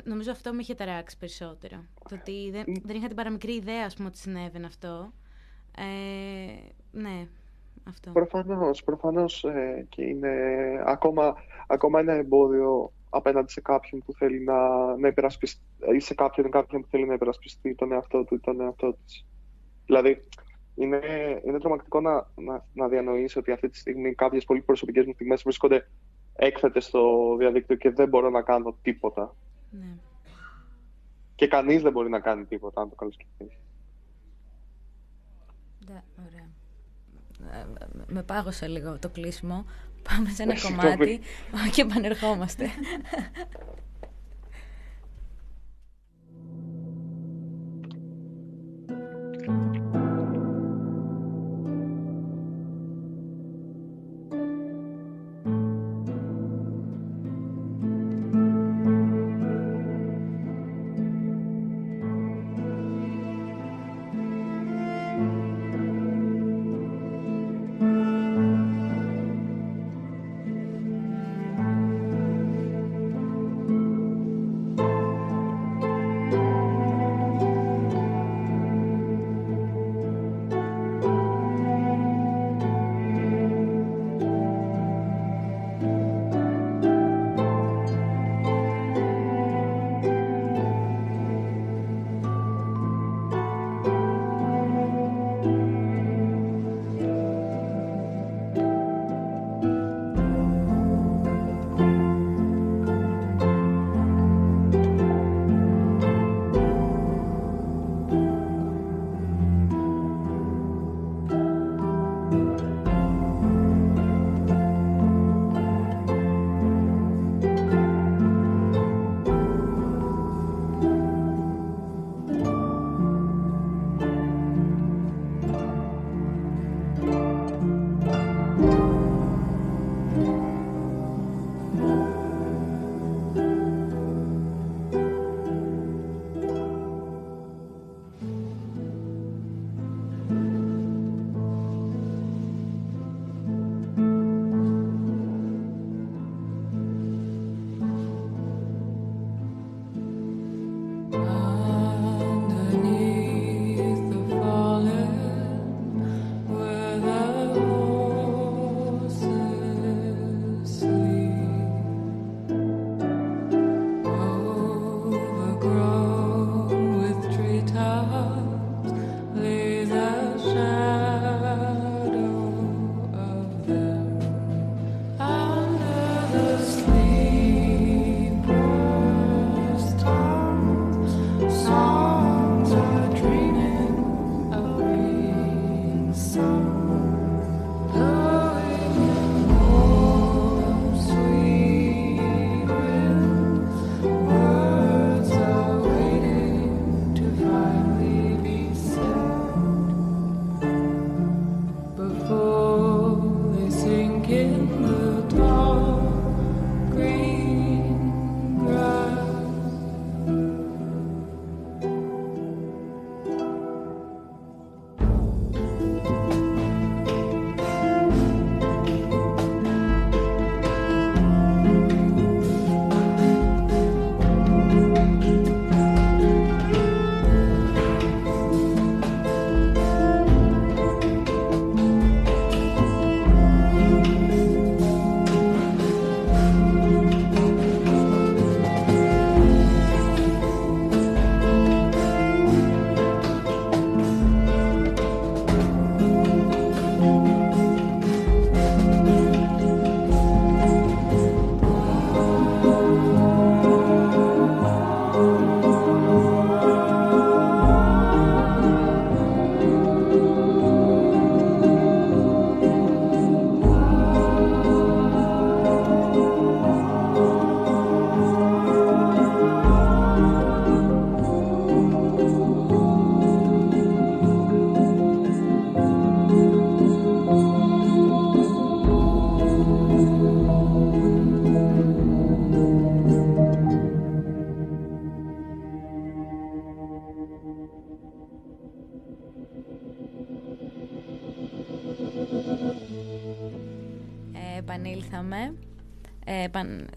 Νομίζω 0.03 0.31
αυτό 0.31 0.53
με 0.53 0.61
είχε 0.61 0.73
ταράξει 0.75 1.17
περισσότερο. 1.17 1.77
Το 2.09 2.15
ότι 2.15 2.49
δεν, 2.51 2.63
δεν 2.83 2.95
είχα 2.95 3.07
την 3.07 3.15
παραμικρή 3.15 3.53
ιδέα, 3.53 3.85
ας 3.85 3.95
πούμε, 3.95 4.07
ότι 4.07 4.17
συνέβαινε 4.17 4.65
αυτό. 4.65 5.13
Ε, 5.77 5.83
ναι, 6.91 7.27
αυτό. 7.83 8.11
Προφανώς, 8.11 8.83
προφανώς 8.83 9.43
ε, 9.43 9.85
και 9.89 10.03
είναι 10.03 10.29
ακόμα, 10.85 11.35
ακόμα 11.67 11.99
ένα 11.99 12.13
εμπόδιο 12.13 12.91
απέναντι 13.13 13.51
σε 13.51 13.61
κάποιον 13.61 14.03
που 14.05 14.13
θέλει 14.13 14.43
να, 14.43 14.57
να 14.97 15.07
υπερασπιστεί 15.07 15.61
ή 15.95 15.99
σε 15.99 16.13
κάποιον, 16.13 16.51
κάποιον 16.51 16.81
που 16.81 16.87
θέλει 16.87 17.05
να 17.05 17.13
υπερασπιστεί 17.13 17.75
τον 17.75 17.91
εαυτό 17.91 18.23
του 18.23 18.35
ή 18.35 18.39
τον 18.39 18.61
εαυτό 18.61 18.97
της. 19.05 19.25
Δηλαδή, 19.85 20.23
είναι, 20.75 21.01
είναι 21.45 21.59
τρομακτικό 21.59 22.01
να, 22.01 22.27
να, 22.35 22.65
να 22.73 22.87
διανοείς 22.87 23.35
ότι 23.35 23.51
αυτή 23.51 23.69
τη 23.69 23.77
στιγμή 23.77 24.13
κάποιες 24.13 24.43
πολύ 24.43 24.61
προσωπικές 24.61 25.05
μου 25.05 25.13
στιγμές 25.13 25.43
βρίσκονται 25.43 25.87
έκθετες 26.35 26.85
στο 26.85 27.35
διαδίκτυο 27.37 27.75
και 27.75 27.89
δεν 27.89 28.07
μπορώ 28.09 28.29
να 28.29 28.41
κάνω 28.41 28.77
τίποτα. 28.81 29.35
Ναι. 29.69 29.97
Και 31.35 31.47
κανείς 31.47 31.81
δεν 31.81 31.91
μπορεί 31.91 32.09
να 32.09 32.19
κάνει 32.19 32.45
τίποτα, 32.45 32.81
αν 32.81 32.89
το 32.89 32.95
καλοσκεφτείς. 32.95 33.57
Ναι, 35.89 36.03
ωραία. 36.27 36.49
Ε, 37.61 37.65
με 38.07 38.23
πάγωσε 38.23 38.67
λίγο 38.67 38.99
το 38.99 39.09
κλείσιμο. 39.09 39.65
Πάμε 40.09 40.29
σε 40.29 40.43
ένα 40.43 40.53
Ε, 40.53 40.59
κομμάτι 40.61 41.19
και 41.71 41.81
επανερχόμαστε. 41.81 42.69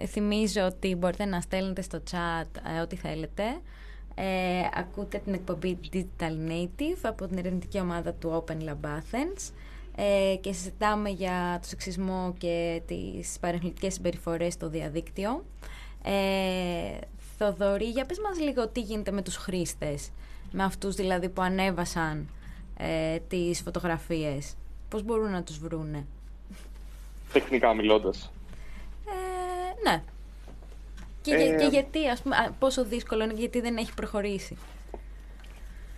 θυμίζω 0.07 0.62
ότι 0.66 0.94
μπορείτε 0.94 1.24
να 1.24 1.40
στέλνετε 1.40 1.82
στο 1.82 2.02
chat 2.11 2.76
ε, 2.76 2.80
ό,τι 2.80 2.96
θέλετε. 2.96 3.42
Ε, 4.14 4.68
ακούτε 4.74 5.18
την 5.18 5.34
εκπομπή 5.34 5.78
Digital 5.92 6.50
Native 6.50 6.98
από 7.02 7.26
την 7.26 7.38
ερευνητική 7.38 7.80
ομάδα 7.80 8.12
του 8.12 8.44
Open 8.44 8.68
Lab 8.68 8.86
Athens 8.86 9.52
ε, 9.96 10.36
και 10.40 10.52
συζητάμε 10.52 11.09
για 11.09 11.59
το 11.62 11.68
σεξισμό 11.68 12.34
και 12.38 12.82
τις 12.86 13.36
παρενοχλητικές 13.40 13.94
συμπεριφορές 13.94 14.52
στο 14.52 14.68
διαδίκτυο. 14.68 15.44
Ε, 16.02 16.98
Θοδωρή, 17.38 17.84
για 17.84 18.07
πες 18.07 18.18
μας 18.18 18.40
λίγο 18.40 18.68
τι 18.68 18.80
γίνεται 18.80 19.11
με 19.11 19.22
τους 19.22 19.36
χρήστες, 19.36 20.11
με 20.52 20.64
αυτούς 20.64 20.94
δηλαδή 20.94 21.28
που 21.28 21.42
ανέβασαν 21.42 22.28
ε, 22.76 23.18
τις 23.28 23.61
φωτογραφίες. 23.61 24.54
Πώς 24.88 25.02
μπορούν 25.02 25.30
να 25.30 25.42
τους 25.42 25.59
βρούνε; 25.59 26.07
Τεχνικά 27.32 27.74
μιλώντας. 27.74 28.30
Ε, 29.87 29.91
ναι. 29.91 30.03
Και, 31.22 31.34
για- 31.34 31.55
Ε, 31.55 31.57
και 31.57 31.64
γιατί, 31.66 32.09
ας 32.09 32.22
πούμε, 32.22 32.37
α, 32.37 32.51
πόσο 32.59 32.84
δύσκολο 32.84 33.24
είναι, 33.24 33.32
γιατί 33.32 33.61
δεν 33.61 33.76
έχει 33.76 33.95
προχωρήσει. 33.95 34.57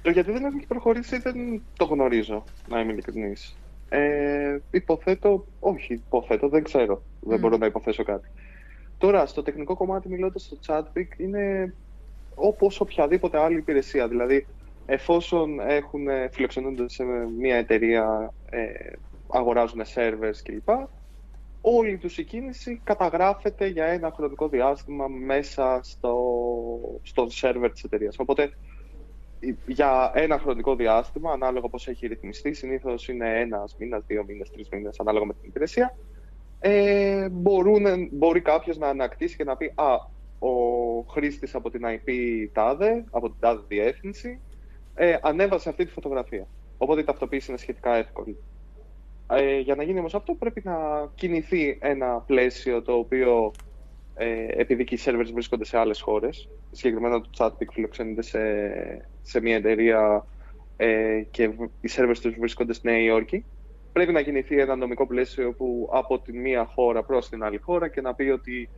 Το 0.02 0.10
γιατί 0.10 0.30
δεν 0.30 0.44
έχει 0.44 0.66
προχωρήσει 0.66 1.18
δεν 1.18 1.62
το 1.76 1.84
γνωρίζω, 1.84 2.44
να 2.68 2.80
είμαι 2.80 2.92
ειλικρινής. 2.92 3.56
Ε, 3.88 4.58
υποθέτω, 4.70 5.46
όχι, 5.60 5.92
υποθέτω, 5.92 6.48
δεν 6.48 6.62
ξέρω. 6.62 7.02
Δεν 7.20 7.36
Μμ. 7.36 7.40
μπορώ 7.40 7.56
να 7.56 7.66
υποθέσω 7.66 8.02
κάτι. 8.04 8.28
Τώρα, 8.98 9.26
στο 9.26 9.42
τεχνικό 9.42 9.74
κομμάτι, 9.76 10.08
μιλώντας 10.08 10.42
στο 10.42 10.56
Chatpic, 10.66 11.06
είναι 11.16 11.74
όπως 12.34 12.80
οποιαδήποτε 12.80 13.38
άλλη 13.38 13.56
υπηρεσία. 13.56 14.08
Δηλαδή, 14.08 14.46
εφόσον 14.86 15.60
έχουν 15.60 16.08
ε, 16.08 16.28
φιλοξενούνται 16.32 16.88
σε 16.88 17.04
μια 17.38 17.56
εταιρεία, 17.56 18.32
ε, 18.50 18.68
αγοράζουν 19.32 19.82
servers 19.94 20.36
κλπ. 20.42 20.68
Όλη 21.60 21.96
τους 21.98 22.18
η 22.18 22.24
κίνηση 22.24 22.80
καταγράφεται 22.84 23.66
για 23.66 23.84
ένα 23.84 24.12
χρονικό 24.16 24.48
διάστημα 24.48 25.06
μέσα 25.08 25.80
στο, 25.82 26.14
στο 27.02 27.26
server 27.40 27.70
της 27.72 27.84
εταιρείας. 27.84 28.18
Οπότε, 28.18 28.50
για 29.66 30.12
ένα 30.14 30.38
χρονικό 30.38 30.76
διάστημα, 30.76 31.32
ανάλογα 31.32 31.68
πώς 31.68 31.88
έχει 31.88 32.06
ρυθμιστεί, 32.06 32.52
συνήθως 32.52 33.08
είναι 33.08 33.40
ένας 33.40 33.76
μήνας, 33.78 34.04
δύο 34.06 34.24
μήνες, 34.24 34.50
τρεις 34.50 34.68
μήνες, 34.68 35.00
ανάλογα 35.00 35.24
με 35.24 35.32
την 35.32 35.48
υπηρεσία, 35.48 35.96
ε, 36.60 37.28
μπορούν, 37.28 38.08
μπορεί 38.12 38.40
κάποιος 38.40 38.78
να 38.78 38.88
ανακτήσει 38.88 39.36
και 39.36 39.44
να 39.44 39.56
πει 39.56 39.72
«Α, 39.74 39.94
ο 40.38 40.52
χρήστης 41.08 41.54
από 41.54 41.70
την 41.70 41.82
IP 41.84 42.10
τάδε, 42.52 43.04
από 43.10 43.30
την 43.30 43.36
τάδε 43.40 43.62
διεύθυνση, 43.68 44.40
ε, 44.94 45.16
ανέβασε 45.22 45.68
αυτή 45.68 45.84
τη 45.84 45.90
φωτογραφία». 45.90 46.46
Οπότε 46.78 47.00
η 47.00 47.04
ταυτοποίηση 47.04 47.50
είναι 47.50 47.58
σχετικά 47.58 47.94
εύκολη. 47.94 48.38
Ε, 49.30 49.58
για 49.58 49.74
να 49.74 49.82
γίνει 49.82 49.98
όμως 49.98 50.14
αυτό 50.14 50.34
πρέπει 50.34 50.62
να 50.64 50.76
κινηθεί 51.14 51.78
ένα 51.80 52.24
πλαίσιο 52.26 52.82
το 52.82 52.92
οποίο 52.92 53.52
ε, 54.14 54.46
επειδή 54.48 54.84
και 54.84 54.94
οι 54.94 54.98
servers 55.04 55.30
βρίσκονται 55.32 55.64
σε 55.64 55.78
άλλες 55.78 56.00
χώρες, 56.00 56.48
συγκεκριμένα 56.70 57.20
το 57.20 57.30
Chatpic 57.38 57.66
φιλοξενείται 57.72 58.22
σε, 58.22 58.38
σε 59.22 59.40
μια 59.40 59.56
εταιρεία 59.56 60.26
ε, 60.76 61.22
και 61.30 61.48
β- 61.48 61.62
οι 61.80 61.88
servers 61.96 62.18
τους 62.22 62.34
βρίσκονται 62.38 62.72
στη 62.72 62.88
Νέα 62.88 62.98
Υόρκη, 62.98 63.44
πρέπει 63.92 64.12
να 64.12 64.22
κινηθεί 64.22 64.60
ένα 64.60 64.76
νομικό 64.76 65.06
πλαίσιο 65.06 65.52
που 65.52 65.88
από 65.92 66.18
τη 66.18 66.32
μία 66.32 66.64
χώρα 66.64 67.02
προς 67.02 67.28
την 67.28 67.42
άλλη 67.42 67.58
χώρα 67.58 67.88
και 67.88 68.00
να 68.00 68.14
πει 68.14 68.28
ότι 68.28 68.68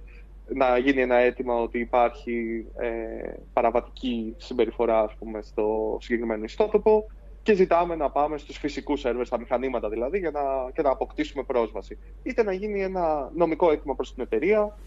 να 0.55 0.79
γίνει 0.79 1.01
ένα 1.01 1.17
αίτημα 1.17 1.55
ότι 1.55 1.79
υπάρχει 1.79 2.67
ε, 2.79 3.33
παραβατική 3.53 4.35
συμπεριφορά 4.37 5.01
ας 5.01 5.15
πούμε, 5.19 5.43
στο 5.43 5.97
συγκεκριμένο 6.01 6.45
ιστότοπο 6.45 7.07
και 7.51 7.57
ζητάμε 7.57 7.95
να 7.97 8.11
πάμε 8.11 8.39
στους 8.39 8.57
φυσικούς 8.59 9.01
σερβερς, 9.01 9.27
στα 9.27 9.39
μηχανήματα 9.39 9.89
δηλαδή, 9.89 10.19
για 10.19 10.31
να, 10.31 10.41
και 10.75 10.83
να 10.83 10.91
αποκτήσουμε 10.91 11.43
πρόσβαση. 11.43 11.99
Είτε 12.23 12.43
να 12.43 12.53
γίνει 12.53 12.83
ένα 12.83 13.31
νομικό 13.35 13.71
αίτημα 13.71 13.95
προς 13.95 14.15
την 14.15 14.23
εταιρεία 14.23 14.79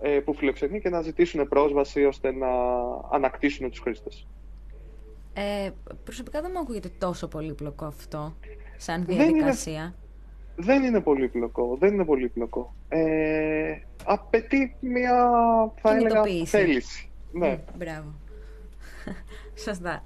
ε, 0.00 0.08
που 0.08 0.34
φιλοξενεί 0.34 0.80
και 0.80 0.88
να 0.88 1.00
ζητήσουν 1.00 1.48
πρόσβαση 1.48 2.04
ώστε 2.04 2.32
να 2.32 2.48
ανακτήσουν 3.10 3.70
τους 3.70 3.78
χρήστες. 3.78 4.26
Ε, 5.32 5.70
προσωπικά 6.04 6.40
δεν 6.40 6.50
μου 6.54 6.58
ακούγεται 6.60 6.90
τόσο 6.98 7.28
πολύπλοκο 7.28 7.84
αυτό, 7.84 8.34
σαν 8.76 9.04
Δεν 9.04 9.14
είναι- 9.14 9.24
διαδικασία. 9.24 9.94
Δεν 10.56 10.82
είναι 10.82 11.00
πολύπλοκο, 11.00 11.76
δεν 11.80 11.92
είναι 11.92 12.04
πολύπλοκο. 12.04 12.74
Ε, 12.88 13.74
απαιτεί 14.04 14.76
μια, 14.80 15.14
θα 15.82 15.90
έλεγα, 15.90 16.08
Κινητοποίηση. 16.08 16.46
θέληση. 16.46 17.10
Ναι. 17.32 17.48
Μμ, 17.48 17.76
μπράβο. 17.78 18.14
Σωστά. 19.64 20.04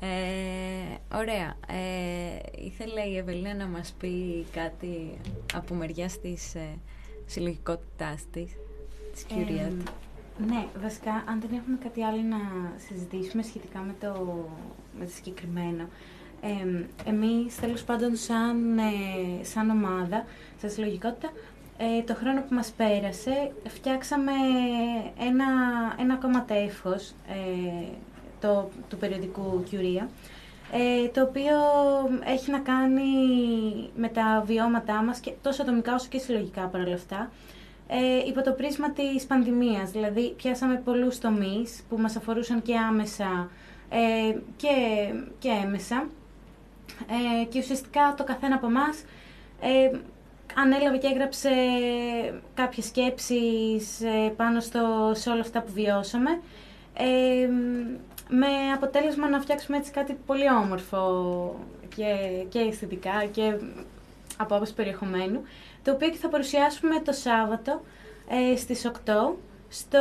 Ε, 0.00 1.16
ωραία. 1.16 1.54
Ε, 1.66 2.64
ήθελε 2.64 3.00
η 3.02 3.16
Ευελίνα 3.16 3.54
να 3.54 3.66
μας 3.66 3.94
πει 3.98 4.46
κάτι 4.52 5.18
από 5.54 5.74
μεριάς 5.74 6.20
της 6.20 6.54
ε, 6.54 6.78
συλλογικότητάς 7.26 8.24
της, 8.30 8.56
της 9.12 9.26
Curiat. 9.30 9.66
Εμ, 9.66 9.76
ναι, 10.46 10.66
βασικά, 10.82 11.24
αν 11.28 11.40
δεν 11.40 11.58
έχουμε 11.58 11.78
κάτι 11.82 12.02
άλλο 12.02 12.22
να 12.22 12.38
συζητήσουμε 12.88 13.42
σχετικά 13.42 13.78
με 13.80 13.94
το, 14.00 14.44
με 14.98 15.04
το 15.04 15.10
συγκεκριμένο, 15.10 15.88
εμ, 16.40 16.84
εμείς 17.06 17.56
τέλος 17.60 17.84
πάντων 17.84 18.16
σαν, 18.16 18.78
ε, 18.78 19.44
σαν 19.44 19.70
ομάδα, 19.70 20.24
σαν 20.60 20.70
συλλογικότητα, 20.70 21.30
ε, 21.78 22.02
το 22.02 22.14
χρόνο 22.14 22.40
που 22.40 22.54
μας 22.54 22.72
πέρασε 22.76 23.52
φτιάξαμε 23.68 24.32
ένα, 25.18 25.44
ένα 25.98 26.14
ακόμα 26.14 26.44
τεύχος 26.44 27.14
ε, 27.28 27.86
το, 28.40 28.68
του 28.88 28.96
περιοδικού 28.96 29.64
Curia, 29.70 30.06
ε, 30.72 31.08
το 31.08 31.22
οποίο 31.22 31.56
έχει 32.24 32.50
να 32.50 32.58
κάνει 32.58 33.02
με 33.96 34.08
τα 34.08 34.42
βιώματά 34.46 35.02
μας 35.02 35.18
και 35.18 35.32
τόσο 35.42 35.62
ατομικά 35.62 35.94
όσο 35.94 36.06
και 36.08 36.18
συλλογικά 36.18 36.62
παρόλα 36.66 36.94
αυτά 36.94 37.30
ε, 37.88 38.26
υπό 38.26 38.42
το 38.42 38.52
πρίσμα 38.52 38.90
της 38.90 39.26
πανδημίας. 39.26 39.90
Δηλαδή, 39.90 40.34
πιάσαμε 40.36 40.80
πολλούς 40.84 41.18
τομείς 41.18 41.82
που 41.88 41.96
μας 41.98 42.16
αφορούσαν 42.16 42.62
και 42.62 42.76
άμεσα 42.76 43.50
ε, 43.88 44.36
και, 44.56 44.68
και 45.38 45.48
έμεσα 45.64 46.08
ε, 47.40 47.44
και 47.44 47.58
ουσιαστικά 47.58 48.14
το 48.16 48.24
καθένα 48.24 48.54
από 48.54 48.66
εμάς 48.66 49.04
ε, 49.60 49.98
ανέλαβε 50.54 50.96
και 50.98 51.06
έγραψε 51.06 51.50
κάποιες 52.54 52.86
σκέψεις 52.86 54.00
ε, 54.00 54.32
πάνω 54.36 54.60
στο, 54.60 55.12
σε 55.14 55.30
όλα 55.30 55.40
αυτά 55.40 55.62
που 55.62 55.72
βιώσαμε 55.72 56.30
ε, 56.94 57.48
με 58.28 58.72
αποτέλεσμα 58.74 59.28
να 59.28 59.40
φτιάξουμε 59.40 59.76
έτσι 59.76 59.90
κάτι 59.90 60.18
πολύ 60.26 60.50
όμορφο 60.50 61.00
και, 61.96 62.04
και 62.48 62.58
αισθητικά 62.58 63.24
και 63.24 63.56
από 64.36 64.54
άποψη 64.54 64.74
περιεχομένου, 64.74 65.42
το 65.82 65.92
οποίο 65.92 66.08
και 66.08 66.16
θα 66.16 66.28
παρουσιάσουμε 66.28 67.00
το 67.00 67.12
Σάββατο 67.12 67.80
ε, 68.28 68.56
στις 68.56 68.90
8 69.06 69.12
στο 69.68 69.98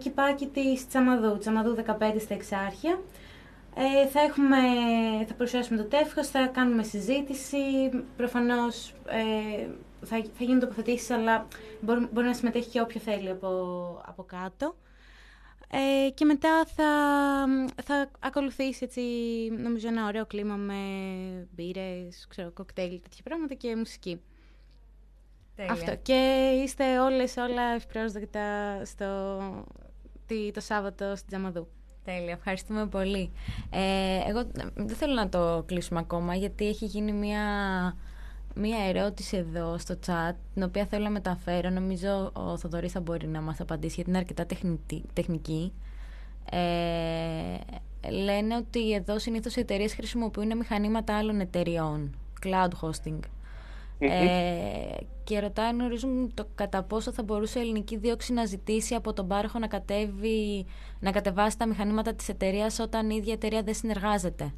κυπάκι 0.00 0.46
της 0.46 0.88
Τσαμαδού, 0.88 1.38
Τσαμαδού 1.38 1.76
15 1.86 1.92
στα 2.20 2.34
Εξάρχεια. 2.34 3.00
Ε, 3.74 4.06
θα, 4.06 4.20
έχουμε, 4.20 4.56
θα 5.26 5.34
παρουσιάσουμε 5.34 5.82
το 5.82 5.88
τεύχος, 5.88 6.28
θα 6.28 6.46
κάνουμε 6.46 6.82
συζήτηση, 6.82 7.56
προφανώς 8.16 8.94
ε, 9.06 9.66
θα, 10.02 10.16
θα 10.16 10.44
γίνουν 10.44 10.60
τοποθετήσεις, 10.60 11.10
αλλά 11.10 11.46
μπορεί, 11.80 12.08
μπορεί 12.12 12.26
να 12.26 12.34
συμμετέχει 12.34 12.68
και 12.68 12.80
όποιο 12.80 13.00
θέλει 13.00 13.30
από, 13.30 13.48
από 14.06 14.22
κάτω. 14.22 14.74
Ε, 15.70 16.10
και 16.10 16.24
μετά 16.24 16.64
θα, 16.66 16.84
θα 17.84 18.10
ακολουθήσει 18.20 18.84
έτσι, 18.84 19.00
νομίζω 19.62 19.88
ένα 19.88 20.06
ωραίο 20.06 20.26
κλίμα 20.26 20.54
με 20.56 20.74
μπύρες, 21.54 22.26
ξέρω, 22.28 22.50
κοκτέιλ, 22.50 23.00
τέτοια 23.02 23.22
πράγματα 23.24 23.54
και 23.54 23.76
μουσική. 23.76 24.20
Τέλεια. 25.56 25.72
Αυτό. 25.72 25.96
Και 26.02 26.50
είστε 26.64 26.98
όλες 27.00 27.36
όλα 27.36 27.62
ευπρόσδεκτα 27.62 28.44
στο, 28.84 29.38
τι- 30.26 30.50
το 30.52 30.60
Σάββατο 30.60 31.16
στην 31.16 31.28
Τζαμαδού. 31.28 31.68
Τέλεια, 32.04 32.32
ευχαριστούμε 32.32 32.86
πολύ. 32.86 33.32
Ε, 33.70 34.20
εγώ 34.28 34.46
δεν 34.74 34.96
θέλω 34.96 35.14
να 35.14 35.28
το 35.28 35.62
κλείσουμε 35.66 35.98
ακόμα 36.00 36.34
γιατί 36.34 36.66
έχει 36.68 36.84
γίνει 36.84 37.12
μια, 37.12 37.42
μια 38.56 38.78
ερώτηση 38.88 39.36
εδώ 39.36 39.78
στο 39.78 39.94
chat 40.06 40.34
την 40.54 40.62
οποία 40.62 40.86
θέλω 40.86 41.04
να 41.04 41.10
μεταφέρω. 41.10 41.70
Νομίζω 41.70 42.30
ο 42.32 42.56
Θοδωρής 42.56 42.92
θα 42.92 43.00
μπορεί 43.00 43.26
να 43.26 43.40
μας 43.40 43.60
απαντήσει 43.60 43.94
γιατί 43.94 44.10
είναι 44.10 44.18
αρκετά 44.18 44.46
τεχνητή- 44.46 45.04
τεχνική. 45.12 45.72
Ε, 46.50 47.56
λένε 48.10 48.56
ότι 48.56 48.92
εδώ 48.92 49.18
συνήθως 49.18 49.56
οι 49.56 49.60
εταιρείες 49.60 49.94
χρησιμοποιούν 49.94 50.56
μηχανήματα 50.56 51.16
άλλων 51.18 51.40
εταιριών, 51.40 52.16
cloud 52.42 52.70
hosting. 52.80 53.18
Ε, 53.98 54.96
και 55.24 55.40
ρωτάει 55.40 55.66
αν 55.68 55.78
γνωρίζουν 55.78 56.30
το 56.34 56.46
κατά 56.54 56.82
πόσο 56.82 57.12
θα 57.12 57.22
μπορούσε 57.22 57.58
η 57.58 57.62
ελληνική 57.62 57.96
δίωξη 57.96 58.32
να 58.32 58.44
ζητήσει 58.44 58.94
από 58.94 59.12
τον 59.12 59.28
πάροχο 59.28 59.58
να, 59.58 59.66
κατέβει, 59.66 60.66
να 61.00 61.10
κατεβάσει 61.10 61.58
τα 61.58 61.66
μηχανήματα 61.66 62.14
της 62.14 62.28
εταιρείας 62.28 62.78
όταν 62.78 63.10
η 63.10 63.16
ίδια 63.18 63.32
εταιρεία 63.32 63.62
δεν 63.62 63.74
συνεργάζεται. 63.74 64.52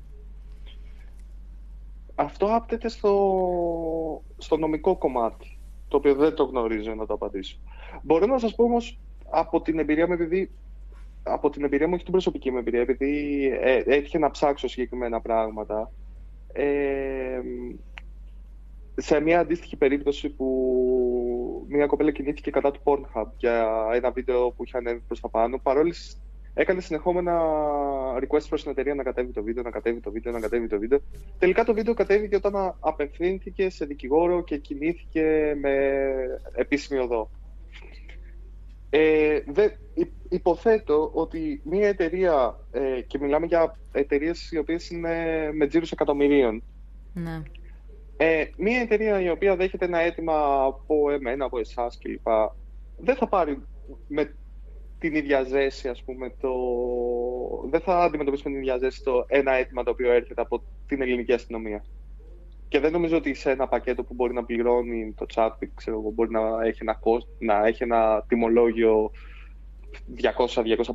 Αυτό 2.20 2.46
άπτεται 2.46 2.88
στο, 2.88 4.22
στο 4.36 4.56
νομικό 4.56 4.96
κομμάτι, 4.96 5.58
το 5.88 5.96
οποίο 5.96 6.14
δεν 6.14 6.34
το 6.34 6.44
γνωρίζω 6.44 6.94
να 6.94 7.06
το 7.06 7.14
απαντήσω. 7.14 7.58
Μπορώ 8.02 8.26
να 8.26 8.38
σας 8.38 8.54
πω 8.54 8.64
όμως 8.64 8.98
από 9.30 9.60
την 9.60 9.78
εμπειρία 9.78 10.06
μου, 10.06 10.12
επειδή 10.12 10.50
από 11.22 11.50
την 11.50 11.64
εμπειρία 11.64 11.86
μου, 11.86 11.94
όχι 11.94 12.02
την 12.02 12.12
προσωπική 12.12 12.50
μου 12.50 12.58
εμπειρία, 12.58 12.80
επειδή 12.80 13.44
ε, 13.62 13.82
έτυχε 13.86 14.18
να 14.18 14.30
ψάξω 14.30 14.68
συγκεκριμένα 14.68 15.20
πράγματα, 15.20 15.92
ε, 16.52 17.40
σε 18.96 19.20
μια 19.20 19.40
αντίστοιχη 19.40 19.76
περίπτωση 19.76 20.28
που 20.28 21.66
μια 21.68 21.86
κοπέλα 21.86 22.10
κινήθηκε 22.10 22.50
κατά 22.50 22.70
του 22.70 22.80
Pornhub 22.84 23.26
για 23.36 23.86
ένα 23.92 24.10
βίντεο 24.10 24.50
που 24.50 24.64
είχε 24.64 24.76
ανέβει 24.76 25.02
προς 25.06 25.20
τα 25.20 25.28
πάνω. 25.28 25.58
Παρόλη 25.58 25.94
έκανε 26.60 26.80
συνεχόμενα 26.80 27.40
request 28.16 28.48
προς 28.48 28.62
την 28.62 28.70
εταιρεία 28.70 28.94
να 28.94 29.02
κατέβει 29.02 29.32
το 29.32 29.42
βίντεο, 29.42 29.62
να 29.62 29.70
κατέβει 29.70 30.00
το 30.00 30.10
βίντεο, 30.10 30.32
να 30.32 30.40
κατέβει 30.40 30.66
το 30.66 30.78
βίντεο. 30.78 30.98
Τελικά 31.38 31.64
το 31.64 31.74
βίντεο 31.74 31.94
κατέβηκε 31.94 32.36
όταν 32.36 32.56
α- 32.56 32.76
απευθύνθηκε 32.80 33.70
σε 33.70 33.84
δικηγόρο 33.84 34.44
και 34.44 34.58
κινήθηκε 34.58 35.54
με 35.60 35.72
επίσημη 36.54 37.00
οδό. 37.00 37.30
Ε, 38.90 39.40
δε, 39.46 39.68
υ- 39.94 40.12
υποθέτω 40.28 41.10
ότι 41.14 41.60
μια 41.64 41.88
εταιρεία, 41.88 42.58
ε, 42.70 43.00
και 43.06 43.18
μιλάμε 43.18 43.46
για 43.46 43.78
εταιρείες 43.92 44.50
οι 44.50 44.58
οποίες 44.58 44.90
είναι 44.90 45.48
με 45.52 45.66
τζίρους 45.66 45.92
εκατομμυρίων, 45.92 46.62
Ναι. 47.12 47.42
ε, 48.16 48.44
μια 48.56 48.80
εταιρεία 48.80 49.20
η 49.20 49.30
οποία 49.30 49.56
δέχεται 49.56 49.84
ένα 49.84 49.98
αίτημα 49.98 50.62
από 50.64 51.10
εμένα, 51.10 51.44
από 51.44 51.58
εσάς 51.58 51.98
κλπ. 51.98 52.26
Δεν 52.96 53.16
θα 53.16 53.28
πάρει 53.28 53.62
με 54.06 54.37
την 54.98 55.14
ίδια 55.14 55.42
ζέση, 55.42 55.88
ας 55.88 56.02
πούμε, 56.02 56.34
το... 56.40 56.50
δεν 57.70 57.80
θα 57.80 58.02
αντιμετωπίσει 58.02 58.42
με 58.44 58.50
την 58.50 58.60
ίδια 58.60 58.78
ζέση 58.78 59.02
το 59.02 59.24
ένα 59.28 59.52
αίτημα 59.52 59.82
το 59.82 59.90
οποίο 59.90 60.12
έρχεται 60.12 60.40
από 60.40 60.62
την 60.86 61.02
ελληνική 61.02 61.32
αστυνομία. 61.32 61.84
Και 62.68 62.80
δεν 62.80 62.92
νομίζω 62.92 63.16
ότι 63.16 63.34
σε 63.34 63.50
ένα 63.50 63.68
πακέτο 63.68 64.04
που 64.04 64.14
μπορεί 64.14 64.34
να 64.34 64.44
πληρώνει 64.44 65.14
το 65.16 65.26
chat, 65.34 65.50
ξέρω 65.74 65.98
εγώ, 65.98 66.10
μπορεί 66.10 66.30
να 66.30 66.40
έχει 66.64 66.78
ένα, 66.80 66.94
κόσ- 66.94 67.28
να 67.38 67.66
έχει 67.66 67.82
ένα 67.82 68.24
τιμολόγιο 68.28 69.10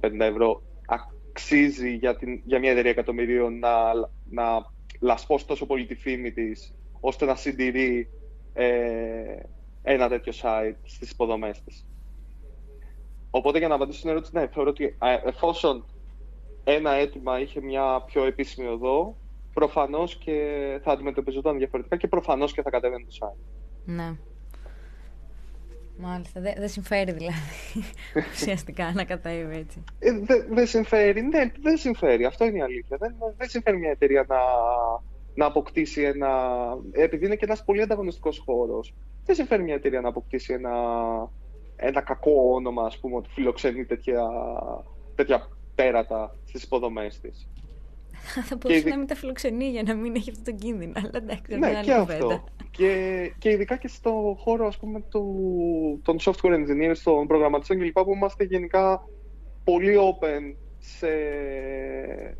200-250 0.01 0.19
ευρώ, 0.19 0.61
αξίζει 0.87 1.95
για, 1.95 2.15
την, 2.15 2.41
για 2.45 2.59
μια 2.59 2.71
εταιρεία 2.71 2.91
εκατομμυρίων 2.91 3.59
να, 3.59 3.93
να 4.29 4.71
λασπώσει 4.99 5.47
τόσο 5.47 5.65
πολύ 5.65 5.85
τη 5.85 5.95
φήμη 5.95 6.31
της, 6.31 6.73
ώστε 6.99 7.25
να 7.25 7.35
συντηρεί 7.35 8.09
ε, 8.53 9.39
ένα 9.83 10.09
τέτοιο 10.09 10.33
site 10.41 10.75
στις 10.83 11.11
υποδομές 11.11 11.61
της. 11.63 11.85
Οπότε 13.35 13.57
για 13.57 13.67
να 13.67 13.75
απαντήσω 13.75 13.97
στην 13.97 14.09
ερώτηση, 14.09 14.31
ναι, 14.33 14.47
θεωρώ 14.47 14.69
ότι 14.69 14.95
α, 14.97 15.07
εφόσον 15.25 15.85
ένα 16.63 16.91
αίτημα 16.91 17.39
είχε 17.39 17.61
μια 17.61 18.03
πιο 18.05 18.25
επίσημη 18.25 18.67
οδό, 18.67 19.15
προφανώς 19.53 20.17
και 20.17 20.37
θα 20.83 20.91
αντιμετωπιζόταν 20.91 21.57
διαφορετικά 21.57 21.95
και 21.95 22.07
προφανώς 22.07 22.53
και 22.53 22.61
θα 22.61 22.69
κατέβαινε 22.69 23.05
το 23.05 23.27
site. 23.27 23.39
Ναι. 23.85 24.15
Μάλιστα. 25.97 26.41
Δεν 26.41 26.53
δεν 26.57 26.69
συμφέρει 26.69 27.11
δηλαδή 27.11 27.39
ουσιαστικά 28.33 28.91
να 28.95 29.03
κατέβει 29.03 29.55
έτσι. 29.57 29.83
Ε, 29.99 30.11
δεν 30.11 30.45
δεν 30.49 30.67
συμφέρει, 30.67 31.21
ναι, 31.21 31.51
δεν 31.61 31.77
συμφέρει. 31.77 32.25
Αυτό 32.25 32.45
είναι 32.45 32.57
η 32.57 32.61
αλήθεια. 32.61 32.97
Δεν, 32.97 33.15
δεν 33.37 33.49
συμφέρει 33.49 33.77
μια 33.77 33.89
εταιρεία 33.89 34.25
να, 34.27 34.37
να 35.33 35.45
αποκτήσει 35.45 36.01
ένα. 36.01 36.29
Επειδή 36.91 37.25
είναι 37.25 37.35
και 37.35 37.45
ένας 37.45 37.63
πολύ 37.63 37.81
ανταγωνιστικός 37.81 38.41
χώρος, 38.45 38.93
δεν 39.25 39.35
συμφέρει 39.35 39.63
μια 39.63 39.75
εταιρεία 39.75 40.01
να 40.01 40.09
αποκτήσει 40.09 40.53
ένα, 40.53 40.71
ένα 41.85 42.01
κακό 42.01 42.31
όνομα, 42.53 42.85
ας 42.85 42.97
πούμε, 42.99 43.15
ότι 43.15 43.29
φιλοξενεί 43.29 43.85
τέτοια, 43.85 44.23
τέτοια 45.15 45.47
πέρατα 45.75 46.35
στις 46.45 46.63
υποδομές 46.63 47.19
της. 47.19 47.47
Θα 48.45 48.55
μπορούσε 48.55 48.79
ειδι- 48.79 48.89
να 48.91 48.97
μην 48.97 49.07
τα 49.07 49.15
φιλοξενεί 49.15 49.65
για 49.69 49.83
να 49.83 49.93
μην 49.95 50.15
έχει 50.15 50.29
αυτό 50.29 50.51
το 50.51 50.57
κίνδυνο. 50.57 50.91
Αλλά 50.95 51.09
εντάξει, 51.13 51.43
Ναι, 51.53 51.57
μεγάλη 51.57 51.85
και 51.85 51.93
κουβέντα. 51.99 52.25
αυτό. 52.25 52.43
Και, 52.71 53.31
και 53.37 53.49
ειδικά 53.49 53.75
και 53.77 53.87
στο 53.87 54.35
χώρο 54.39 54.67
ας 54.67 54.77
πούμε, 54.77 55.01
του, 55.09 55.99
των 56.03 56.17
software 56.19 56.53
engineers, 56.53 56.97
των 57.03 57.27
προγραμματιστών 57.27 57.79
κλπ. 57.79 57.99
που 57.99 58.13
είμαστε 58.13 58.43
γενικά 58.43 59.07
πολύ 59.63 59.95
open 59.97 60.55
σε, 60.79 61.07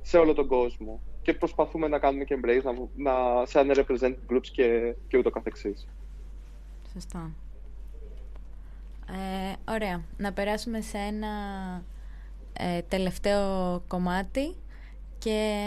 σε 0.02 0.18
όλο 0.18 0.34
τον 0.34 0.48
κόσμο. 0.48 1.02
Και 1.22 1.34
προσπαθούμε 1.34 1.88
να 1.88 2.00
κάνουμε 2.00 2.24
και 2.24 2.40
embrace, 2.42 2.62
να, 2.64 2.74
να, 3.12 3.46
σε 3.46 3.60
unrepresented 3.66 4.16
groups 4.34 4.48
και, 4.52 4.96
και 5.08 5.18
ούτω 5.18 5.30
καθεξής. 5.30 5.88
Σωστά. 6.94 7.32
Ε, 9.10 9.72
ωραία. 9.72 10.04
Να 10.18 10.34
περάσουμε 10.34 10.82
σε 10.82 10.98
ένα 10.98 11.28
ε, 12.54 12.82
τελευταίο 12.82 13.80
κομμάτι 13.88 14.56
και 15.18 15.60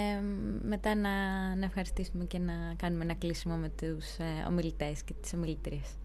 μετά 0.62 0.94
να, 0.94 1.10
να 1.56 1.64
ευχαριστήσουμε 1.64 2.24
και 2.24 2.38
να 2.38 2.74
κάνουμε 2.76 3.04
ένα 3.04 3.14
κλείσιμο 3.14 3.54
με 3.54 3.68
τους 3.68 4.16
ε, 4.18 4.44
ομιλητές 4.48 5.02
και 5.02 5.14
τις 5.20 5.32
ομιλητρίες. 5.32 5.96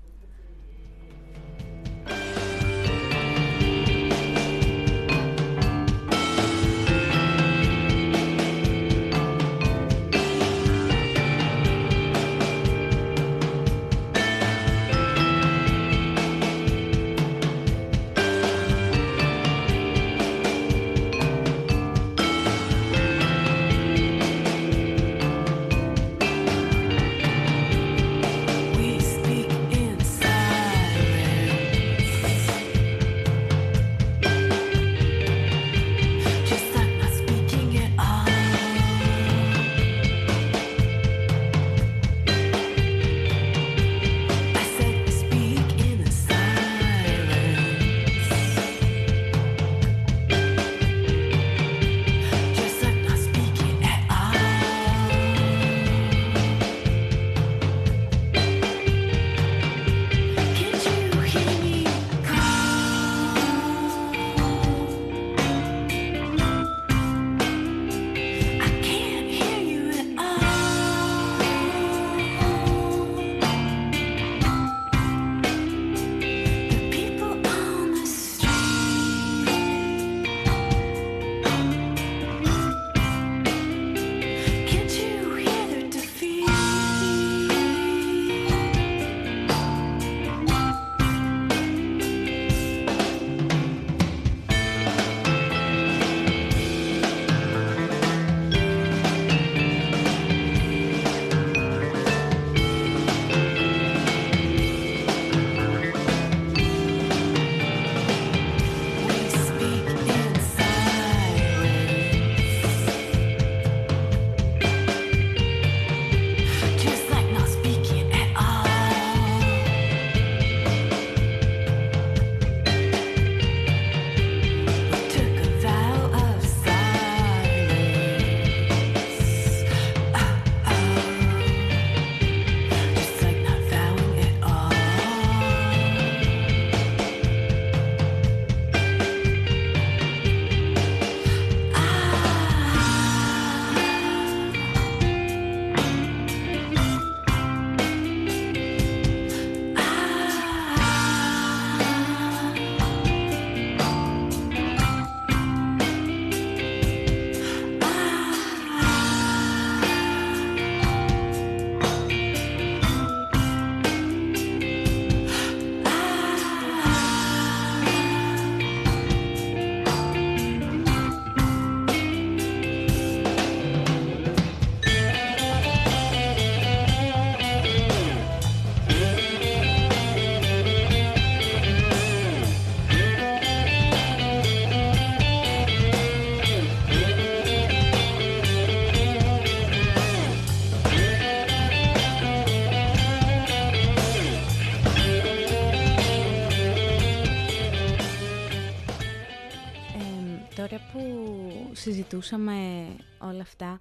Συζητούσαμε 201.91 202.87
όλα 203.19 203.41
αυτά, 203.41 203.79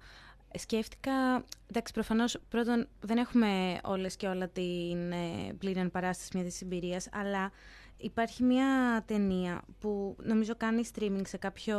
σκέφτηκα, 0.53 1.43
εντάξει 1.69 1.93
προφανώς 1.93 2.37
πρώτον 2.49 2.87
δεν 3.01 3.17
έχουμε 3.17 3.79
όλες 3.83 4.15
και 4.15 4.27
όλα 4.27 4.47
την 4.47 5.11
ε, 5.11 5.53
πλήρη 5.57 5.79
αναπαράσταση 5.79 6.29
μιας 6.33 6.47
της 6.47 6.61
εμπειρίας, 6.61 7.07
αλλά 7.11 7.51
υπάρχει 7.97 8.43
μια 8.43 9.03
ταινία 9.07 9.61
που 9.79 10.15
νομίζω 10.23 10.55
κάνει 10.57 10.83
streaming 10.93 11.21
σε 11.25 11.37
κάποιο 11.37 11.77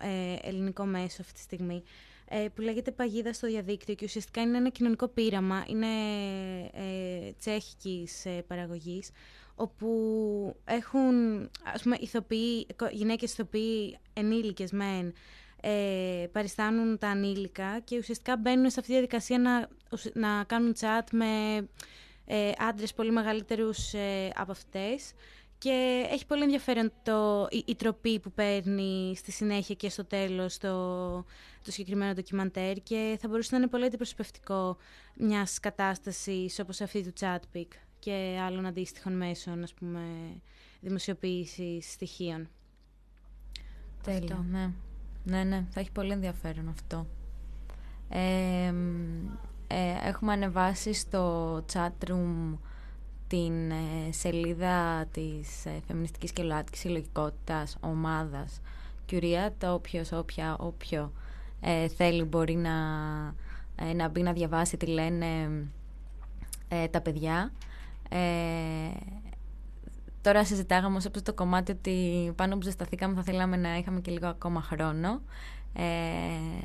ε, 0.00 0.36
ελληνικό 0.42 0.84
μέσο 0.84 1.16
αυτή 1.20 1.32
τη 1.32 1.40
στιγμή, 1.40 1.82
ε, 2.28 2.46
που 2.54 2.60
λέγεται 2.60 2.90
Παγίδα 2.90 3.32
στο 3.32 3.46
διαδίκτυο 3.46 3.94
και 3.94 4.04
ουσιαστικά 4.04 4.40
είναι 4.40 4.56
ένα 4.56 4.68
κοινωνικό 4.68 5.08
πείραμα, 5.08 5.64
είναι 5.68 5.86
ε, 6.72 7.32
τσέχικης 7.38 8.24
ε, 8.26 8.44
παραγωγής, 8.46 9.10
όπου 9.54 9.88
έχουν 10.64 11.40
ας 11.74 11.82
πούμε, 11.82 11.96
ηθοποιοί, 12.00 12.66
κο- 12.76 12.88
γυναίκες 12.92 13.32
ηθοποιοί 13.32 13.98
ενήλικες 14.12 14.72
μεν, 14.72 15.12
ε, 15.66 16.26
παριστάνουν 16.32 16.98
τα 16.98 17.08
ανήλικα 17.08 17.80
και 17.84 17.98
ουσιαστικά 17.98 18.36
μπαίνουν 18.36 18.70
σε 18.70 18.80
αυτή 18.80 18.82
τη 18.82 18.92
διαδικασία 18.92 19.38
να, 19.38 19.68
ουσ- 19.92 20.16
να 20.16 20.44
κάνουν 20.44 20.74
chat 20.80 21.06
με 21.12 21.56
ε, 22.26 22.50
άντρες 22.58 22.94
πολύ 22.94 23.10
μεγαλύτερους 23.10 23.92
ε, 23.94 24.30
από 24.34 24.50
αυτές 24.50 25.12
και 25.58 26.06
έχει 26.10 26.26
πολύ 26.26 26.42
ενδιαφέρον 26.42 26.92
το, 27.02 27.46
η, 27.50 27.64
η 27.66 27.74
τροπή 27.74 28.20
που 28.20 28.32
παίρνει 28.32 29.12
στη 29.16 29.32
συνέχεια 29.32 29.74
και 29.74 29.88
στο 29.88 30.04
τέλος 30.04 30.58
το, 30.58 31.14
το 31.64 31.70
συγκεκριμένο 31.70 32.12
ντοκιμαντέρ 32.12 32.82
και 32.82 33.18
θα 33.20 33.28
μπορούσε 33.28 33.48
να 33.52 33.56
είναι 33.58 33.66
πολύ 33.66 33.84
αντιπροσωπευτικό 33.84 34.76
μιας 35.14 35.60
κατάστασης 35.60 36.58
όπως 36.58 36.80
αυτή 36.80 37.02
του 37.02 37.12
Chatpic 37.20 37.68
και 37.98 38.38
άλλων 38.46 38.66
αντίστοιχων 38.66 39.12
μέσων, 39.16 39.62
ας 39.62 39.74
πούμε, 39.74 40.00
δημοσιοποίησης 40.80 41.92
στοιχείων. 41.92 42.48
Τέλεια, 44.02 44.18
Αυτό. 44.22 44.44
ναι. 44.50 44.70
Ναι, 45.24 45.44
ναι, 45.44 45.64
θα 45.70 45.80
έχει 45.80 45.90
πολύ 45.90 46.12
ενδιαφέρον 46.12 46.68
αυτό. 46.68 47.06
Ε, 48.08 48.72
μ, 48.72 49.26
ε, 49.66 50.08
έχουμε 50.08 50.32
ανεβάσει 50.32 50.92
στο 50.92 51.56
chat 51.72 52.08
room 52.08 52.58
την 53.26 53.70
ε, 53.70 54.12
σελίδα 54.12 55.06
της 55.12 55.66
ε, 55.66 55.80
Φεμινιστικής 55.86 56.32
και 56.32 56.42
ΛΟΑΤΚΙς 56.42 56.80
Συλλογικότητας 56.80 57.76
Ομάδας 57.80 58.60
Κιουρία, 59.06 59.54
το 59.58 59.72
όποιος, 59.72 60.12
όποια, 60.12 60.56
όποιο 60.58 61.12
ε, 61.60 61.88
θέλει 61.88 62.22
μπορεί 62.22 62.54
να, 62.54 62.70
ε, 63.76 63.92
να 63.92 64.08
μπει 64.08 64.22
να 64.22 64.32
διαβάσει 64.32 64.76
τι 64.76 64.86
λένε 64.86 65.26
ε, 66.68 66.88
τα 66.88 67.00
παιδιά. 67.00 67.52
Ε, 70.24 70.30
Τώρα 70.30 70.44
συζητάγαμε 70.44 70.96
ως 70.96 71.22
το 71.22 71.34
κομμάτι 71.34 71.72
ότι 71.72 72.32
πάνω 72.36 72.56
που 72.56 72.62
ζεσταθήκαμε 72.62 73.14
θα 73.14 73.22
θέλαμε 73.22 73.56
να 73.56 73.76
είχαμε 73.76 74.00
και 74.00 74.10
λίγο 74.10 74.26
ακόμα 74.26 74.62
χρόνο 74.62 75.20
ε, 75.72 75.84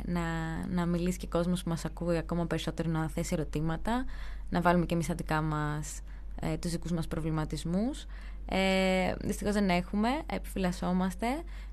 να, 0.06 0.22
να 0.70 0.86
μιλήσει 0.86 1.18
και 1.18 1.26
ο 1.26 1.30
κόσμος 1.38 1.64
που 1.64 1.70
μας 1.70 1.86
ακούει 1.86 2.18
ακόμα 2.18 2.46
περισσότερο 2.46 2.90
να 2.90 3.10
θέσει 3.10 3.34
ερωτήματα 3.34 4.06
να 4.50 4.62
βάλουμε 4.62 4.86
και 4.86 4.94
εμείς 4.94 5.08
τα 5.08 5.14
δικά 5.14 5.42
μας 5.42 6.02
ε, 6.42 6.58
τους 6.58 6.72
δικούς 6.72 6.92
μας 6.92 7.08
προβληματισμούς. 7.08 8.06
Ε, 8.46 9.14
δυστυχώς 9.20 9.54
δεν 9.54 9.70
έχουμε, 9.70 10.10
επιφυλασσόμαστε. 10.34 11.28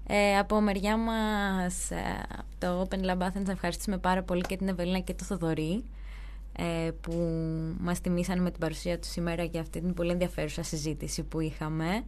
Ε, 0.07 0.39
από 0.39 0.61
μεριά 0.61 0.97
μας 0.97 1.91
ε, 1.91 1.97
από 2.39 2.49
το 2.59 2.89
Open 2.91 3.05
Lab 3.05 3.26
Athens 3.26 3.45
να 3.45 3.53
ευχαριστήσουμε 3.53 3.99
πάρα 3.99 4.22
πολύ 4.22 4.41
και 4.41 4.57
την 4.57 4.68
Ευελίνα 4.68 4.99
και 4.99 5.14
το 5.14 5.24
Θοδωρή 5.24 5.72
ε, 5.72 5.95
που 7.00 7.12
μας 7.80 8.00
τιμήσαν 8.00 8.42
με 8.42 8.50
την 8.50 8.61
παρουσία 8.61 8.98
τους 8.98 9.11
σήμερα 9.11 9.44
για 9.44 9.61
αυτή 9.61 9.80
την 9.80 9.94
πολύ 9.94 10.11
ενδιαφέρουσα 10.11 10.62
συζήτηση 10.62 11.22
που 11.22 11.40
είχαμε. 11.40 12.04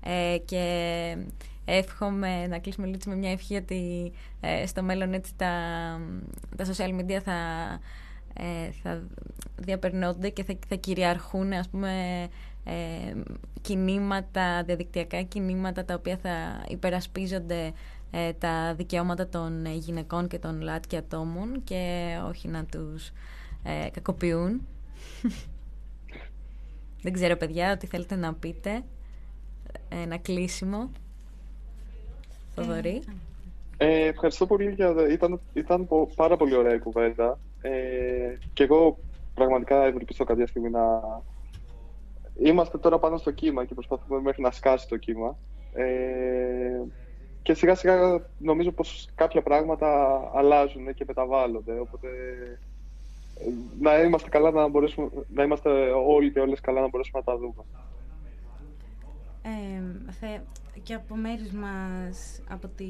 Ε, 0.00 0.38
και 0.44 1.16
εύχομαι 1.64 2.46
να 2.46 2.58
κλείσουμε 2.58 2.86
λίγο 2.86 2.98
με 3.06 3.14
μια 3.14 3.30
ευχή 3.30 3.56
ότι 3.56 4.12
ε, 4.40 4.66
στο 4.66 4.82
μέλλον 4.82 5.12
έτσι 5.12 5.32
τα, 5.36 5.50
τα 6.56 6.64
social 6.64 7.00
media 7.00 7.18
θα, 7.24 7.34
ε, 8.34 8.70
θα 8.82 9.02
διαπερνώνται 9.56 10.28
και 10.28 10.44
θα, 10.44 10.54
θα 10.68 10.74
κυριαρχούν 10.74 11.52
ας 11.52 11.68
πούμε 11.68 11.92
ε, 12.64 13.14
κινήματα, 13.60 14.62
διαδικτυακά 14.62 15.22
κινήματα 15.22 15.84
τα 15.84 15.94
οποία 15.94 16.16
θα 16.16 16.64
υπερασπίζονται 16.68 17.72
ε, 18.10 18.32
τα 18.32 18.74
δικαιώματα 18.74 19.28
των 19.28 19.64
ε, 19.64 19.74
γυναικών 19.74 20.28
και 20.28 20.38
των 20.38 20.60
ΛΑΤ 20.60 20.94
ατόμων 20.94 21.64
και 21.64 22.14
όχι 22.28 22.48
να 22.48 22.64
τους 22.64 23.12
ε, 23.66 23.90
κακοποιούν. 23.90 24.66
Δεν 27.02 27.12
ξέρω 27.12 27.36
παιδιά 27.36 27.72
ότι 27.72 27.86
θέλετε 27.86 28.14
να 28.16 28.34
πείτε 28.34 28.82
ένα 29.88 30.16
κλείσιμο. 30.16 30.90
Θοδωρή. 32.54 33.02
Ε, 33.76 34.06
ευχαριστώ 34.06 34.46
πολύ 34.46 34.70
για... 34.70 34.94
Ήταν, 35.10 35.40
ήταν 35.52 35.86
πο- 35.86 36.08
πάρα 36.14 36.36
πολύ 36.36 36.54
ωραία 36.56 36.74
η 36.74 36.78
κουβέντα. 36.78 37.38
Ε, 37.60 38.38
και 38.52 38.62
εγώ 38.62 38.98
πραγματικά 39.34 39.84
ευελπιστώ 39.84 40.24
κάποια 40.24 40.46
στιγμή 40.46 40.70
να... 40.70 41.02
Είμαστε 42.38 42.78
τώρα 42.78 42.98
πάνω 42.98 43.16
στο 43.16 43.30
κύμα 43.30 43.64
και 43.64 43.74
προσπαθούμε 43.74 44.20
μέχρι 44.20 44.42
να 44.42 44.50
σκάσει 44.50 44.88
το 44.88 44.96
κύμα. 44.96 45.38
Ε, 45.72 46.82
και 47.42 47.54
σιγά 47.54 47.74
σιγά 47.74 48.26
νομίζω 48.38 48.72
πως 48.72 49.08
κάποια 49.14 49.42
πράγματα 49.42 50.20
αλλάζουν 50.34 50.94
και 50.94 51.04
μεταβάλλονται. 51.06 51.78
Οπότε 51.80 52.08
ε, 52.08 52.58
να 53.80 54.02
είμαστε 54.02 54.28
καλά 54.28 54.50
να 54.50 54.68
μπορέσουμε, 54.68 55.08
να 55.34 55.42
είμαστε 55.42 55.70
όλοι 55.90 56.32
και 56.32 56.40
όλες 56.40 56.60
καλά 56.60 56.80
να 56.80 56.88
μπορέσουμε 56.88 57.22
να 57.26 57.32
τα 57.32 57.38
δούμε. 57.38 57.64
Ε, 59.42 60.12
θε, 60.12 60.40
και 60.82 60.94
από 60.94 61.14
μέρους 61.14 61.50
μας, 61.50 62.42
από 62.48 62.68
τη 62.68 62.86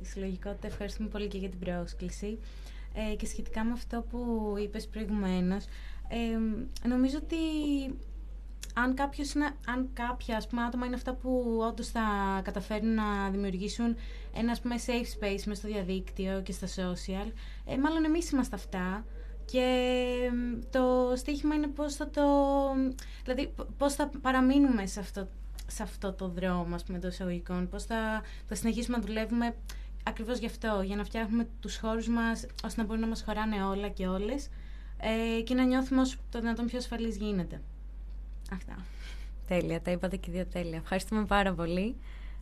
συλλογικότητα, 0.00 0.66
ευχαριστούμε 0.66 1.08
πολύ 1.08 1.28
και 1.28 1.38
για 1.38 1.48
την 1.48 1.58
πρόσκληση. 1.58 2.38
Ε, 2.94 3.14
και 3.14 3.26
σχετικά 3.26 3.64
με 3.64 3.72
αυτό 3.72 4.04
που 4.10 4.54
είπες 4.58 4.88
προηγουμένως, 4.88 5.64
ε, 6.08 6.38
νομίζω 6.88 7.18
ότι 7.22 7.36
αν, 8.74 8.94
κάποιος 8.94 9.32
είναι, 9.32 9.50
αν 9.66 9.90
κάποια 9.92 10.36
ας 10.36 10.46
πούμε, 10.46 10.62
άτομα 10.62 10.86
είναι 10.86 10.94
αυτά 10.94 11.14
που 11.14 11.58
όντως 11.68 11.88
θα 11.88 12.00
καταφέρουν 12.44 12.94
να 12.94 13.30
δημιουργήσουν 13.30 13.96
ένα 14.34 14.52
ας 14.52 14.60
πούμε, 14.60 14.74
safe 14.86 15.24
space 15.24 15.42
μέσα 15.44 15.54
στο 15.54 15.68
διαδίκτυο 15.68 16.42
και 16.42 16.52
στα 16.52 16.66
social, 16.66 17.32
ε, 17.66 17.76
μάλλον 17.76 18.04
εμείς 18.04 18.30
είμαστε 18.30 18.56
αυτά. 18.56 19.04
Και 19.50 20.30
μ, 20.32 20.60
το 20.70 21.12
στίχημα 21.16 21.54
είναι 21.54 21.66
πώς 21.66 21.94
θα 21.94 22.10
το... 22.10 22.22
Δηλαδή, 23.22 23.52
π- 23.56 23.72
πώς 23.78 23.94
θα 23.94 24.10
παραμείνουμε 24.22 24.86
σε 24.86 25.00
αυτό, 25.00 25.28
σε 25.66 25.82
αυτό 25.82 26.12
το 26.12 26.28
δρόμο, 26.28 26.74
ας 26.74 26.84
πούμε, 26.84 26.98
των 26.98 27.10
εισαγωγικών. 27.10 27.68
Πώς 27.68 27.84
θα, 27.84 28.22
θα 28.48 28.54
συνεχίσουμε 28.54 28.96
να 28.96 29.02
δουλεύουμε 29.02 29.54
ακριβώς 30.04 30.38
γι' 30.38 30.46
αυτό, 30.46 30.82
για 30.84 30.96
να 30.96 31.04
φτιάχνουμε 31.04 31.48
τους 31.60 31.78
χώρους 31.78 32.08
μας, 32.08 32.46
ώστε 32.64 32.80
να 32.80 32.86
μπορούν 32.86 33.00
να 33.00 33.06
μας 33.08 33.22
χωράνε 33.22 33.64
όλα 33.64 33.88
και 33.88 34.06
όλες 34.06 34.48
ε, 35.38 35.40
και 35.42 35.54
να 35.54 35.64
νιώθουμε 35.64 36.00
όσο 36.00 36.16
το 36.30 36.40
δυνατόν 36.40 36.66
πιο 36.66 36.78
ασφαλής 36.78 37.16
γίνεται. 37.16 37.60
Αυτά. 38.52 38.76
Τέλεια, 39.48 39.80
τα 39.80 39.90
είπατε 39.90 40.16
και 40.16 40.30
δύο 40.30 40.46
τέλεια. 40.46 40.76
Ευχαριστούμε 40.76 41.24
πάρα 41.24 41.52
πολύ. 41.54 41.96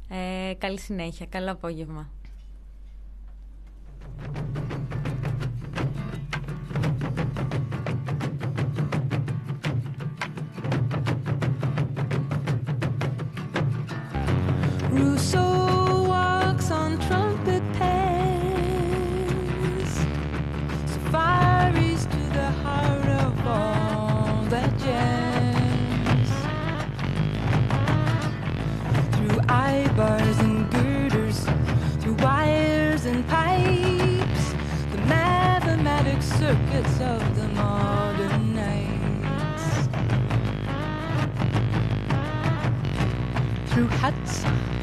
Ε, 0.08 0.54
καλή 0.54 0.78
συνέχεια, 0.78 1.26
καλό 1.26 1.52
απόγευμα. 1.52 2.10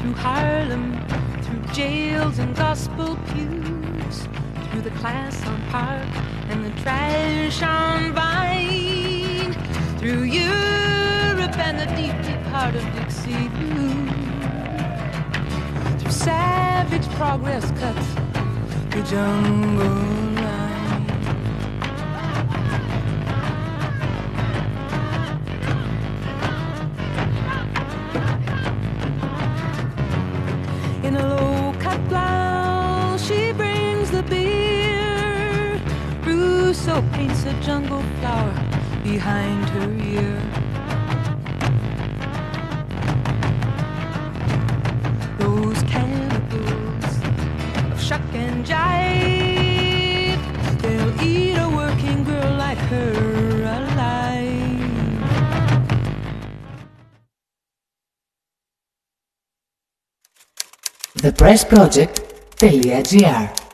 Through 0.06 0.14
Harlem, 0.14 1.04
through 1.42 1.74
jails 1.74 2.38
and 2.38 2.54
gospel 2.54 3.18
pews, 3.32 4.28
through 4.70 4.82
the 4.82 4.90
class 5.00 5.44
on 5.48 5.60
Park 5.68 6.06
and 6.48 6.64
the 6.64 6.70
trash 6.82 7.60
on 7.60 8.12
Vine, 8.12 9.52
through 9.98 10.22
Europe 10.22 11.58
and 11.58 11.80
the 11.80 11.86
deep, 11.96 12.14
deep 12.22 12.40
heart 12.52 12.76
of 12.76 12.84
Dixie 12.94 13.48
Blue, 13.48 14.06
through 15.98 16.12
savage 16.12 17.08
progress 17.14 17.68
cuts 17.72 18.06
the 18.90 19.02
jungle 19.10 20.25
widow 36.96 37.12
paints 37.12 37.44
a 37.44 37.52
jungle 37.60 38.02
flower 38.20 38.54
behind 39.02 39.68
her 39.70 39.90
ear. 40.04 40.36
Those 45.38 45.82
cannibals 45.82 47.18
of 47.92 48.00
shuck 48.00 48.22
and 48.32 48.64
jive, 48.64 50.40
they'll 50.80 51.22
eat 51.22 51.56
a 51.56 51.68
working 51.68 52.22
girl 52.24 52.56
like 52.56 52.78
her 52.78 53.36
thepressproject.gr 61.16 63.65